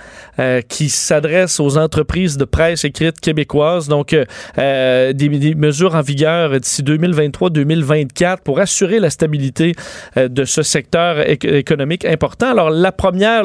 [0.68, 3.88] qui s'adresse aux entreprises de presse écrite québécoises.
[3.88, 4.16] Donc,
[4.56, 7.63] des, des, mesures en vigueur d'ici 2023 2024
[8.44, 9.74] pour assurer la stabilité
[10.16, 12.50] euh, de ce secteur économique important.
[12.50, 13.44] Alors, la première,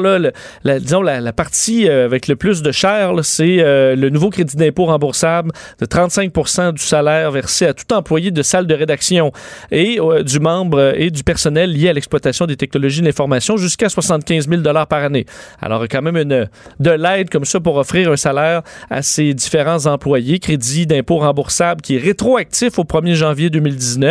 [0.64, 4.86] disons, la, partie euh, avec le plus de chair, c'est euh, le nouveau crédit d'impôt
[4.86, 5.50] remboursable
[5.80, 9.32] de 35% du salaire versé à tout employé de salle de rédaction
[9.70, 14.48] et du membre et du personnel lié à l'exploitation des technologies de l'information jusqu'à 75
[14.48, 15.26] 000 par année.
[15.60, 16.48] Alors, quand même une,
[16.78, 20.38] de l'aide comme ça pour offrir un salaire à ces différents employés.
[20.38, 24.09] Crédit d'impôt remboursable qui est rétroactif au 1er janvier 2019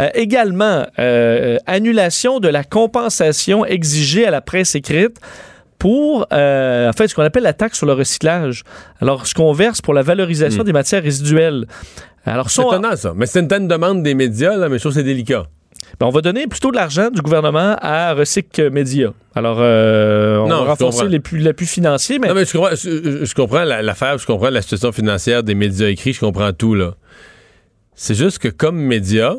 [0.00, 5.16] euh, également, euh, annulation de la compensation exigée à la presse écrite
[5.78, 8.64] pour euh, en fait ce qu'on appelle la taxe sur le recyclage.
[9.00, 10.66] Alors ce qu'on verse pour la valorisation hmm.
[10.66, 11.66] des matières résiduelles.
[12.24, 15.02] Alors c'est étonnant ça, mais c'est une demande des médias là, mais je trouve c'est
[15.02, 15.44] délicat.
[15.98, 19.14] Ben, on va donner plutôt de l'argent du gouvernement à Recyc Média.
[19.34, 22.18] Alors, on va renforcer les plus, plus financiers.
[22.18, 22.28] Mais...
[22.28, 26.12] Non, mais je comprends, je, comprends l'affaire, je comprends la situation financière des médias écrits,
[26.12, 26.94] je comprends tout, là
[28.00, 29.34] C'est juste que comme média,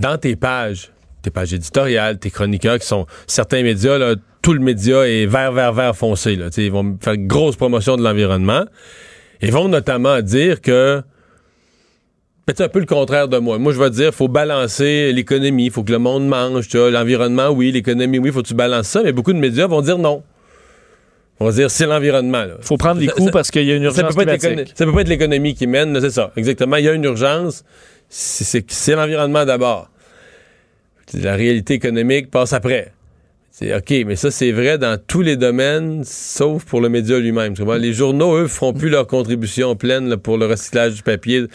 [0.00, 0.90] dans tes pages,
[1.22, 5.72] tes pages éditoriales, tes chroniqueurs qui sont certains médias, tout le média est vert, vert,
[5.72, 6.36] vert foncé.
[6.56, 8.64] Ils vont faire une grosse promotion de l'environnement.
[9.42, 11.02] Ils vont notamment dire que
[12.48, 13.58] ben, c'est un peu le contraire de moi.
[13.58, 18.18] Moi, je vais dire, faut balancer l'économie, faut que le monde mange, l'environnement, oui, l'économie,
[18.18, 20.24] oui, faut que tu balances ça, mais beaucoup de médias vont dire non.
[21.42, 22.44] On va dire, c'est l'environnement.
[22.44, 24.40] Il faut prendre les coups parce qu'il y a une urgence ça peut pas être
[24.40, 24.74] climatique.
[24.76, 26.30] Ça peut pas être l'économie qui mène, c'est ça.
[26.36, 26.76] Exactement.
[26.76, 27.64] Il y a une urgence.
[28.08, 29.90] C'est- l'environnement d'abord.
[31.14, 32.92] La réalité économique passe après.
[33.50, 37.54] C'est OK, mais ça, c'est vrai dans tous les domaines, sauf pour le média lui-même.
[37.78, 41.46] Les journaux, eux, feront plus leur contribution pleine là, pour le recyclage du papier.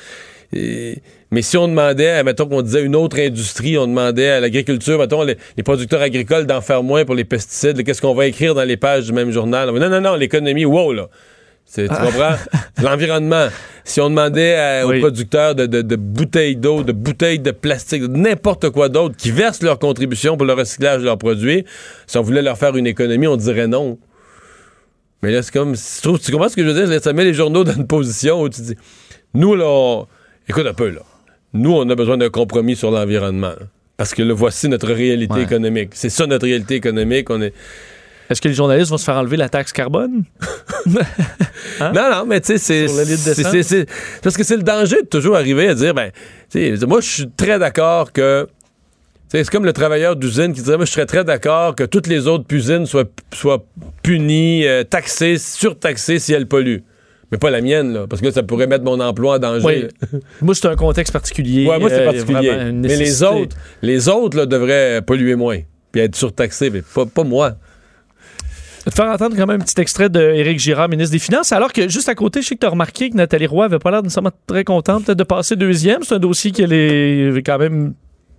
[0.53, 0.97] Et-
[1.31, 5.23] mais si on demandait, mettons qu'on disait une autre industrie, on demandait à l'agriculture, mettons
[5.23, 8.63] les, les producteurs agricoles d'en faire moins pour les pesticides, qu'est-ce qu'on va écrire dans
[8.63, 9.69] les pages du même journal?
[9.71, 11.07] Non, non, non, l'économie, wow, là.
[11.65, 12.35] C'est- Tu comprends?
[12.81, 13.47] L'environnement.
[13.83, 14.97] Si on demandait à- Oui.
[14.97, 19.17] aux producteurs de, de- de bouteilles d'eau, de bouteilles de plastique, de n'importe quoi d'autre,
[19.17, 21.65] qui versent leur contribution pour le recyclage de leurs produits,
[22.05, 23.97] si on voulait leur faire une économie, on dirait non.
[25.21, 25.73] Mais là, c'est comme.
[25.75, 27.03] tu comprends ce que je veux dire?
[27.03, 28.75] Ça met les journaux dans une position où tu dis.
[29.33, 30.07] Nous, là, on-
[30.47, 31.01] écoute un peu, là.
[31.53, 33.53] Nous, on a besoin d'un compromis sur l'environnement.
[33.95, 35.43] Parce que là, voici notre réalité Ouais.
[35.43, 35.89] économique.
[35.93, 37.29] C'est ça notre réalité économique.
[37.29, 37.53] On est.
[38.29, 40.23] Est-ce que les journalistes vont se faire enlever la taxe carbone?
[41.79, 41.91] Hein?
[41.93, 42.85] Non, non, mais tu sais, c'est.
[42.87, 43.85] Le
[44.21, 46.11] Parce que c'est le danger de toujours arriver à dire, ben,
[46.49, 48.47] tu sais, moi, je suis très d'accord que.
[49.29, 52.27] C'est comme le travailleur d'usine qui dirait, moi, je serais très d'accord que toutes les
[52.27, 53.03] autres usines soient,
[53.33, 53.65] soient
[54.01, 56.83] punies, euh, taxées, surtaxées si elles polluent.
[57.31, 59.65] Mais pas la mienne, là, parce que ça pourrait mettre mon emploi en danger.
[59.65, 60.19] Oui.
[60.41, 61.67] Moi, c'est un contexte particulier.
[61.67, 62.71] Ouais, moi, c'est euh, particulier.
[62.71, 65.59] Mais les autres, les autres là, devraient polluer moins,
[65.91, 67.55] puis être surtaxés, mais pas, pas moi.
[68.79, 71.51] Je vais te faire entendre quand même un petit extrait d'Éric Girard, ministre des Finances,
[71.51, 73.79] alors que juste à côté, je sais que tu as remarqué que Nathalie Roy avait
[73.79, 76.03] pas l'air nécessairement très contente peut-être de passer deuxième.
[76.03, 77.93] C'est un dossier qu'elle est quand même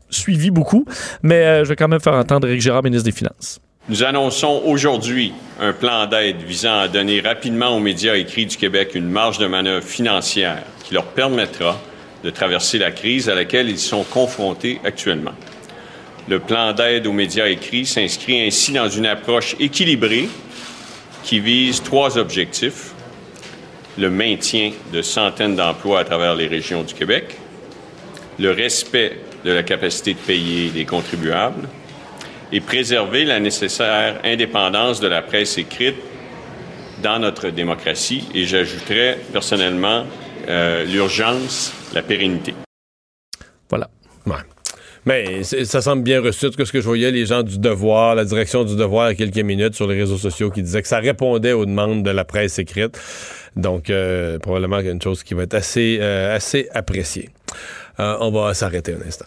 [0.09, 0.87] suivi beaucoup,
[1.23, 3.61] mais euh, je vais quand même faire entendre Éric Girard, ministre des Finances.
[3.89, 8.91] Nous annonçons aujourd'hui un plan d'aide visant à donner rapidement aux médias écrits du Québec
[8.95, 11.81] une marge de manœuvre financière qui leur permettra
[12.23, 15.33] de traverser la crise à laquelle ils sont confrontés actuellement.
[16.29, 20.29] Le plan d'aide aux médias écrits s'inscrit ainsi dans une approche équilibrée
[21.23, 22.93] qui vise trois objectifs.
[23.97, 27.39] Le maintien de centaines d'emplois à travers les régions du Québec,
[28.39, 31.67] le respect de la capacité de payer des contribuables
[32.53, 35.97] et préserver la nécessaire indépendance de la presse écrite
[37.03, 38.29] dans notre démocratie.
[38.35, 40.05] Et j'ajouterais personnellement
[40.49, 42.55] euh, l'urgence, la pérennité.
[43.69, 43.89] Voilà.
[44.27, 44.35] Ouais.
[45.09, 46.51] Mais ça semble bien reçu.
[46.51, 49.23] Cas, ce que je voyais, les gens du Devoir, la direction du Devoir, il y
[49.23, 52.11] a quelques minutes sur les réseaux sociaux qui disaient que ça répondait aux demandes de
[52.11, 53.01] la presse écrite.
[53.57, 57.31] Donc, euh, probablement une chose qui va être assez, euh, assez appréciée.
[58.01, 59.27] Euh, on va s'arrêter un instant.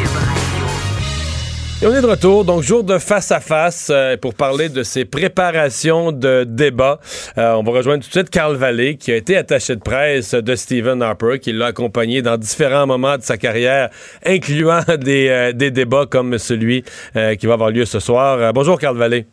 [1.83, 3.91] Et on est de retour, donc jour de face à face
[4.21, 6.99] pour parler de ces préparations de débat.
[7.39, 10.35] Euh, on va rejoindre tout de suite Carl Vallée, qui a été attaché de presse
[10.35, 13.89] de Stephen Harper, qui l'a accompagné dans différents moments de sa carrière,
[14.23, 16.83] incluant des, euh, des débats comme celui
[17.15, 18.37] euh, qui va avoir lieu ce soir.
[18.37, 19.25] Euh, bonjour Carl Vallée.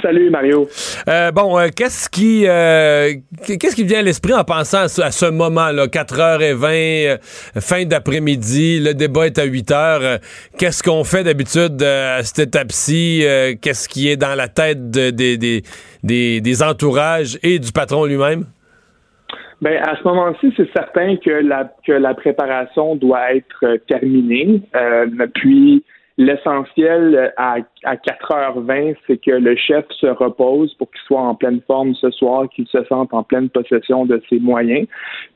[0.00, 0.68] Salut Mario.
[1.08, 3.14] Euh, bon, euh, qu'est-ce qui euh,
[3.44, 6.64] qu'est-ce qui vient à l'esprit en pensant à ce, à ce moment-là, 4h20,
[7.08, 7.16] euh,
[7.60, 9.72] fin d'après-midi, le débat est à 8h.
[9.74, 10.18] euh,
[10.56, 13.24] qu'est-ce qu'on fait d'habitude à cette étape-ci?
[13.60, 15.62] Qu'est-ce qui est dans la tête de- des, des,
[16.04, 18.44] des, des entourages et du patron lui-même?
[19.60, 24.62] Ben, à ce moment-ci, c'est certain que la, que la préparation doit être terminée.
[25.34, 25.82] Puis,
[26.18, 31.34] l'essentiel euh, à, à 4h20, c'est que le chef se repose pour qu'il soit en
[31.34, 34.86] pleine forme ce soir, qu'il se sente en pleine possession de ses moyens.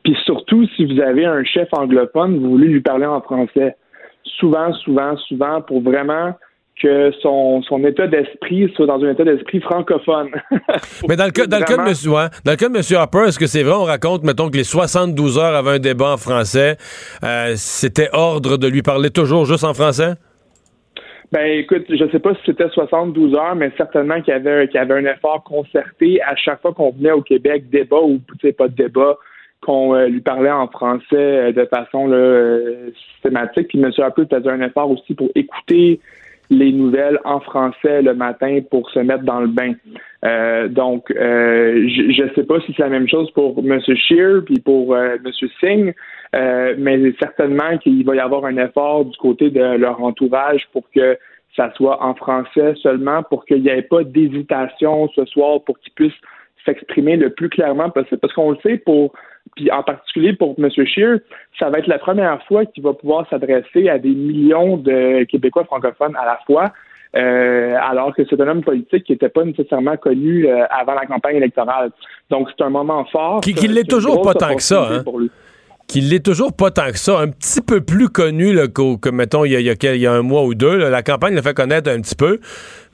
[0.03, 3.77] Puis surtout, si vous avez un chef anglophone, vous voulez lui parler en français.
[4.25, 6.35] Souvent, souvent, souvent, pour vraiment
[6.83, 10.31] que son, son état d'esprit soit dans un état d'esprit francophone.
[11.09, 12.97] Mais dans le cas, dans le cas de monsieur, ouais, dans le cas de monsieur
[12.97, 16.15] Harper, est-ce que c'est vrai, on raconte, mettons, que les 72 heures avant un débat
[16.15, 16.77] en français,
[17.23, 20.15] euh, c'était ordre de lui parler toujours juste en français?
[21.33, 24.77] Ben écoute, je sais pas si c'était 72 heures, mais certainement qu'il y avait qu'il
[24.77, 28.21] y avait un effort concerté à chaque fois qu'on venait au Québec, débat ou
[28.59, 29.17] pas de débat,
[29.63, 33.69] qu'on euh, lui parlait en français euh, de façon là, euh, systématique.
[33.69, 33.91] Puis M.
[33.97, 36.01] Harper faisait un effort aussi pour écouter
[36.51, 39.73] les nouvelles en français le matin pour se mettre dans le bain.
[40.69, 43.81] Donc, je ne sais pas si c'est la même chose pour M.
[43.81, 45.19] Scheer puis pour M.
[45.61, 45.95] Singh,
[46.35, 50.85] Euh, mais certainement qu'il va y avoir un effort du côté de leur entourage pour
[50.91, 51.19] que
[51.55, 55.93] ça soit en français seulement, pour qu'il n'y ait pas d'hésitation ce soir, pour qu'ils
[55.93, 56.13] puissent
[56.65, 58.19] s'exprimer le plus clairement possible.
[58.19, 59.13] Parce qu'on le sait, pour
[59.57, 60.71] puis en particulier pour M.
[60.71, 61.19] Scheer,
[61.59, 65.65] ça va être la première fois qu'il va pouvoir s'adresser à des millions de Québécois
[65.65, 66.73] francophones à la fois.
[67.15, 71.05] Euh, alors que c'est un homme politique qui n'était pas nécessairement connu euh, avant la
[71.05, 71.91] campagne électorale.
[72.31, 73.43] Donc, c'est un moment fort.
[73.43, 74.89] Qui, qui l'est toujours pas tant que ça.
[74.91, 75.05] Hein?
[75.89, 77.19] Qui l'est toujours pas tant que ça.
[77.19, 80.77] Un petit peu plus connu là, que, mettons, il y, a, un mois ou deux.
[80.77, 82.41] la campagne l'a fait connaître un petit peu.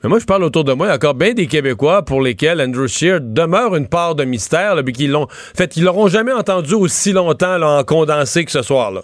[0.03, 2.61] Mais moi, je parle autour de moi, il y encore bien des Québécois pour lesquels
[2.61, 5.27] Andrew Scheer demeure une part de mystère, là, qu'ils l'ont.
[5.29, 8.91] fait, ils l'auront jamais entendu aussi longtemps en condensé que ce soir.
[8.91, 9.01] là.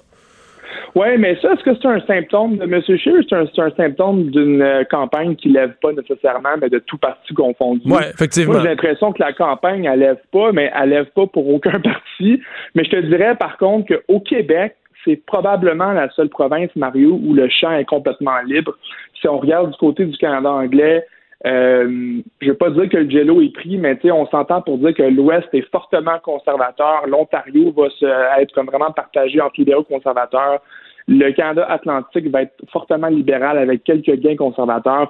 [0.96, 2.82] Oui, mais ça, est-ce que c'est un symptôme de M.
[2.82, 3.22] Scheer?
[3.28, 7.34] C'est un, un, symptôme d'une euh, campagne qui lève pas nécessairement, mais de tout parti
[7.34, 7.82] confondu?
[7.86, 8.62] Oui, effectivement.
[8.62, 12.42] J'ai l'impression que la campagne, elle lève pas, mais elle lève pas pour aucun parti.
[12.76, 17.34] Mais je te dirais, par contre, qu'au Québec, c'est probablement la seule province, Mario, où
[17.34, 18.74] le champ est complètement libre.
[19.20, 21.06] Si on regarde du côté du Canada anglais,
[21.46, 24.78] euh, je ne veux pas dire que le jello est pris, mais on s'entend pour
[24.78, 27.06] dire que l'Ouest est fortement conservateur.
[27.08, 28.06] L'Ontario va se,
[28.42, 30.62] être comme vraiment partagé entre libéraux conservateurs.
[31.08, 35.08] Le Canada Atlantique va être fortement libéral avec quelques gains conservateurs.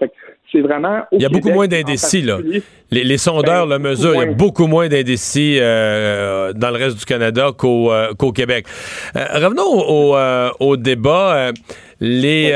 [0.51, 1.03] c'est vraiment.
[1.13, 2.39] il y a beaucoup moins d'indécis, là.
[2.91, 4.15] Les, sondeurs ben, le mesurent.
[4.15, 8.65] Il y a beaucoup moins d'indécis euh, dans le reste du Canada qu'au euh, Québec.
[9.15, 11.51] Euh, revenons au, débat.
[12.01, 12.51] Les,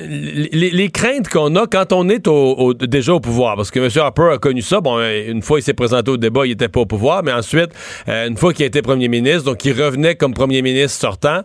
[0.00, 3.56] les, craintes qu'on a quand on est au, déjà au pouvoir.
[3.56, 3.90] Parce que M.
[3.94, 4.80] Harper a connu ça.
[4.80, 7.70] Bon, une fois il s'est présenté au débat, il n'était pas au pouvoir, mais ensuite,
[8.06, 11.42] une fois qu'il a été premier ministre, donc il revenait comme premier ministre sortant.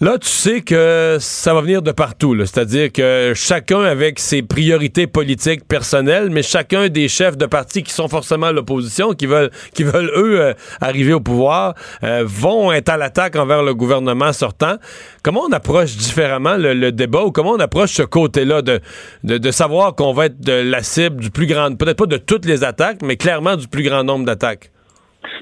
[0.00, 2.36] Là, tu sais que ça va venir de partout.
[2.38, 7.92] C'est-à-dire que chacun avec ses priorités politiques personnelles, mais chacun des chefs de parti qui
[7.92, 12.70] sont forcément à l'opposition, qui veulent, qui veulent eux euh, arriver au pouvoir, euh, vont
[12.70, 14.76] être à l'attaque envers le gouvernement sortant.
[15.24, 18.80] Comment on approche différemment le, débat ou comment on approche ce côté-là de,
[19.24, 22.44] de, savoir qu'on va être de la cible du plus grand, peut-être pas de toutes
[22.44, 24.70] les attaques, mais clairement du plus grand nombre d'attaques?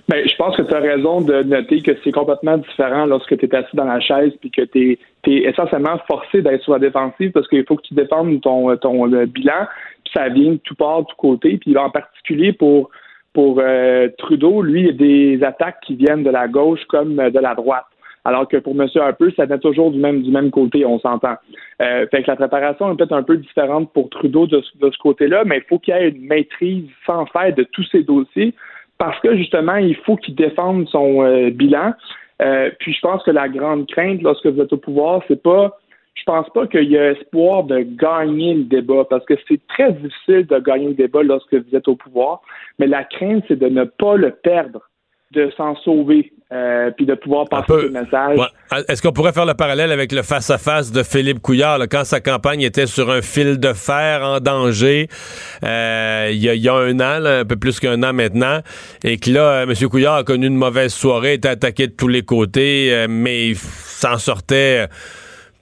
[0.09, 3.45] Ben, je pense que tu as raison de noter que c'est complètement différent lorsque tu
[3.45, 7.33] es assis dans la chaise puis que tu es, essentiellement forcé d'être sur la défensive
[7.33, 9.67] parce qu'il faut que tu défendes ton, ton bilan,
[10.05, 11.59] puis ça vient de tout part, de tout côté.
[11.59, 12.91] Puis en particulier pour,
[13.33, 17.17] pour euh, Trudeau, lui, il y a des attaques qui viennent de la gauche comme
[17.17, 17.87] de la droite.
[18.25, 18.89] Alors que pour M.
[18.97, 21.37] Harper, ça vient toujours du même, du même côté, on s'entend.
[21.81, 24.99] Euh, fait que la préparation est peut-être un peu différente pour Trudeau de, de ce
[24.99, 28.53] côté-là, mais il faut qu'il y ait une maîtrise sans faire de tous ces dossiers
[28.99, 31.93] parce que justement, il faut qu'il défende son euh, bilan.
[32.43, 35.79] Euh, puis je pense que la grande crainte lorsque vous êtes au pouvoir, c'est pas
[36.15, 39.93] je pense pas qu'il y a espoir de gagner le débat parce que c'est très
[39.93, 42.41] difficile de gagner le débat lorsque vous êtes au pouvoir,
[42.79, 44.81] mais la crainte, c'est de ne pas le perdre
[45.33, 48.39] de s'en sauver euh, puis de pouvoir passer le message.
[48.89, 52.63] Est-ce qu'on pourrait faire le parallèle avec le face-à-face de Philippe Couillard quand sa campagne
[52.63, 55.09] était sur un fil de fer en danger
[55.65, 58.61] euh, il y, a un an, un peu plus qu'un an maintenant,
[59.03, 59.89] et que là, euh, M.
[59.89, 64.19] Couillard a connu une mauvaise soirée, était attaqué de tous les côtés, mais il s'en
[64.19, 64.87] sortait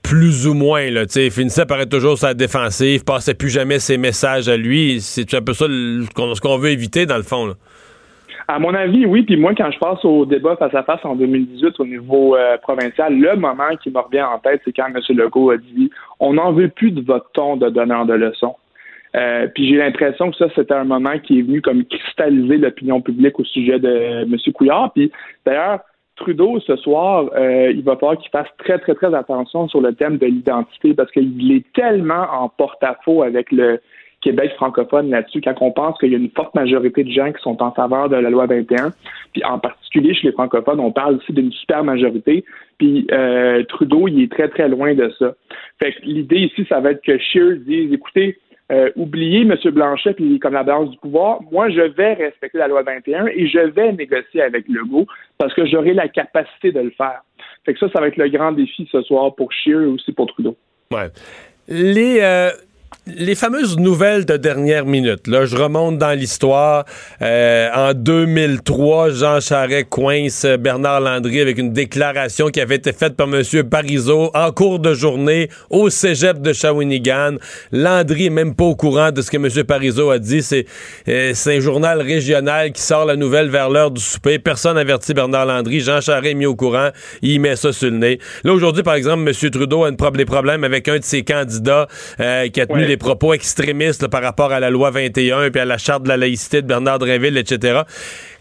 [0.03, 0.91] plus ou moins.
[0.91, 5.01] Là, il finissait par être toujours sa défensive, passait plus jamais ses messages à lui.
[5.01, 7.47] C'est un peu ça ce qu'on veut éviter dans le fond.
[7.47, 7.53] Là.
[8.47, 9.23] À mon avis, oui.
[9.23, 12.57] Puis moi, quand je passe au débat face à face en 2018 au niveau euh,
[12.57, 15.01] provincial, le moment qui me revient en tête, c'est quand M.
[15.09, 15.89] Legault a dit
[16.19, 18.55] on n'en veut plus de votre ton de donneur de leçons.
[19.15, 23.01] Euh, puis j'ai l'impression que ça, c'était un moment qui est venu comme cristalliser l'opinion
[23.01, 24.35] publique au sujet de M.
[24.53, 24.91] Couillard.
[24.93, 25.11] Puis
[25.45, 25.79] d'ailleurs,
[26.15, 29.93] Trudeau, ce soir, euh, il va falloir qu'il fasse très, très, très attention sur le
[29.93, 33.81] thème de l'identité parce qu'il est tellement en porte-à-faux avec le,
[34.25, 37.39] Québec francophone là-dessus, quand on pense qu'il y a une forte majorité de gens qui
[37.43, 38.91] sont en faveur de la loi 21,
[39.33, 42.43] puis en particulier chez les francophones, on parle aussi d'une super majorité,
[42.79, 45.35] puis euh, Trudeau, il est très, très loin de ça.
[45.79, 48.39] Fait que l'idée ici, ça va être que Scheer dise, écoutez,
[48.71, 49.55] euh, oubliez M.
[49.65, 53.47] Blanchet puis comme la balance du pouvoir, moi, je vais respecter la loi 21 et
[53.47, 55.05] je vais négocier avec Legault
[55.37, 57.21] parce que j'aurai la capacité de le faire.
[57.63, 60.11] Fait que ça, ça va être le grand défi ce soir pour Scheer et aussi
[60.13, 60.55] pour Trudeau.
[60.91, 61.09] Ouais.
[61.67, 62.49] Les, euh,
[63.07, 66.85] les fameuses nouvelles de dernière minute, là, je remonte dans l'histoire.
[67.21, 73.15] Euh, en 2003, Jean Charest coince Bernard Landry avec une déclaration qui avait été faite
[73.15, 73.43] par M.
[73.69, 77.35] Parizeau en cours de journée au cégep de Shawinigan.
[77.71, 79.63] Landry est même pas au courant de ce que M.
[79.63, 80.41] Parizeau a dit.
[80.41, 80.65] C'est
[81.07, 84.39] euh, un journal régional qui sort la nouvelle vers l'heure du souper.
[84.39, 85.79] Personne n'avertit Bernard Landry.
[85.79, 86.89] Jean Charest est mis au courant.
[87.21, 88.19] Il met ça sur le nez.
[88.43, 89.51] Là, aujourd'hui, par exemple, M.
[89.51, 91.87] Trudeau a une des problèmes avec un de ses candidats
[92.19, 95.49] euh, qui a tenu les des propos extrémistes là, par rapport à la loi 21
[95.51, 97.81] puis à la charte de la laïcité de Bernard Drinville, etc.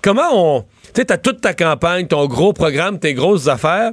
[0.03, 0.61] Comment on...
[0.63, 3.91] Tu sais, t'as toute ta campagne, ton gros programme, tes grosses affaires.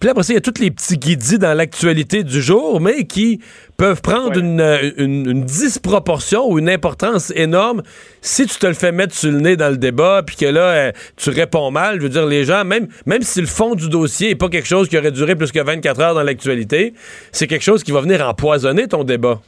[0.00, 2.80] Puis là, après ça, il y a tous les petits guidis dans l'actualité du jour,
[2.80, 3.40] mais qui
[3.78, 4.60] peuvent prendre une,
[4.98, 7.82] une- une disproportion ou une importance énorme
[8.20, 10.60] si tu te le fais mettre sur le nez dans le débat, puis que là,
[10.60, 11.96] euh, tu réponds mal.
[11.98, 14.68] Je veux dire, les gens, même, même si le fond du dossier n'est pas quelque
[14.68, 16.92] chose qui aurait duré plus que 24 heures dans l'actualité,
[17.32, 19.40] c'est quelque chose qui va venir empoisonner ton débat.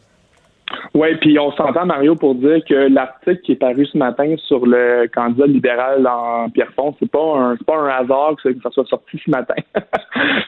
[0.94, 4.66] Oui, puis on s'entend, Mario, pour dire que l'article qui est paru ce matin sur
[4.66, 9.20] le candidat libéral en Pierrefonds, c'est pas un pas un hasard que ça, soit sorti
[9.24, 9.54] ce matin.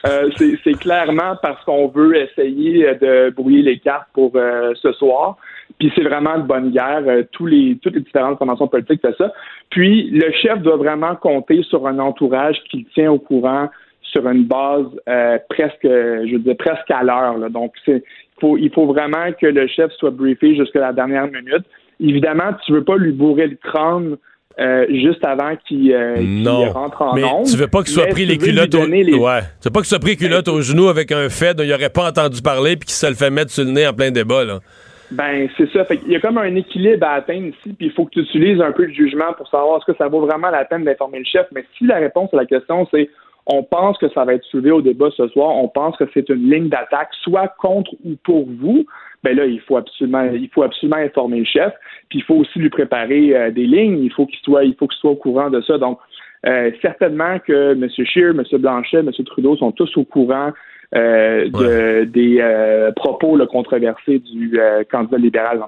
[0.07, 0.29] Euh,
[0.63, 5.35] c'est clairement parce qu'on veut essayer de brouiller les cartes pour euh, ce soir.
[5.77, 7.03] Puis c'est vraiment de bonne guerre.
[7.05, 9.33] Euh, tous les, toutes les différentes formations politiques font ça.
[9.69, 13.69] Puis le chef doit vraiment compter sur un entourage qui le tient au courant
[14.01, 14.87] sur une base
[15.49, 17.49] presque, je veux dire, presque à l'heure.
[17.49, 18.03] Donc, c'est,
[18.39, 21.65] faut, il faut vraiment que le chef soit briefé jusqu'à la dernière minute.
[21.99, 24.17] Évidemment, tu veux pas lui bourrer le crâne
[24.59, 26.15] euh, juste avant qu'il, euh,
[26.73, 28.85] rentre en Mais onde, tu veux pas qu'il soit pris les culottes au...
[28.85, 29.39] les- Ouais.
[29.61, 31.73] Tu veux pas qu'il soit pris les culottes aux genoux avec un fait dont il
[31.73, 34.11] aurait pas entendu parler puis qu'il se le fait mettre sur le nez en plein
[34.11, 34.59] débat, là.
[35.11, 35.85] Ben, c'est ça.
[35.85, 38.19] Fait qu'il y a comme un équilibre à atteindre ici, puis il faut que tu
[38.19, 41.19] utilises un peu de jugement pour savoir est-ce que ça vaut vraiment la peine d'informer
[41.19, 41.47] le chef.
[41.51, 43.09] Mais si la réponse à la question, c'est
[43.45, 46.29] on pense que ça va être soulevé au débat ce soir, on pense que c'est
[46.29, 48.85] une ligne d'attaque, soit contre ou pour vous,
[49.23, 51.73] ben là, il faut absolument, il faut absolument informer le chef,
[52.09, 54.87] puis il faut aussi lui préparer euh, des lignes, il faut qu'il soit, il faut
[54.87, 55.77] qu'il soit au courant de ça.
[55.77, 55.99] Donc,
[56.45, 57.87] euh, certainement que M.
[57.89, 58.43] Scheer, M.
[58.59, 59.11] Blanchet, M.
[59.25, 60.51] Trudeau sont tous au courant
[60.95, 64.59] euh, de- des propos là, controversés du
[64.91, 65.59] candidat libéral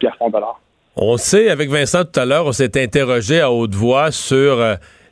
[0.00, 0.60] Pierre Fondolard.
[0.96, 4.58] On sait, avec Vincent tout à l'heure, on s'est interrogé à haute voix sur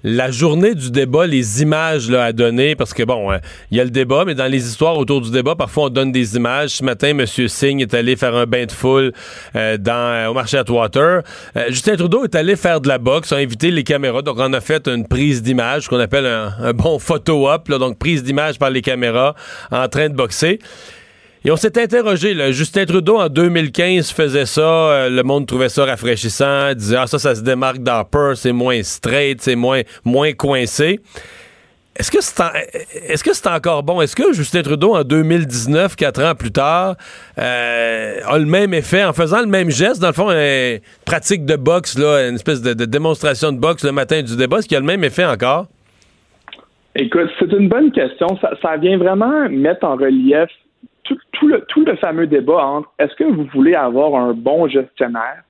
[0.04, 3.38] la journée du débat, les images là, à donner, parce que bon, euh,
[3.70, 6.12] il y a le débat, mais dans les histoires autour du débat, parfois on donne
[6.12, 6.70] des images.
[6.70, 7.26] Ce matin, M.
[7.26, 9.12] Singh est allé faire un bain de foule
[9.56, 11.22] euh, dans, euh, au marché Atwater.
[11.56, 14.52] Euh, Justin Trudeau est allé faire de la boxe, a invité les caméras, donc on
[14.52, 18.82] a fait une prise d'image, qu'on appelle un, bon photo-op, donc prise d'image par les
[18.82, 19.34] caméras
[19.70, 20.58] en train de boxer.
[21.48, 25.86] Et on s'est interrogé, Justin Trudeau en 2015 faisait ça, euh, le monde trouvait ça
[25.86, 31.00] rafraîchissant, disait ah ça ça se démarque d'Harper, c'est moins straight, c'est moins moins coincé.
[31.96, 32.50] Est-ce que c'est en-
[33.06, 34.02] est-ce que c'est encore bon?
[34.02, 36.96] Est-ce que Justin Trudeau en 2019, quatre ans plus tard,
[37.38, 41.46] euh, a le même effet en faisant le même geste, dans le fond, une pratique
[41.46, 44.76] de boxe là, une espèce de, démonstration de boxe le matin du débat, est-ce qu'il
[44.76, 45.64] a le même effet encore?
[46.94, 48.26] Écoute, c'est une bonne question.
[48.60, 50.50] Ça vient vraiment mettre en relief
[51.32, 55.42] tout, le, tout le fameux débat entre est-ce que vous voulez avoir un bon gestionnaire,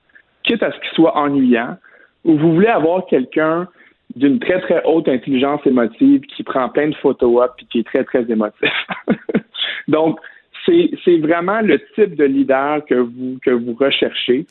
[0.43, 1.77] quitte à ce qu'il soit ennuyant,
[2.25, 3.67] ou vous voulez avoir quelqu'un
[4.15, 7.87] d'une très, très haute intelligence émotive qui prend plein de photos up et qui est
[7.87, 8.71] très, très émotif?
[9.87, 10.19] Donc,
[10.65, 14.45] c'est c'est vraiment le type de leader que vous, que vous recherchez.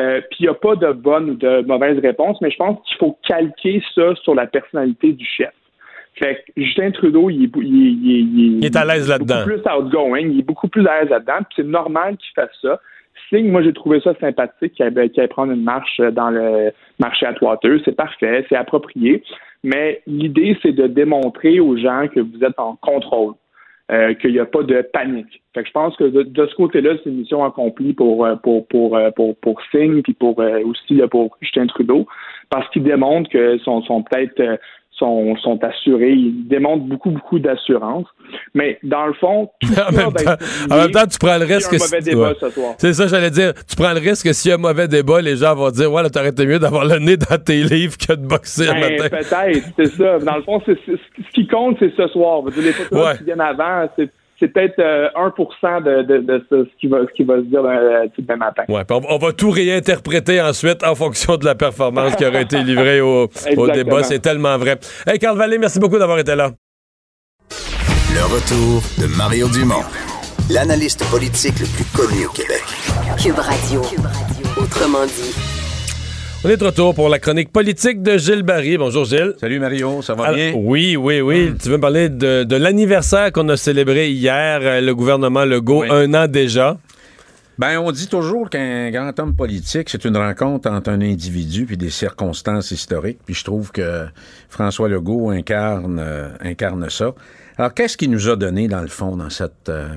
[0.00, 2.78] Euh, Puis il n'y a pas de bonne ou de mauvaise réponse, mais je pense
[2.86, 5.52] qu'il faut calquer ça sur la personnalité du chef.
[6.14, 8.84] Fait que Justin Trudeau, il est, il est, il est- il est- Il est à
[8.84, 9.34] l'aise là-dedans.
[9.44, 12.50] beaucoup plus outgoing, il est beaucoup plus à l'aise là-dedans, puis c'est normal qu'il fasse
[12.60, 12.80] ça.
[13.28, 17.24] Signe, moi j'ai trouvé ça sympathique qu'il qu'il aille prendre une marche dans le marché
[17.26, 19.22] à Water, c'est parfait, c'est approprié,
[19.64, 23.32] mais l'idée c'est de démontrer aux gens que vous êtes en contrôle,
[23.90, 25.42] euh, qu'il n'y a pas de panique.
[25.54, 28.36] Fait que je pense que de, de ce côté-là, c'est une mission accomplie pour euh,
[28.36, 32.06] pour pour euh, pour, pour Singh puis pour euh, aussi là, pour Justin Trudeau,
[32.50, 34.56] parce qu'ils démontrent que sont sont peut-être euh,
[35.02, 38.06] sont, sont assurés, ils démontrent beaucoup, beaucoup d'assurance.
[38.54, 40.34] Mais dans le fond, tout en, même temps,
[40.70, 42.32] en même temps, tu prends le risque si- ouais.
[42.78, 43.52] C'est ça, j'allais dire.
[43.68, 45.92] Tu prends le risque que s'il y a un mauvais débat, les gens vont dire
[45.92, 48.96] Ouais, t'aurais été mieux d'avoir le nez dans tes livres que de boxer le Ben,
[48.98, 49.08] matin.
[49.18, 50.18] peut-être, c'est ça.
[50.20, 50.72] Dans le fond, ce
[51.34, 52.42] qui compte, c'est ce soir.
[52.56, 53.18] Les photos Ouais.
[53.18, 54.08] qui viennent avant, c'est,
[54.42, 57.42] c'est peut-être euh, 1% de, de, de ce, ce qui va, ce qui va se
[57.42, 58.64] dire euh, tout demain matin.
[58.68, 62.42] Ouais, puis on, on va tout réinterpréter ensuite en fonction de la performance qui aurait
[62.42, 64.02] été livrée au, au débat.
[64.02, 64.78] C'est tellement vrai.
[65.06, 66.50] Hey, Carl Vallée, merci beaucoup d'avoir été là.
[68.14, 69.84] Le retour de Mario Dumont,
[70.50, 72.62] l'analyste politique le plus connu au Québec.
[73.22, 73.80] Cube Radio.
[74.60, 75.51] Autrement dit.
[76.44, 78.76] On est de retour pour la chronique politique de Gilles Barry.
[78.76, 79.34] Bonjour Gilles.
[79.40, 80.52] Salut Mario, ça va Alors, bien?
[80.56, 81.52] Oui, oui, oui.
[81.62, 85.82] Tu veux me parler de, de l'anniversaire qu'on a célébré hier, euh, le gouvernement Legault,
[85.82, 85.88] Oui.
[85.90, 86.78] un an déjà?
[87.58, 91.76] Ben, on dit toujours qu'un grand homme politique, c'est une rencontre entre un individu puis
[91.76, 93.20] des circonstances historiques.
[93.24, 94.06] Puis je trouve que
[94.48, 97.14] François Legault incarne, euh, incarne ça.
[97.56, 99.90] Alors, qu'est-ce qu'il nous a donné, dans le fond, dans cette, euh,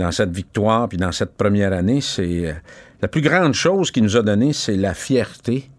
[0.00, 2.00] dans cette victoire puis dans cette première année?
[2.00, 2.52] C'est euh,
[3.00, 5.70] la plus grande chose qu'il nous a donné, c'est la fierté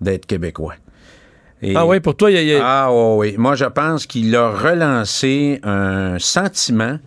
[0.00, 0.74] d'être québécois.
[1.62, 2.84] Et- Ah oui, pour toi, il y a- a...
[2.86, 6.98] Ah oh oui, moi je pense qu'il a relancé un sentiment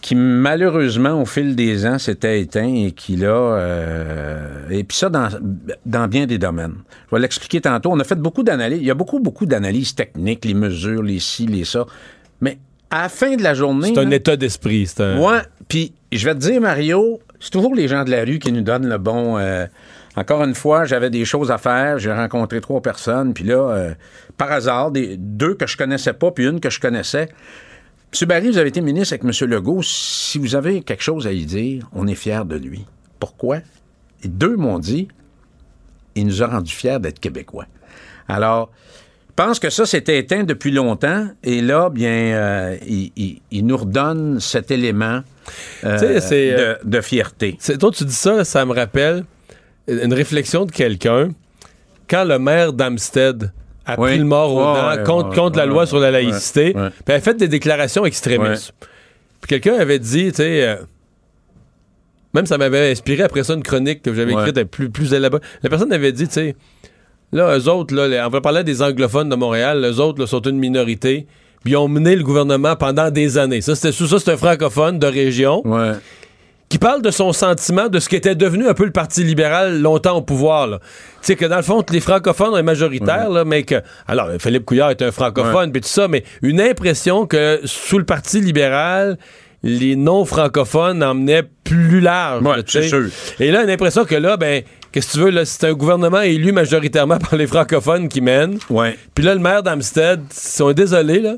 [0.00, 5.10] qui malheureusement, au fil des ans, s'était éteint et qui là, euh, et puis ça
[5.10, 5.28] dans,
[5.84, 6.76] dans bien des domaines.
[7.10, 7.90] Je vais l'expliquer tantôt.
[7.92, 8.78] On a fait beaucoup d'analyses.
[8.80, 11.84] Il y a beaucoup, beaucoup d'analyses techniques, les mesures, les ci, les ça.
[12.40, 12.56] Mais
[12.90, 13.92] à la fin de la journée.
[13.94, 14.86] C'est un là, état d'esprit.
[14.86, 15.18] C'est un...
[15.20, 18.52] Ouais, puis je vais te dire, Mario, c'est toujours les gens de la rue qui
[18.52, 19.36] nous donnent le bon.
[19.36, 19.66] euh,
[20.16, 21.98] encore une fois, j'avais des choses à faire.
[21.98, 23.94] J'ai rencontré trois personnes, puis là, euh,
[24.36, 27.28] par hasard, des, deux que je connaissais pas, puis une que je connaissais.
[28.20, 28.28] M.
[28.28, 29.48] Barry, vous avez été ministre avec M.
[29.48, 29.82] Legault.
[29.82, 32.84] Si vous avez quelque chose à y dire, on est fiers de lui.
[33.20, 33.58] Pourquoi?
[34.24, 35.08] Et deux m'ont dit,
[36.16, 37.66] il nous a rendu fiers d'être Québécois.
[38.28, 38.70] Alors,
[39.28, 43.64] je pense que ça s'était éteint depuis longtemps, et là, bien, euh, il, il- il
[43.64, 45.20] nous redonne cet élément
[45.84, 45.98] euh,
[46.82, 47.56] de, de fierté.
[47.60, 49.24] C'est, toi, tu dis ça, ça me rappelle
[50.04, 51.30] une réflexion de quelqu'un
[52.08, 53.52] quand le maire d'Amstead
[53.86, 54.10] a Oui.
[54.10, 56.12] pris le mort Ouais, dents ouais, contre, ouais, contre la ouais, loi sur la ouais,
[56.24, 56.88] laïcité, ouais.
[56.90, 58.72] puis elle a fait des déclarations extrémistes.
[59.40, 60.76] Puis quelqu'un avait dit, tu sais, euh,
[62.34, 64.48] même ça m'avait inspiré après ça une chronique que j'avais Ouais.
[64.48, 65.42] écrite plus, plus élaborée.
[65.62, 66.56] La personne avait dit, tu sais,
[67.32, 70.42] là, eux autres, là, on va parler des anglophones de Montréal, eux autres là, sont
[70.42, 71.26] une minorité,
[71.64, 73.60] puis ils ont mené le gouvernement pendant des années.
[73.62, 75.62] Ça, c'était ça, c'est un francophone de région
[76.70, 79.82] qui parle de son sentiment de ce qui était devenu un peu le Parti libéral
[79.82, 80.68] longtemps au pouvoir.
[80.68, 80.78] là.
[80.78, 80.86] Tu
[81.22, 83.82] sais, que dans le fond, les francophones sont majoritaires, là, mais que.
[84.06, 88.04] Alors, Philippe Couillard est un francophone, puis tout ça, mais une impression que sous le
[88.04, 89.18] Parti libéral,
[89.64, 92.44] les non-francophones emmenaient plus large.
[92.44, 92.82] là, tu sais.
[92.82, 93.06] c'est sûr.
[93.40, 94.62] Et là, une impression que là, ben.
[94.92, 95.44] Qu'est-ce que tu veux, là?
[95.44, 98.58] C'est un gouvernement élu majoritairement par les francophones qui mène.
[98.70, 98.98] Ouais.
[99.14, 101.36] Puis là, le maire d'Amstead, ils sont désolés, là,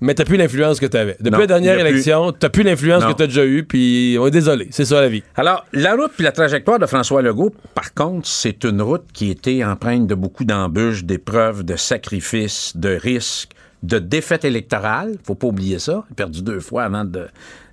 [0.00, 1.16] mais t'as plus l'influence que t'avais.
[1.20, 4.16] Depuis Non, la dernière a plus- élection, t'as plus l'influence que t'as déjà eue, puis
[4.20, 4.68] on est désolé.
[4.70, 5.22] C'est ça la vie.
[5.36, 9.30] Alors, la route puis la trajectoire de François Legault, par contre, c'est une route qui
[9.30, 13.50] était empreinte de beaucoup d'embûches, d'épreuves, de sacrifices, de risques,
[13.82, 15.16] de défaites électorales.
[15.24, 16.04] Faut pas oublier ça.
[16.10, 17.04] Il a perdu deux fois avant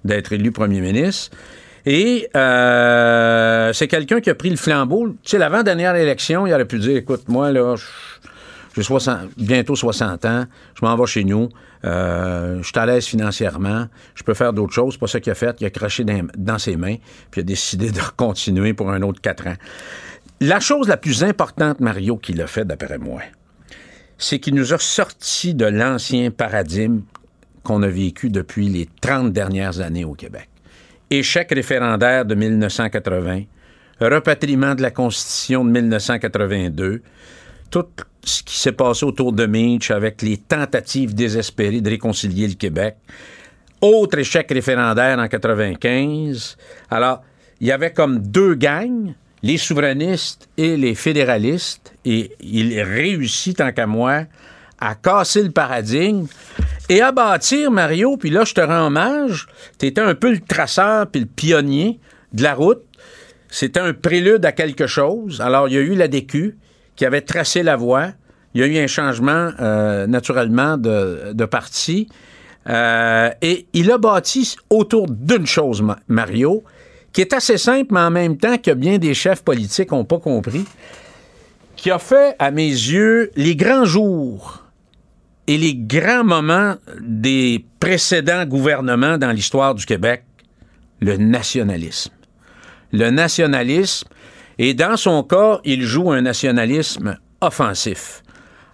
[0.04, 1.36] d'être élu premier ministre.
[1.86, 5.08] Et euh, c'est quelqu'un qui a pris le flambeau.
[5.24, 8.21] Tu sais, l'avant-dernière élection, il aurait pu dire, écoute, moi, là, je-
[8.76, 10.46] j'ai 60 bientôt 60 ans,
[10.80, 11.50] je m'en vais chez nous,
[11.84, 14.94] euh, je suis à l'aise financièrement, je peux faire d'autres choses.
[14.94, 15.58] C'est pas ça qu'il a fait.
[15.60, 16.96] Il a craché dans, ses mains,
[17.32, 19.56] puis il a décidé de continuer pour un autre quatre ans.
[20.40, 23.22] La chose la plus importante, Mario, qu'il a fait, d'après moi,
[24.18, 27.02] c'est qu'il nous a sorti de l'ancien paradigme
[27.64, 30.50] qu'on a vécu depuis les 30 dernières années au Québec.
[31.10, 33.44] Échec référendaire de 1980,
[34.00, 37.02] repatriement de la Constitution de 1982,
[37.70, 37.86] tout
[38.24, 42.96] ce qui s'est passé autour de Minch avec les tentatives désespérées de réconcilier le Québec.
[43.82, 46.58] Autre échec référendaire en 95.
[46.90, 47.24] Alors,
[47.60, 53.72] il y avait comme deux gangs, les souverainistes et les fédéralistes, et il réussit, tant
[53.72, 54.26] qu'à moi,
[54.80, 56.28] à casser le paradigme
[56.90, 59.48] et à bâtir, Mario, puis là, je te rends hommage,
[59.80, 62.00] tu étais un peu le traceur puis le pionnier
[62.34, 62.84] de la route.
[63.50, 65.42] C'était un prélude à quelque chose.
[65.42, 66.58] Alors, il y a eu la DQ
[67.02, 68.10] qui avait tracé la voie.
[68.54, 72.08] Il y a eu un changement, euh, naturellement, de, parti.
[72.70, 76.64] Euh, et il a bâti autour d'une chose, Ma- Mario,
[77.12, 80.20] qui est assez simple, mais en même temps que bien des chefs politiques n'ont pas
[80.20, 80.64] compris,
[81.76, 84.64] qui a fait, à mes yeux, les grands jours
[85.48, 90.24] et les grands moments des précédents gouvernements dans l'histoire du Québec,
[91.00, 92.12] le nationalisme.
[92.92, 94.08] Le nationalisme,
[94.64, 98.22] et dans son cas, il joue un nationalisme offensif.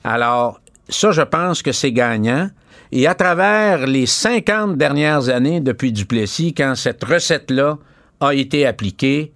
[0.04, 0.60] Alors,
[0.90, 2.50] ça, je pense que c'est gagnant.
[2.92, 7.78] Et à travers les 50 dernières années depuis Duplessis, quand cette recette-là
[8.20, 9.32] a été appliquée,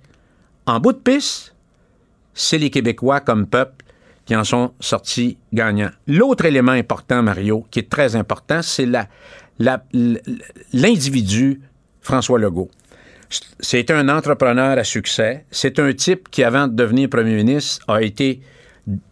[0.66, 1.56] en bout de piste,
[2.34, 3.86] c'est les Québécois comme peuple
[4.26, 5.92] qui en sont sortis gagnants.
[6.06, 8.90] L'autre élément important, Mario, qui est très important, c'est
[10.74, 11.62] l'individu
[12.02, 12.70] François Legault.
[13.60, 15.46] C'est un entrepreneur à succès.
[15.52, 18.42] C'est un type qui, avant de devenir premier ministre, a été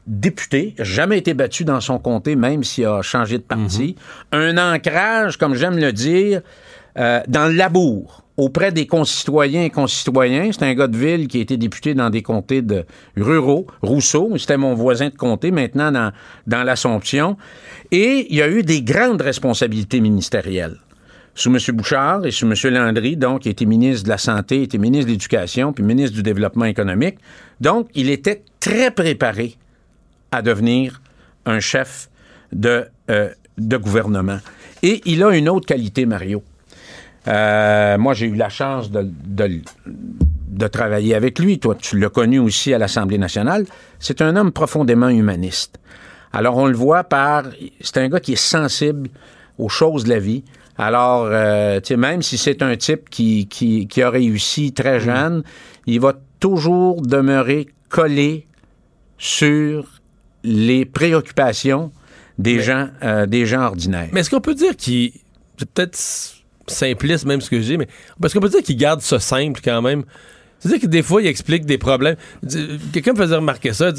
[0.08, 3.96] député, jamais été battu dans son comté, même s'il a changé de parti.
[4.32, 6.42] Un ancrage, comme j'aime le dire,
[6.98, 10.50] euh, dans le labour, auprès des concitoyens et concitoyens.
[10.52, 12.86] C'est un gars de ville qui a été député dans des comtés de
[13.16, 13.68] ruraux.
[13.82, 16.12] Rousseau, c'était mon voisin de comté, maintenant dans,
[16.48, 17.38] dans l'Assomption.
[17.92, 20.78] Et il y a eu des grandes responsabilités ministérielles
[21.36, 21.58] sous M.
[21.76, 22.74] Bouchard et sous M.
[22.74, 26.24] Landry, donc, qui était ministre de la Santé, était ministre de l'Éducation, puis ministre du
[26.24, 27.18] Développement économique.
[27.62, 29.56] Donc, il était très préparé
[30.32, 31.02] à devenir
[31.46, 32.10] un chef
[32.52, 34.40] de, euh, gouvernement.
[34.84, 36.44] Et il a une autre qualité, Mario.
[37.28, 41.60] Euh, moi, j'ai eu la chance de travailler avec lui.
[41.60, 43.66] Toi, tu l'as connu aussi à l'Assemblée nationale.
[44.00, 45.80] C'est un homme profondément humaniste.
[46.32, 47.46] Alors, on le voit par...
[47.82, 49.10] C'est un gars qui est sensible
[49.58, 50.44] aux choses de la vie.
[50.80, 55.44] Alors, euh, même si c'est un type qui, qui, qui a réussi très jeune,
[55.86, 58.48] il va toujours demeurer collé
[59.18, 60.00] sur
[60.44, 61.92] les préoccupations
[62.38, 64.08] des gens euh, des gens ordinaires.
[64.14, 65.12] Mais est-ce qu'on peut dire qu'il.
[65.58, 66.00] C'est peut-être
[66.68, 67.90] simpliste même ce que j'ai, mais
[68.24, 70.06] est-ce qu'on peut dire qu'il garde ça simple quand même?
[70.60, 72.16] C'est-à-dire que des fois, il explique des problèmes.
[72.94, 73.92] Quelqu'un me faisait remarquer ça.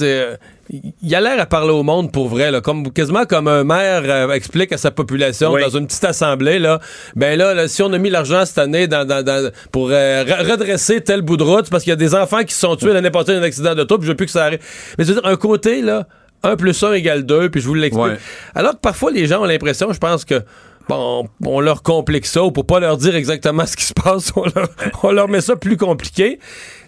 [1.03, 4.03] il a l'air à parler au monde pour vrai, là, comme, quasiment comme un maire
[4.05, 5.63] euh, explique à sa population Oui.
[5.63, 6.59] dans une petite assemblée.
[6.59, 6.79] Là,
[7.17, 10.25] ben là, là, si on a mis l'argent cette année dans, dans- dans- pour euh,
[10.25, 12.77] re- redresser tel bout de route, parce qu'il y a des enfants qui se sont
[12.77, 14.61] tués l'année passée dans un accident d'auto, puis je veux plus que ça arrive.
[14.99, 16.07] Mais je veux dire, un côté, là,
[16.43, 18.05] 1 plus 1 égale 2, puis je vous l'explique.
[18.07, 18.19] Ouais.
[18.55, 20.43] Alors que parfois, les gens ont l'impression, je pense que
[20.91, 24.33] bon, on leur complique ça, ou pour pas leur dire exactement ce qui se passe,
[24.37, 24.69] on leur,
[25.03, 26.39] on leur met ça plus compliqué.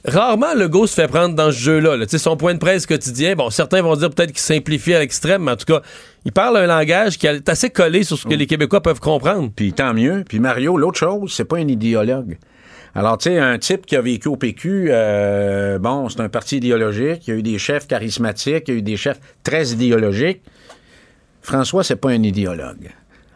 [0.04, 1.96] Rarement, le go se fait prendre dans ce jeu-là.
[1.96, 2.06] là.
[2.08, 5.52] Son point de presse quotidien, bon, certains vont dire peut-être qu'il simplifie à l'extrême, mais
[5.52, 5.82] en tout cas,
[6.24, 9.50] il parle un langage qui est assez collé sur ce que les Québécois peuvent comprendre.
[9.54, 10.24] Puis tant mieux.
[10.28, 12.38] Puis Mario, l'autre chose, c'est pas un idéologue.
[12.94, 16.58] Alors, tu sais, un type qui a vécu au PQ, euh, bon, c'est un parti
[16.58, 17.26] idéologique.
[17.26, 20.42] Il y a eu des chefs charismatiques, il y a eu des chefs très idéologiques.
[21.40, 22.90] François, c'est pas un idéologue.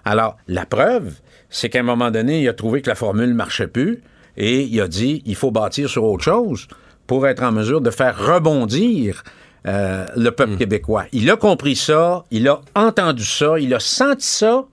[0.06, 1.14] Alors, la preuve,
[1.50, 4.02] c'est qu'à un moment donné, il a trouvé que la formule marchait plus
[4.36, 6.68] et il a dit il faut bâtir sur autre chose
[7.08, 9.24] pour être en mesure de faire rebondir
[9.66, 11.06] euh, le peuple québécois.
[11.12, 14.64] Il a compris ça, il a entendu ça, il a senti ça,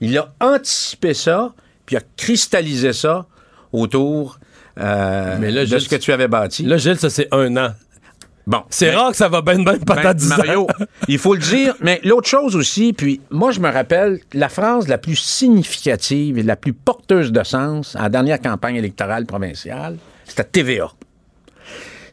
[0.00, 1.54] il a anticipé ça,
[1.86, 3.24] puis il a cristallisé ça
[3.72, 4.38] autour
[4.78, 6.64] euh, Mais là, de Gilles, ce que tu avais bâti.
[6.64, 7.70] Là, Gilles, ça, c'est un an.
[8.46, 8.62] Bon.
[8.70, 10.36] C'est rare que ça va ben ben pendant ben, 10 ans.
[10.36, 10.66] Mario,
[11.08, 14.86] il faut le dire, mais l'autre chose aussi, puis moi je me rappelle la phrase
[14.86, 19.96] la plus significative et la plus porteuse de sens à la dernière campagne électorale provinciale,
[20.24, 20.92] c'était TVA.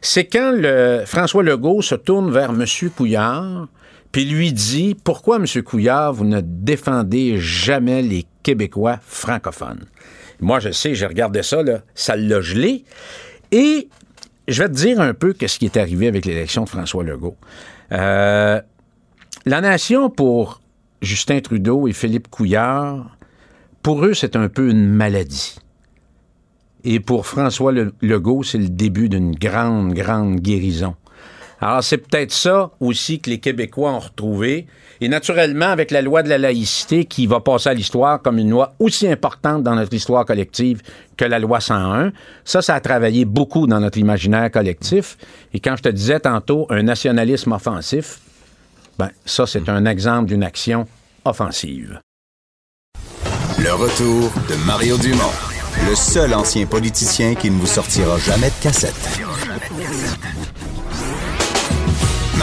[0.00, 2.64] C'est quand le François Legault se tourne vers M.
[2.96, 3.68] Couillard,
[4.10, 5.46] puis lui dit Pourquoi, M.
[5.62, 9.86] Couillard, vous ne défendez jamais les Québécois francophones?
[10.40, 12.84] Moi, je sais, j'ai regardé ça, là, ça l'a gelé.
[13.50, 13.88] Et
[14.48, 17.36] je vais te dire un peu ce qui est arrivé avec l'élection de François Legault.
[17.92, 18.60] Euh,
[19.46, 20.60] la nation, pour
[21.02, 23.16] Justin Trudeau et Philippe Couillard,
[23.82, 25.56] pour eux, c'est un peu une maladie.
[26.84, 30.94] Et pour François Le- Legault, c'est le début d'une grande, grande guérison.
[31.64, 34.66] Alors, c'est peut-être ça aussi que les Québécois ont retrouvé.
[35.00, 38.50] Et naturellement, avec la loi de la laïcité qui va passer à l'histoire comme une
[38.50, 40.82] loi aussi importante dans notre histoire collective
[41.16, 42.12] que la loi 101,
[42.44, 45.16] ça, ça a travaillé beaucoup dans notre imaginaire collectif.
[45.54, 48.18] Et quand je te disais tantôt un nationalisme offensif,
[48.98, 50.86] ben, ça, c'est un exemple d'une action
[51.24, 51.98] offensive.
[53.58, 55.32] Le retour de Mario Dumont,
[55.88, 59.33] le seul ancien politicien qui ne vous sortira jamais de cassette.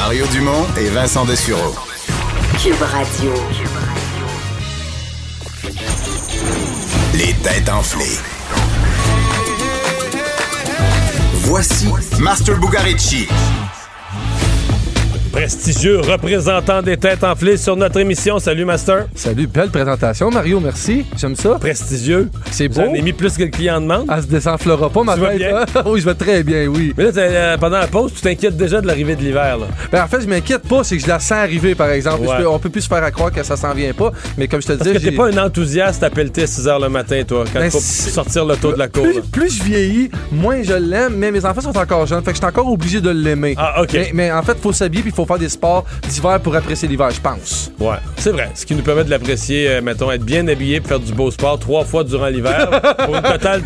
[0.03, 1.75] Mario Dumont et Vincent Dessureau.
[2.57, 3.31] Cube Radio.
[7.13, 8.17] Les têtes enflées.
[11.43, 11.87] Voici
[12.19, 13.27] Master Bugarici.
[15.31, 18.37] Prestigieux représentant des têtes enflées sur notre émission.
[18.37, 19.05] Salut, Master.
[19.15, 21.05] Salut, belle présentation, Mario, merci.
[21.17, 21.51] J'aime ça.
[21.57, 22.29] Prestigieux.
[22.51, 22.81] C'est beau.
[22.81, 24.07] J'en ai mis plus que le client demande.
[24.13, 25.57] Elle se désenflera pas, ma Tu tête, bien?
[25.61, 25.65] hein?
[25.85, 26.93] oui, je vais très bien, oui.
[26.97, 29.57] Mais là, euh, pendant la pause, tu t'inquiètes déjà de l'arrivée de l'hiver.
[29.57, 29.67] là.
[29.89, 32.21] Ben, en fait, je m'inquiète pas, c'est que je la sens arriver, par exemple.
[32.23, 32.35] Ouais.
[32.37, 34.49] Je peux- on peut plus se faire à croire que ça s'en vient pas, mais
[34.49, 36.81] comme je te Parce disais, que t'es pas un enthousiaste à pelleter à 6 h
[36.81, 39.05] le matin, toi, quand Ben, faut sortir l'auto de la cour.
[39.31, 42.41] plus, je vieillis, moins je l'aime, mais mes enfants sont encore jeunes, fait que je
[42.41, 43.55] suis encore obligé de l'aimer.
[43.57, 43.93] Ah, OK.
[43.93, 46.88] Mais, mais en fait, faut s'habiller puis il faut faire des sports d'hiver pour apprécier
[46.88, 47.72] l'hiver, je pense.
[47.80, 48.49] Ouais, c'est vrai.
[48.56, 51.31] Ce qui nous permet de l'apprécier, euh, mettons, être bien habillé pour faire du beau
[51.31, 52.69] sport trois fois durant l'hiver.
[53.06, 53.61] pour une totale,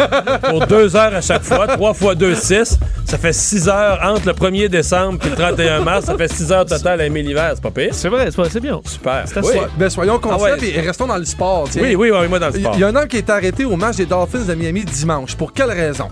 [0.50, 1.68] pour deux heures à chaque fois.
[1.68, 2.78] Trois fois deux, six.
[3.06, 6.06] Ça fait six heures entre le 1er décembre et le 31 mars.
[6.06, 7.52] Ça fait six heures total à aimer l'hiver.
[7.56, 7.90] C'est pas pire.
[7.94, 8.82] C'est vrai, c'est bien.
[8.86, 9.26] Super.
[9.44, 9.54] Oui.
[9.78, 10.70] Ben, soyons conscients Ah ouais.
[10.76, 11.68] et restons dans le sport.
[11.70, 11.82] tiens.
[11.84, 12.78] Oui, oui, oui, moi dans le Il sport.
[12.78, 15.36] y a un homme qui est arrêté au match des Dolphins de Miami dimanche.
[15.36, 16.08] Pour quelle raison?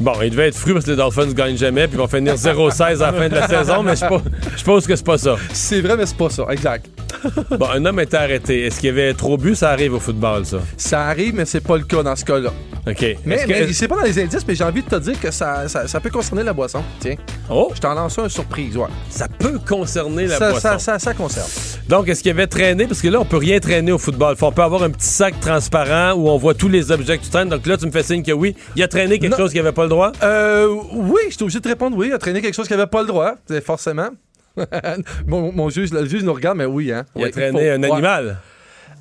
[0.00, 2.06] Bon, il devait être fru parce que les Dolphins ne gagnent jamais, puis ils vont
[2.06, 5.36] finir 0-16 à la fin de la saison, mais je suppose- que c'est pas ça.
[5.52, 6.44] C'est vrai, mais c'est pas ça.
[6.50, 6.86] Exact.
[7.58, 8.66] Bon, un homme était arrêté.
[8.66, 9.56] Est-ce qu'il y avait trop bu?
[9.56, 10.58] Ça arrive au football, ça.
[10.76, 12.50] Ça arrive, mais c'est pas le cas dans ce cas-là.
[12.86, 13.04] OK.
[13.24, 15.66] Mais, que- c'est pas dans les indices, mais j'ai envie de te dire que ça,
[15.66, 16.80] ça, ça peut concerner la boisson.
[17.00, 17.16] Tiens.
[17.50, 17.72] Oh!
[17.74, 18.86] Je t'en lance un surprise, ouais.
[19.10, 20.60] Ça peut concerner la ça, boisson.
[20.68, 21.48] ça, ça, ça concerne.
[21.88, 22.86] Donc, est-ce qu'il y avait traîné?
[22.86, 24.36] Parce que là, on peut rien traîner au football.
[24.36, 27.24] Faut- On peut avoir un petit sac transparent où on voit tous les objets que
[27.24, 27.48] tu traînes.
[27.48, 29.38] Donc là, tu me fais signe que oui, il a traîné quelque Non.
[29.38, 30.12] chose qu'il avait pas le droit?
[30.22, 32.08] Euh, oui, je suis obligé de répondre oui.
[32.08, 33.34] Il a traîné quelque chose qui avait pas le droit,
[33.64, 34.08] forcément.
[35.26, 37.04] mon, mon juge, le juge nous regarde, mais oui, hein.
[37.16, 37.92] Il a traîné faut- un ouais.
[37.92, 38.38] animal.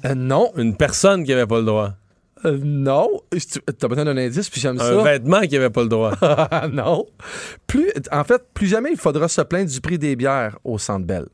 [0.06, 1.94] Euh, non, Une personne qui avait pas le droit.
[2.46, 3.10] euh, non.
[3.80, 5.04] T'as besoin d'un indice, puis j'aime Un ça.
[5.04, 6.12] vêtement qui avait pas le droit.
[6.72, 7.06] non.
[7.66, 11.06] Plus, en fait, plus jamais il faudra se plaindre du prix des bières au Centre
[11.06, 11.26] Bell.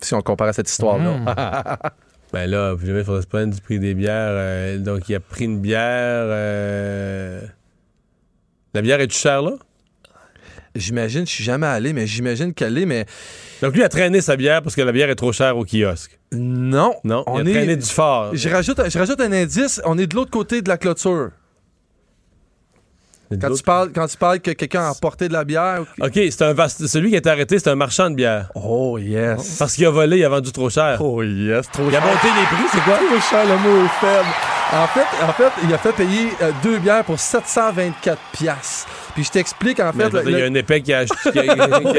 [0.00, 1.78] Si on compare à cette histoire-là.
[2.32, 4.14] Ben là, puis il faudrait se prendre du prix des bières.
[4.30, 5.80] euh, donc, il a pris une bière.
[5.82, 7.40] euh,
[8.74, 9.52] La bière est-tu chère, là?
[10.74, 13.04] J'imagine, je suis jamais allé, mais j'imagine qu'elle est, mais.
[13.60, 16.18] Donc, lui a traîné sa bière parce que la bière est trop chère au kiosque.
[16.32, 16.94] Non.
[17.04, 18.34] Non, On il a est- traîné du fort.
[18.34, 21.30] Je rajoute, je rajoute un indice, on est de l'autre côté de la clôture.
[23.40, 25.80] Quand tu, parles, quand tu parles que quelqu'un a apporté de la bière.
[26.00, 28.48] OK, c'est un vaste- celui qui a été arrêté, c'est un marchand de bière.
[28.54, 29.56] Oh, yes.
[29.58, 30.98] Parce qu'il a volé, il a vendu trop cher.
[31.00, 32.94] Oh, yes, trop Il a monté les prix, c'est quoi?
[32.96, 34.28] Trop cher, le mot est faible.
[34.74, 38.88] En fait, en fait, il a fait payer euh, deux bières pour 724 piastres.
[39.14, 40.08] Puis je t'explique, en fait...
[40.26, 41.50] il y a un épais qui a, qui a- qui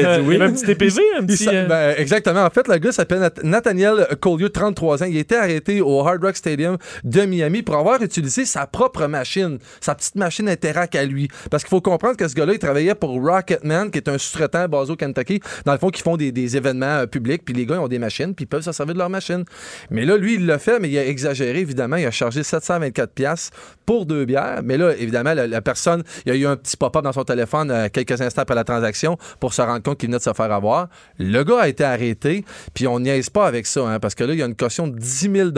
[0.04, 0.40] a dit oui.
[0.42, 1.44] Un petit TPV, un Il petit.
[1.44, 2.42] s'a- euh, ben, exactement.
[2.44, 5.06] En fait, le gars s'appelle Nath- Nathaniel Collier, 33 ans.
[5.08, 9.06] Il a été arrêté au Hard Rock Stadium de Miami pour avoir utilisé sa propre
[9.06, 11.28] machine, sa petite machine Interac à lui.
[11.50, 14.66] Parce qu'il faut comprendre que ce gars-là, il travaillait pour Rocketman, qui est un sous-traitant
[14.68, 17.44] basé au Kentucky, dans le fond, qui font des, des événements euh, publics.
[17.44, 19.44] Puis les gars, ils ont des machines, puis ils peuvent se servir de leur machine.
[19.90, 21.94] Mais là, lui, il l'a fait, mais il a exagéré, évidemment.
[21.96, 23.50] Il a chargé 724 pièces
[23.86, 24.62] pour deux bières.
[24.64, 27.22] Mais là, évidemment, la, la personne, il y a eu un petit pop-up dans son
[27.24, 30.32] téléphone euh, quelques instants après la transaction pour se rendre compte qu'il venait de se
[30.32, 30.88] faire avoir.
[31.18, 32.44] Le gars a été arrêté,
[32.74, 34.88] puis on niaise pas avec ça, hein, parce que là, il y a une caution
[34.88, 35.50] de 10 000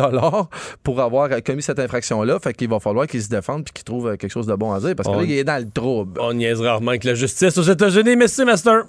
[0.82, 2.38] pour avoir euh, commis cette infraction-là.
[2.42, 4.72] Fait qu'il va falloir qu'il se défende puis qu'il trouve euh, quelque chose de bon
[4.72, 6.20] à dire, parce que On- là, il est dans le trouble.
[6.20, 8.16] On niaise rarement avec la justice aux États-Unis.
[8.16, 8.82] Merci, Master.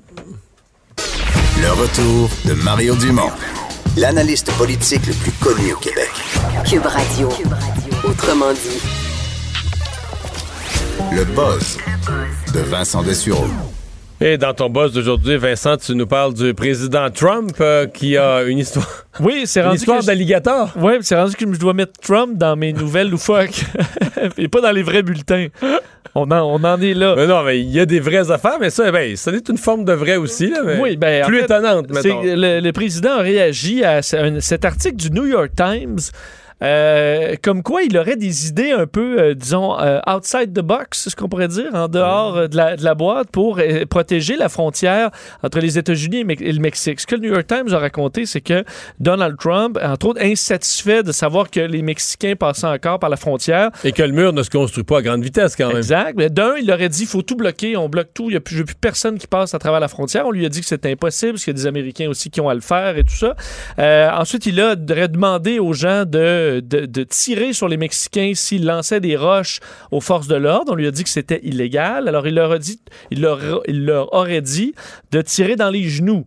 [0.97, 3.31] Le retour de Mario Dumont,
[3.97, 6.09] l'analyste politique le plus connu au Québec.
[6.69, 7.29] Cube Radio.
[8.03, 9.06] Autrement dit.
[11.11, 11.77] Le buzz
[12.53, 13.45] de Vincent Dessureau.
[14.19, 18.43] Et dans ton boss d'aujourd'hui, Vincent, tu nous parles du président Trump euh, qui a
[18.43, 18.87] une histoire,
[19.19, 19.77] Oui, c'est une rendu.
[19.77, 20.71] histoire que je- d'alligator.
[20.77, 23.63] Oui, c'est rendu que je dois mettre Trump dans mes nouvelles loufoques.
[24.37, 25.47] Et pas dans les vrais bulletins.
[26.15, 27.13] On en, on en est là.
[27.15, 29.57] Mais non, mais il y a des vraies affaires, mais ça, ben, ça est une
[29.57, 30.49] forme de vrai aussi.
[30.49, 32.21] Là, mais Oui, ben, en plus fait, étonnante, mettons.
[32.23, 35.97] Le, le président a réagi à un- cet article du New York Times.
[36.61, 41.03] Euh, comme quoi il aurait des idées un peu, euh, disons, euh, outside the box,
[41.03, 43.59] c'est ce qu'on pourrait dire, en dehors de, la, de la boîte pour
[43.89, 45.11] protéger la frontière
[45.43, 46.99] entre les États-Unis et, le Mexique.
[46.99, 48.63] Ce que le New York Times a raconté, c'est que
[48.99, 53.69] Donald Trump, entre autres, insatisfait de savoir que les Mexicains passaient encore par la frontière,
[53.83, 55.77] Et que le mur ne se construit pas à grande vitesse quand même.
[55.77, 56.13] Exact.
[56.17, 58.41] Mais d'un, il aurait dit il faut tout bloquer, on bloque tout, il n'y a
[58.41, 60.25] plus, personne qui passe à travers la frontière.
[60.25, 62.41] On lui a dit que c'était impossible, parce qu'il y a des Américains aussi qui
[62.41, 63.35] ont à le faire et tout ça.
[64.17, 68.65] Ensuite, il a aurait demandé aux gens de, de, de tirer sur les Mexicains s'ils
[68.65, 69.59] lançaient des roches
[69.91, 70.73] aux forces de l'ordre.
[70.73, 72.07] On lui a dit que c'était illégal.
[72.07, 72.79] Alors, il leur, a dit,
[73.11, 74.73] il, leur, il leur aurait dit
[75.11, 76.25] de tirer dans les genoux.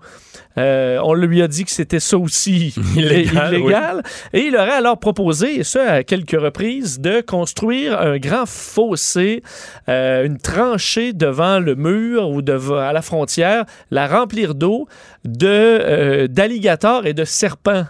[0.58, 4.02] Euh, on lui a dit que c'était ça aussi Illégal, illégal.
[4.32, 9.42] Et il aurait alors proposé, et ça à quelques reprises, de construire un grand fossé,
[9.88, 14.88] euh, une tranchée devant le mur ou devant, à la frontière, la remplir d'eau,
[15.24, 17.84] de, euh, d'alligators et de serpents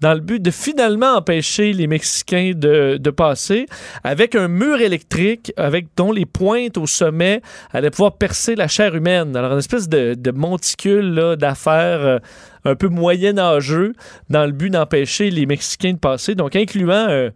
[0.00, 3.66] dans le but de finalement empêcher les Mexicains de, passer
[4.04, 7.40] avec un mur électrique avec dont les pointes au sommet
[7.72, 9.34] allaient pouvoir percer la chair humaine.
[9.34, 12.18] Alors, une espèce de, monticule d'affaires euh,
[12.64, 13.94] un peu moyenâgeux
[14.28, 17.30] dans le but d'empêcher les Mexicains de passer, donc incluant euh,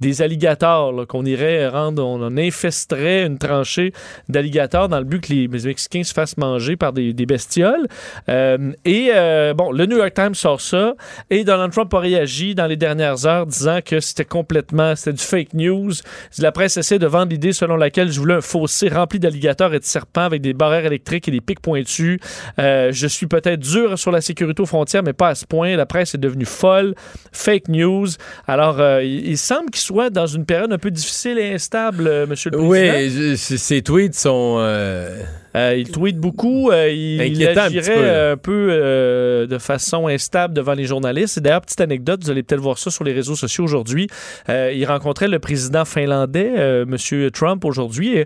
[0.00, 3.92] des alligators qu'on irait rendre, on infesterait une tranchée
[4.28, 7.86] d'alligators dans le but que les Mexicains se fassent manger par des, bestioles.
[8.28, 10.94] Euh, et euh, bon, le New York Times sort ça
[11.30, 15.22] et Donald Trump a réagi dans les dernières heures disant que c'était complètement, c'était du
[15.22, 15.92] fake news.
[16.38, 19.78] La presse essaie de vendre l'idée selon laquelle je voulais un fossé rempli d'alligators et
[19.78, 22.18] de serpents avec des barrières électriques et des pics pointus.
[22.58, 25.76] Euh, je suis peut-être dur sur la sécurité aux frontières, mais pas à ce point.
[25.76, 26.94] La presse est devenue folle.
[27.32, 28.08] Fake news.
[28.46, 32.26] Alors, il, il semble qu'il soit dans une période un peu difficile et instable, euh,
[32.26, 32.94] Monsieur le Président?
[32.98, 34.56] Oui, je- ces tweets sont.
[34.60, 35.22] euh,
[35.56, 36.70] Euh, il tweet beaucoup.
[36.70, 41.38] euh, il, il agirait un peu euh, de façon instable devant les journalistes.
[41.38, 44.08] Et d'ailleurs, petite anecdote, vous allez peut-être voir ça sur les réseaux sociaux aujourd'hui.
[44.48, 47.30] Il rencontrait le président finlandais, euh, M.
[47.30, 48.24] Trump, aujourd'hui.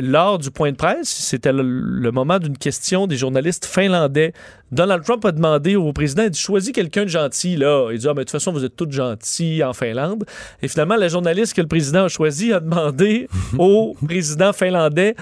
[0.00, 4.32] Lors du point de presse, c'était le, le moment d'une question des journalistes finlandais.
[4.72, 7.88] Donald Trump a demandé au président, il dit, choisis quelqu'un de gentil, là.
[7.92, 10.24] Il dit, ah, mais de toute façon, vous êtes tous gentils en Finlande.
[10.60, 13.28] Et finalement, la journaliste que le président a choisi a demandé
[13.58, 15.14] au président finlandais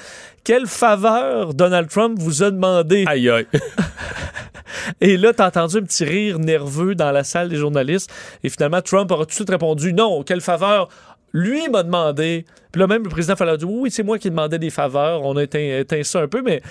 [0.45, 3.05] quelle faveur Donald Trump vous a demandé?
[3.09, 3.47] Aïe, aïe.
[5.01, 8.13] Et là, t'as entendu un petit rire nerveux dans la salle des journalistes.
[8.43, 10.89] Et finalement, Trump aura tout de suite répondu non, quelle faveur?
[11.33, 12.45] Lui m'a demandé.
[12.71, 15.23] Puis là, même le président fallait dire oui, c'est moi qui demandais des faveurs.
[15.23, 16.63] On a éteint, éteint ça un peu, mais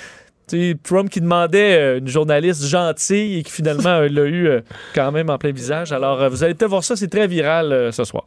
[0.83, 4.61] Trump qui demandait euh, une journaliste gentille et qui finalement l'a eu euh,
[4.93, 5.91] quand même en plein visage.
[5.91, 8.25] Alors, euh, vous allez peut-être voir ça, c'est très viral ce soir.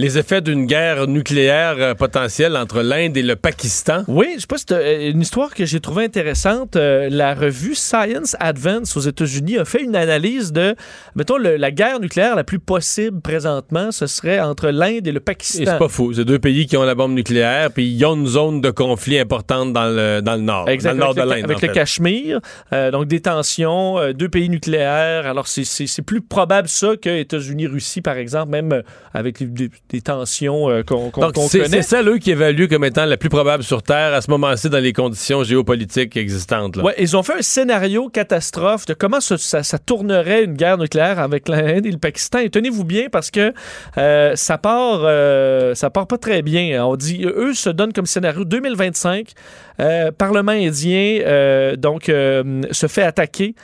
[0.00, 4.02] Les effets d'une guerre nucléaire euh, potentielle entre l'Inde et le Pakistan.
[4.08, 6.76] Oui, je sais pas si c'est euh, une histoire que j'ai trouvée intéressante.
[6.76, 10.74] Euh, la revue Science Advance aux États-Unis a fait une analyse de,
[11.14, 15.18] mettons, le- la guerre nucléaire la plus possible présentement, ce serait entre l'Inde et le
[15.18, 15.64] Et Pakistan.
[15.66, 16.12] c'est pas fou.
[16.14, 19.18] C'est deux pays qui ont la bombe nucléaire, puis ils ont une zone de conflit
[19.18, 20.68] importante dans le, dans le nord.
[20.68, 21.44] Exact, dans le nord de avec, le, l'Inde.
[21.50, 21.78] avec en le fait.
[21.78, 22.40] Cachemire,
[22.72, 25.26] euh, donc des tensions, euh, deux pays nucléaires.
[25.26, 28.82] Alors c'est- c'est c'est plus probable ça que États-Unis-Russie, par exemple, même
[29.12, 31.26] avec les- des, des tensions euh, qu'on connaît.
[31.48, 34.70] c'est celle, eux, qui évaluent comme étant la plus probable sur Terre à ce moment-ci
[34.70, 36.76] dans les conditions géopolitiques existantes.
[36.76, 36.84] Là.
[36.84, 40.78] Ouais, ils ont fait un scénario catastrophe de comment ça, ça- ça tournerait une guerre
[40.78, 42.38] nucléaire avec l'Inde et le Pakistan.
[42.38, 43.52] Et tenez-vous bien parce que
[43.98, 46.84] euh, ça part, euh, ça part pas très bien.
[46.86, 49.32] On dit, eux se donnent comme scénario 2025,
[49.80, 53.54] euh, Parlement indien donc se fait attaquer.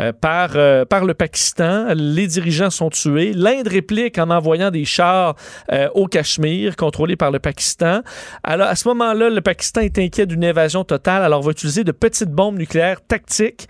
[0.00, 1.86] Euh, par, euh, par le Pakistan.
[1.94, 3.32] Les dirigeants sont tués.
[3.32, 5.36] L'Inde réplique en envoyant des chars
[5.72, 8.02] euh, au Cachemire, contrôlés par le Pakistan.
[8.42, 11.92] Alors, à ce moment-là, le Pakistan est inquiet d'une invasion totale, alors va utiliser de
[11.92, 13.68] petites bombes nucléaires tactiques.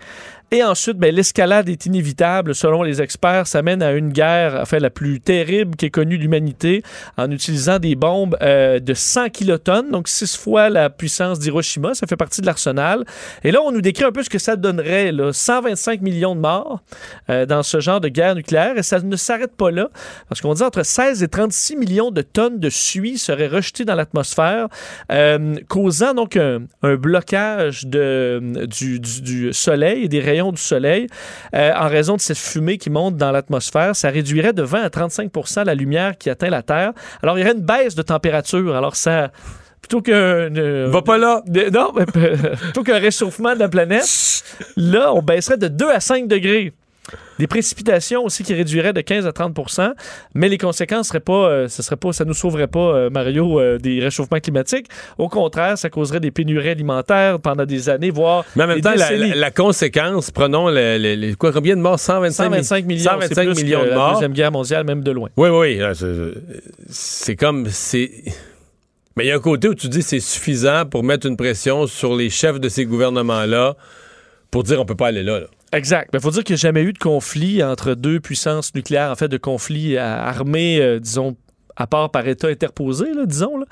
[0.49, 2.55] Et ensuite, ben, l'escalade est inévitable.
[2.55, 6.83] Selon les experts, ça mène à une guerre, enfin, la plus terrible qu'ait connue l'humanité,
[7.17, 11.95] en utilisant des bombes euh, de 100 kilotonnes, donc six fois la puissance d'Hiroshima.
[11.95, 13.03] Ça fait partie de l'arsenal.
[13.43, 15.11] Et là, on nous décrit un peu ce que ça donnerait.
[15.11, 15.33] Là.
[15.33, 16.81] 125 millions de morts
[17.29, 18.77] euh, dans ce genre de guerre nucléaire.
[18.77, 19.89] Et ça ne s'arrête pas là,
[20.29, 23.95] parce qu'on dit entre 16 et 36 millions de tonnes de suie seraient rejetées dans
[23.95, 24.67] l'atmosphère,
[25.11, 30.61] euh, causant donc un, un blocage de, du, du- du soleil et des rayons du
[30.61, 31.07] soleil
[31.55, 33.95] euh, en raison de cette fumée qui monte dans l'atmosphère.
[33.95, 36.93] Ça réduirait de 20 à 35% la lumière qui atteint la Terre.
[37.23, 38.75] Alors, il y aurait une baisse de température.
[38.75, 39.31] Alors, ça
[39.81, 40.13] plutôt qu'un.
[40.55, 41.41] euh, Va pas là!
[41.45, 42.05] de- non, mais
[42.61, 44.05] plutôt qu'un réchauffement de la planète,
[44.75, 46.73] là, on baisserait de 2 à 5 degrés.
[47.39, 49.93] Des précipitations aussi qui réduiraient de 15 à 30%
[50.33, 53.59] mais les conséquences seraient pas, euh, ce serait pas, ça nous sauverait pas, euh, Mario,
[53.59, 54.87] euh, des réchauffements climatiques.
[55.17, 58.93] Au contraire, ça causerait des pénuries alimentaires pendant des années, voire Mais en même temps,
[58.95, 61.99] la, la- la conséquence, prenons le- le- les- quoi, combien de morts?
[61.99, 64.13] 125, 125 millions, 125 c'est plus millions que de la morts.
[64.13, 65.29] Deuxième Guerre mondiale, même de loin.
[65.37, 65.77] Oui, oui.
[65.77, 65.93] là,
[66.89, 67.67] c'est- comme.
[67.69, 68.11] c'est
[69.15, 71.87] Mais il y a un côté où tu dis c'est suffisant pour mettre une pression
[71.87, 73.75] sur les chefs de ces gouvernements-là
[74.51, 75.39] pour dire on peut pas aller là.
[75.39, 75.47] là.
[75.73, 76.09] Exact.
[76.13, 79.15] Il faut dire qu'il n'y a jamais eu de conflit entre deux puissances nucléaires, en
[79.15, 81.35] fait, de conflit armé, euh, disons,
[81.75, 83.65] à part par État interposé, là, disons, là,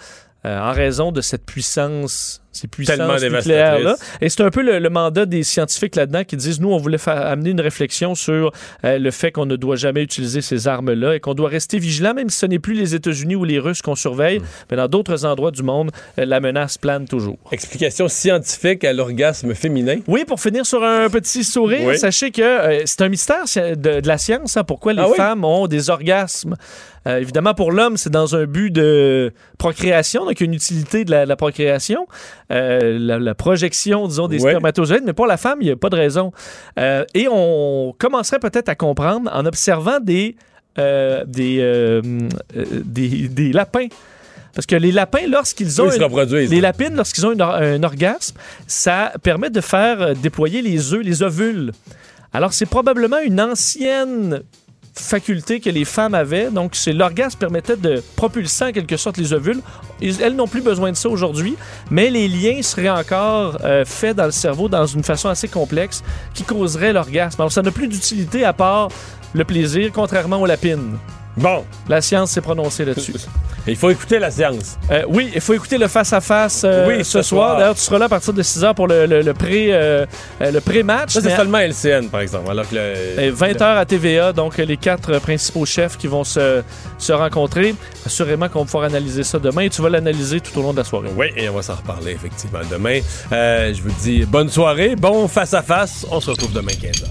[0.46, 3.98] euh, en raison de cette puissance, ces puissances nucléaires-là.
[4.22, 6.98] Et c'est un peu le, le mandat des scientifiques là-dedans qui disent, nous, on voulait
[7.10, 8.52] amener une réflexion sur
[8.86, 12.14] euh, le fait qu'on ne doit jamais utiliser ces armes-là et qu'on doit rester vigilant,
[12.14, 14.40] même si ce n'est plus les États-Unis ou les Russes qu'on surveille,
[14.72, 17.38] mais dans d'autres endroits du monde, euh, la menace plane toujours.
[17.52, 19.98] Explication scientifique à l'orgasme féminin.
[20.08, 21.98] Oui, pour finir sur un petit sourire, Oui.
[21.98, 25.18] sachez que c'est un mystère de, de la science, hein, pourquoi les Ah oui?
[25.18, 26.56] femmes ont des orgasmes.
[27.08, 31.26] Euh, évidemment, pour l'homme, c'est dans un but de procréation, donc une utilité de la,
[31.26, 32.08] la procréation,
[32.52, 34.52] euh, la, la projection, disons, des Ouais.
[34.52, 36.32] spermatozoïdes, mais pour la femme, il n'y a pas de raison.
[36.80, 40.36] Euh, et on commencerait peut-être à comprendre en observant des,
[40.78, 42.02] des,
[42.86, 43.88] des, des lapins.
[44.54, 48.38] Parce que les lapins, lorsqu'ils ont ils une- les lapines, lorsqu'ils ont une un orgasme,
[48.68, 51.72] ça permet de faire déployer les œufs, les ovules.
[52.34, 54.42] Alors, c'est probablement une ancienne
[54.96, 56.50] faculté que les femmes avaient.
[56.50, 59.62] Donc, c'est l'orgasme permettait de propulser en quelque sorte les ovules.
[60.02, 61.56] Elles n'ont plus besoin de ça aujourd'hui,
[61.92, 66.04] mais les liens seraient encore euh, faits dans le cerveau dans une façon assez complexe
[66.34, 67.42] qui causerait l'orgasme.
[67.42, 68.90] Alors, ça n'a plus d'utilité à part
[69.34, 70.98] le plaisir, contrairement aux lapines.
[71.38, 71.66] Bon.
[71.90, 73.14] La science s'est prononcée là-dessus.
[73.68, 74.78] Il faut écouter la science.
[74.92, 77.48] Euh, oui, il faut écouter le face-à-face euh, Oui, ce ce soir.
[77.50, 77.58] soir.
[77.60, 80.06] D'ailleurs, tu seras là à partir de 6 h pour le, le- le pré, euh,
[80.40, 81.12] le pré-match.
[81.14, 82.50] Ça, c'est seulement LCN, par exemple.
[82.50, 86.24] Alors que le- et 20 h à TVA, donc les quatre principaux chefs qui vont
[86.24, 86.62] se,
[87.00, 87.74] se rencontrer.
[88.06, 90.78] Assurément qu'on va pouvoir analyser ça demain et tu vas l'analyser tout au long de
[90.78, 91.10] la soirée.
[91.18, 93.00] Oui, et on va s'en reparler effectivement demain.
[93.32, 96.06] Euh, je vous dis bonne soirée, bon face-à-face.
[96.12, 97.06] On se retrouve demain 15h.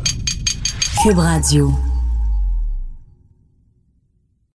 [1.03, 1.73] Cube Radio.